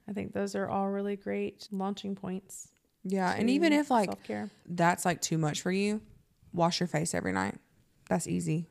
I 0.08 0.12
think 0.12 0.32
those 0.32 0.54
are 0.56 0.68
all 0.68 0.88
really 0.88 1.16
great 1.16 1.68
launching 1.70 2.16
points. 2.16 2.68
Yeah, 3.04 3.32
and 3.32 3.48
even 3.48 3.72
if 3.72 3.90
like 3.90 4.10
self 4.10 4.22
care, 4.24 4.50
that's 4.66 5.04
like 5.04 5.20
too 5.20 5.38
much 5.38 5.62
for 5.62 5.70
you, 5.70 6.00
wash 6.52 6.80
your 6.80 6.88
face 6.88 7.14
every 7.14 7.32
night. 7.32 7.54
That's 8.08 8.26
easy. 8.26 8.66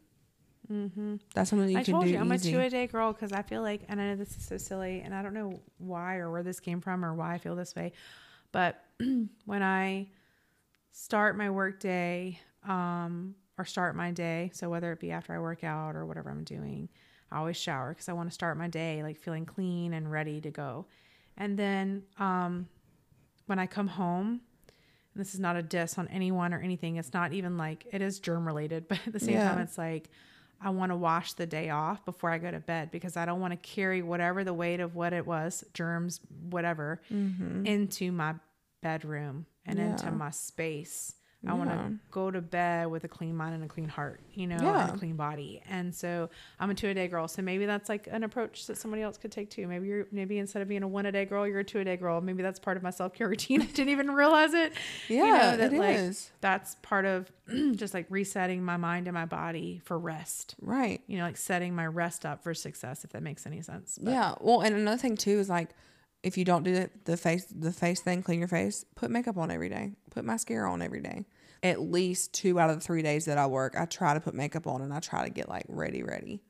Mm-hmm. 0.71 1.15
That's 1.33 1.49
something 1.49 1.69
you 1.69 1.75
can 1.75 1.77
do. 1.77 1.79
I 1.79 1.83
can 1.83 1.93
told 1.93 2.05
do 2.05 2.11
you 2.11 2.17
I'm 2.19 2.33
easy. 2.33 2.49
a 2.49 2.51
two 2.53 2.59
a 2.59 2.69
day 2.69 2.87
girl 2.87 3.13
because 3.13 3.31
I 3.31 3.41
feel 3.41 3.61
like, 3.61 3.81
and 3.89 3.99
I 4.01 4.07
know 4.07 4.15
this 4.15 4.35
is 4.37 4.43
so 4.43 4.57
silly, 4.57 5.01
and 5.01 5.13
I 5.13 5.21
don't 5.21 5.33
know 5.33 5.59
why 5.77 6.15
or 6.17 6.29
where 6.31 6.43
this 6.43 6.59
came 6.59 6.81
from 6.81 7.03
or 7.05 7.13
why 7.13 7.33
I 7.33 7.37
feel 7.37 7.55
this 7.55 7.75
way, 7.75 7.91
but 8.51 8.83
when 9.45 9.63
I 9.63 10.07
start 10.91 11.37
my 11.37 11.49
work 11.49 11.79
day, 11.79 12.39
um, 12.67 13.35
or 13.57 13.65
start 13.65 13.95
my 13.95 14.11
day, 14.11 14.51
so 14.53 14.69
whether 14.69 14.91
it 14.93 14.99
be 14.99 15.11
after 15.11 15.33
I 15.33 15.39
work 15.39 15.63
out 15.63 15.95
or 15.95 16.05
whatever 16.05 16.29
I'm 16.29 16.43
doing, 16.43 16.87
I 17.31 17.37
always 17.39 17.57
shower 17.57 17.89
because 17.89 18.07
I 18.09 18.13
want 18.13 18.29
to 18.29 18.33
start 18.33 18.57
my 18.57 18.67
day 18.67 19.03
like 19.03 19.17
feeling 19.17 19.45
clean 19.45 19.93
and 19.93 20.09
ready 20.11 20.39
to 20.41 20.49
go. 20.49 20.85
And 21.37 21.57
then 21.59 22.03
um, 22.17 22.67
when 23.47 23.59
I 23.59 23.65
come 23.67 23.87
home, 23.87 24.41
and 25.13 25.21
this 25.25 25.33
is 25.33 25.39
not 25.39 25.55
a 25.55 25.61
diss 25.61 25.97
on 25.97 26.07
anyone 26.09 26.53
or 26.53 26.61
anything. 26.61 26.95
It's 26.97 27.13
not 27.13 27.33
even 27.33 27.57
like 27.57 27.85
it 27.91 28.01
is 28.01 28.19
germ 28.19 28.45
related, 28.47 28.87
but 28.89 28.99
at 29.05 29.13
the 29.13 29.19
same 29.19 29.35
Yeah. 29.35 29.49
time, 29.49 29.59
it's 29.59 29.77
like 29.77 30.09
I 30.61 30.69
want 30.71 30.91
to 30.91 30.95
wash 30.95 31.33
the 31.33 31.45
day 31.45 31.69
off 31.69 32.03
before 32.05 32.29
I 32.31 32.37
go 32.37 32.51
to 32.51 32.59
bed 32.59 32.91
because 32.91 33.15
I 33.17 33.25
don't 33.25 33.39
want 33.39 33.51
to 33.51 33.57
carry 33.57 34.01
whatever 34.01 34.43
the 34.43 34.53
weight 34.53 34.79
of 34.81 34.95
what 34.95 35.13
it 35.13 35.25
was, 35.25 35.63
germs, 35.73 36.19
whatever, 36.49 37.01
Mm-hmm. 37.11 37.65
into 37.65 38.11
my 38.11 38.35
bedroom 38.81 39.45
and 39.65 39.79
into 39.79 40.11
my 40.11 40.31
space. 40.31 41.13
I 41.47 41.53
want 41.53 41.69
to 41.69 41.93
go 42.11 42.29
to 42.29 42.41
bed 42.41 42.87
with 42.87 43.05
a 43.05 43.07
clean 43.07 43.35
mind 43.35 43.55
and 43.55 43.63
a 43.63 43.67
clean 43.67 43.87
heart, 43.87 44.19
you 44.33 44.45
know, 44.45 44.57
and 44.57 44.89
a 44.89 44.97
clean 44.97 45.15
body. 45.15 45.61
And 45.69 45.95
so 45.95 46.29
I'm 46.59 46.69
a 46.69 46.75
two 46.75 46.89
a 46.89 46.93
day 46.93 47.07
girl. 47.07 47.29
So 47.29 47.41
maybe 47.41 47.65
that's 47.65 47.87
like 47.87 48.09
an 48.11 48.23
approach 48.23 48.67
that 48.67 48.77
somebody 48.77 49.03
else 49.03 49.17
could 49.17 49.31
take 49.31 49.49
too. 49.49 49.65
Maybe 49.65 49.87
you're 49.87 50.07
maybe 50.11 50.37
instead 50.37 50.61
of 50.61 50.67
being 50.67 50.83
a 50.83 50.87
one 50.87 51.05
a 51.05 51.13
day 51.13 51.23
girl, 51.23 51.47
you're 51.47 51.59
a 51.59 51.63
two 51.63 51.79
a 51.79 51.85
day 51.85 51.95
girl. 51.95 52.19
Maybe 52.19 52.43
that's 52.43 52.59
part 52.59 52.75
of 52.75 52.83
my 52.83 52.89
self 52.89 53.13
care 53.13 53.29
routine. 53.29 53.61
I 53.61 53.67
didn't 53.67 53.89
even 53.89 54.11
realize 54.11 54.53
it. 54.53 54.73
Yeah, 55.07 55.55
that, 55.55 55.71
it 55.71 55.79
like, 55.79 55.95
is. 55.95 56.29
That's 56.41 56.75
part 56.81 57.05
of 57.05 57.31
just 57.75 57.93
like 57.93 58.07
resetting 58.09 58.63
my 58.63 58.75
mind 58.75 59.07
and 59.07 59.13
my 59.13 59.25
body 59.25 59.81
for 59.85 59.97
rest. 59.97 60.55
Right. 60.61 61.01
You 61.07 61.19
know, 61.19 61.23
like 61.23 61.37
setting 61.37 61.73
my 61.73 61.87
rest 61.87 62.25
up 62.25 62.43
for 62.43 62.53
success, 62.53 63.05
if 63.05 63.11
that 63.11 63.23
makes 63.23 63.45
any 63.45 63.61
sense. 63.61 63.97
But 64.01 64.11
Yeah. 64.11 64.35
Well, 64.41 64.59
and 64.59 64.75
another 64.75 64.97
thing 64.97 65.15
too 65.15 65.39
is 65.39 65.47
like 65.47 65.69
if 66.23 66.37
you 66.37 66.45
don't 66.45 66.63
do 66.63 66.73
the, 66.73 66.89
the 67.05 67.17
face 67.17 67.45
the 67.45 67.71
face 67.71 68.01
thing, 68.01 68.23
clean 68.23 68.39
your 68.39 68.47
face, 68.47 68.85
put 68.95 69.09
makeup 69.11 69.37
on 69.37 69.51
every 69.51 69.69
day. 69.69 69.93
Put 70.11 70.25
mascara 70.25 70.71
on 70.71 70.81
every 70.81 71.01
day. 71.01 71.25
At 71.61 71.81
least 71.81 72.33
two 72.33 72.59
out 72.59 72.69
of 72.69 72.77
the 72.77 72.81
three 72.81 73.01
days 73.01 73.25
that 73.25 73.37
I 73.37 73.47
work, 73.47 73.75
I 73.77 73.85
try 73.85 74.13
to 74.13 74.19
put 74.19 74.33
makeup 74.33 74.67
on 74.67 74.81
and 74.81 74.93
I 74.93 74.99
try 74.99 75.25
to 75.25 75.29
get 75.29 75.49
like 75.49 75.65
ready, 75.67 76.03
ready 76.03 76.41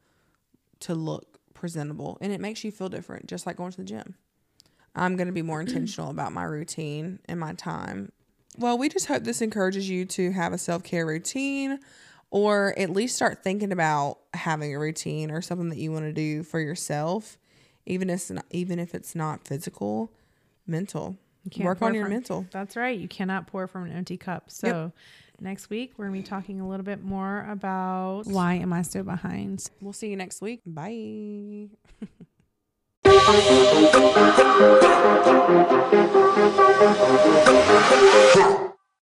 to 0.81 0.95
look 0.95 1.39
presentable. 1.53 2.17
And 2.21 2.31
it 2.31 2.39
makes 2.39 2.63
you 2.63 2.71
feel 2.71 2.89
different, 2.89 3.27
just 3.27 3.45
like 3.45 3.57
going 3.57 3.71
to 3.71 3.77
the 3.77 3.83
gym. 3.83 4.15
I'm 4.95 5.15
going 5.15 5.27
to 5.27 5.33
be 5.33 5.41
more 5.41 5.61
intentional 5.65 6.09
about 6.09 6.31
my 6.31 6.43
routine 6.43 7.19
and 7.25 7.39
my 7.39 7.53
time. 7.53 8.11
Well, 8.57 8.77
we 8.77 8.89
just 8.89 9.07
hope 9.07 9.23
this 9.23 9.41
encourages 9.41 9.89
you 9.89 10.05
to 10.05 10.31
have 10.31 10.53
a 10.53 10.57
self 10.57 10.83
care 10.83 11.05
routine 11.05 11.79
or 12.31 12.77
at 12.77 12.91
least 12.91 13.15
start 13.15 13.43
thinking 13.43 13.71
about 13.71 14.19
having 14.33 14.73
a 14.73 14.79
routine 14.79 15.31
or 15.31 15.41
something 15.41 15.69
that 15.69 15.77
you 15.77 15.91
want 15.91 16.05
to 16.05 16.13
do 16.13 16.43
for 16.43 16.59
yourself, 16.59 17.37
even 17.85 18.09
if 18.09 18.15
it's 18.15 18.31
not, 18.31 18.45
even 18.51 18.79
if 18.79 18.93
it's 18.95 19.15
not 19.15 19.47
physical, 19.47 20.11
mental. 20.67 21.17
Work 21.59 21.81
on 21.81 21.93
your 21.93 22.05
from, 22.05 22.13
mental. 22.13 22.45
That's 22.51 22.75
right. 22.75 22.97
You 22.97 23.07
cannot 23.07 23.47
pour 23.47 23.67
from 23.67 23.85
an 23.85 23.91
empty 23.91 24.17
cup. 24.17 24.51
So 24.51 24.67
yep. 24.67 24.91
next 25.39 25.69
week 25.69 25.93
we're 25.97 26.05
gonna 26.05 26.17
be 26.17 26.23
talking 26.23 26.61
a 26.61 26.67
little 26.67 26.83
bit 26.83 27.03
more 27.03 27.47
about 27.49 28.27
why 28.27 28.55
am 28.55 28.73
I 28.73 28.81
so 28.81 29.03
behind. 29.03 29.69
We'll 29.81 29.93
see 29.93 30.09
you 30.09 30.15
next 30.15 30.41
week. 30.41 30.61
Bye. 30.65 31.69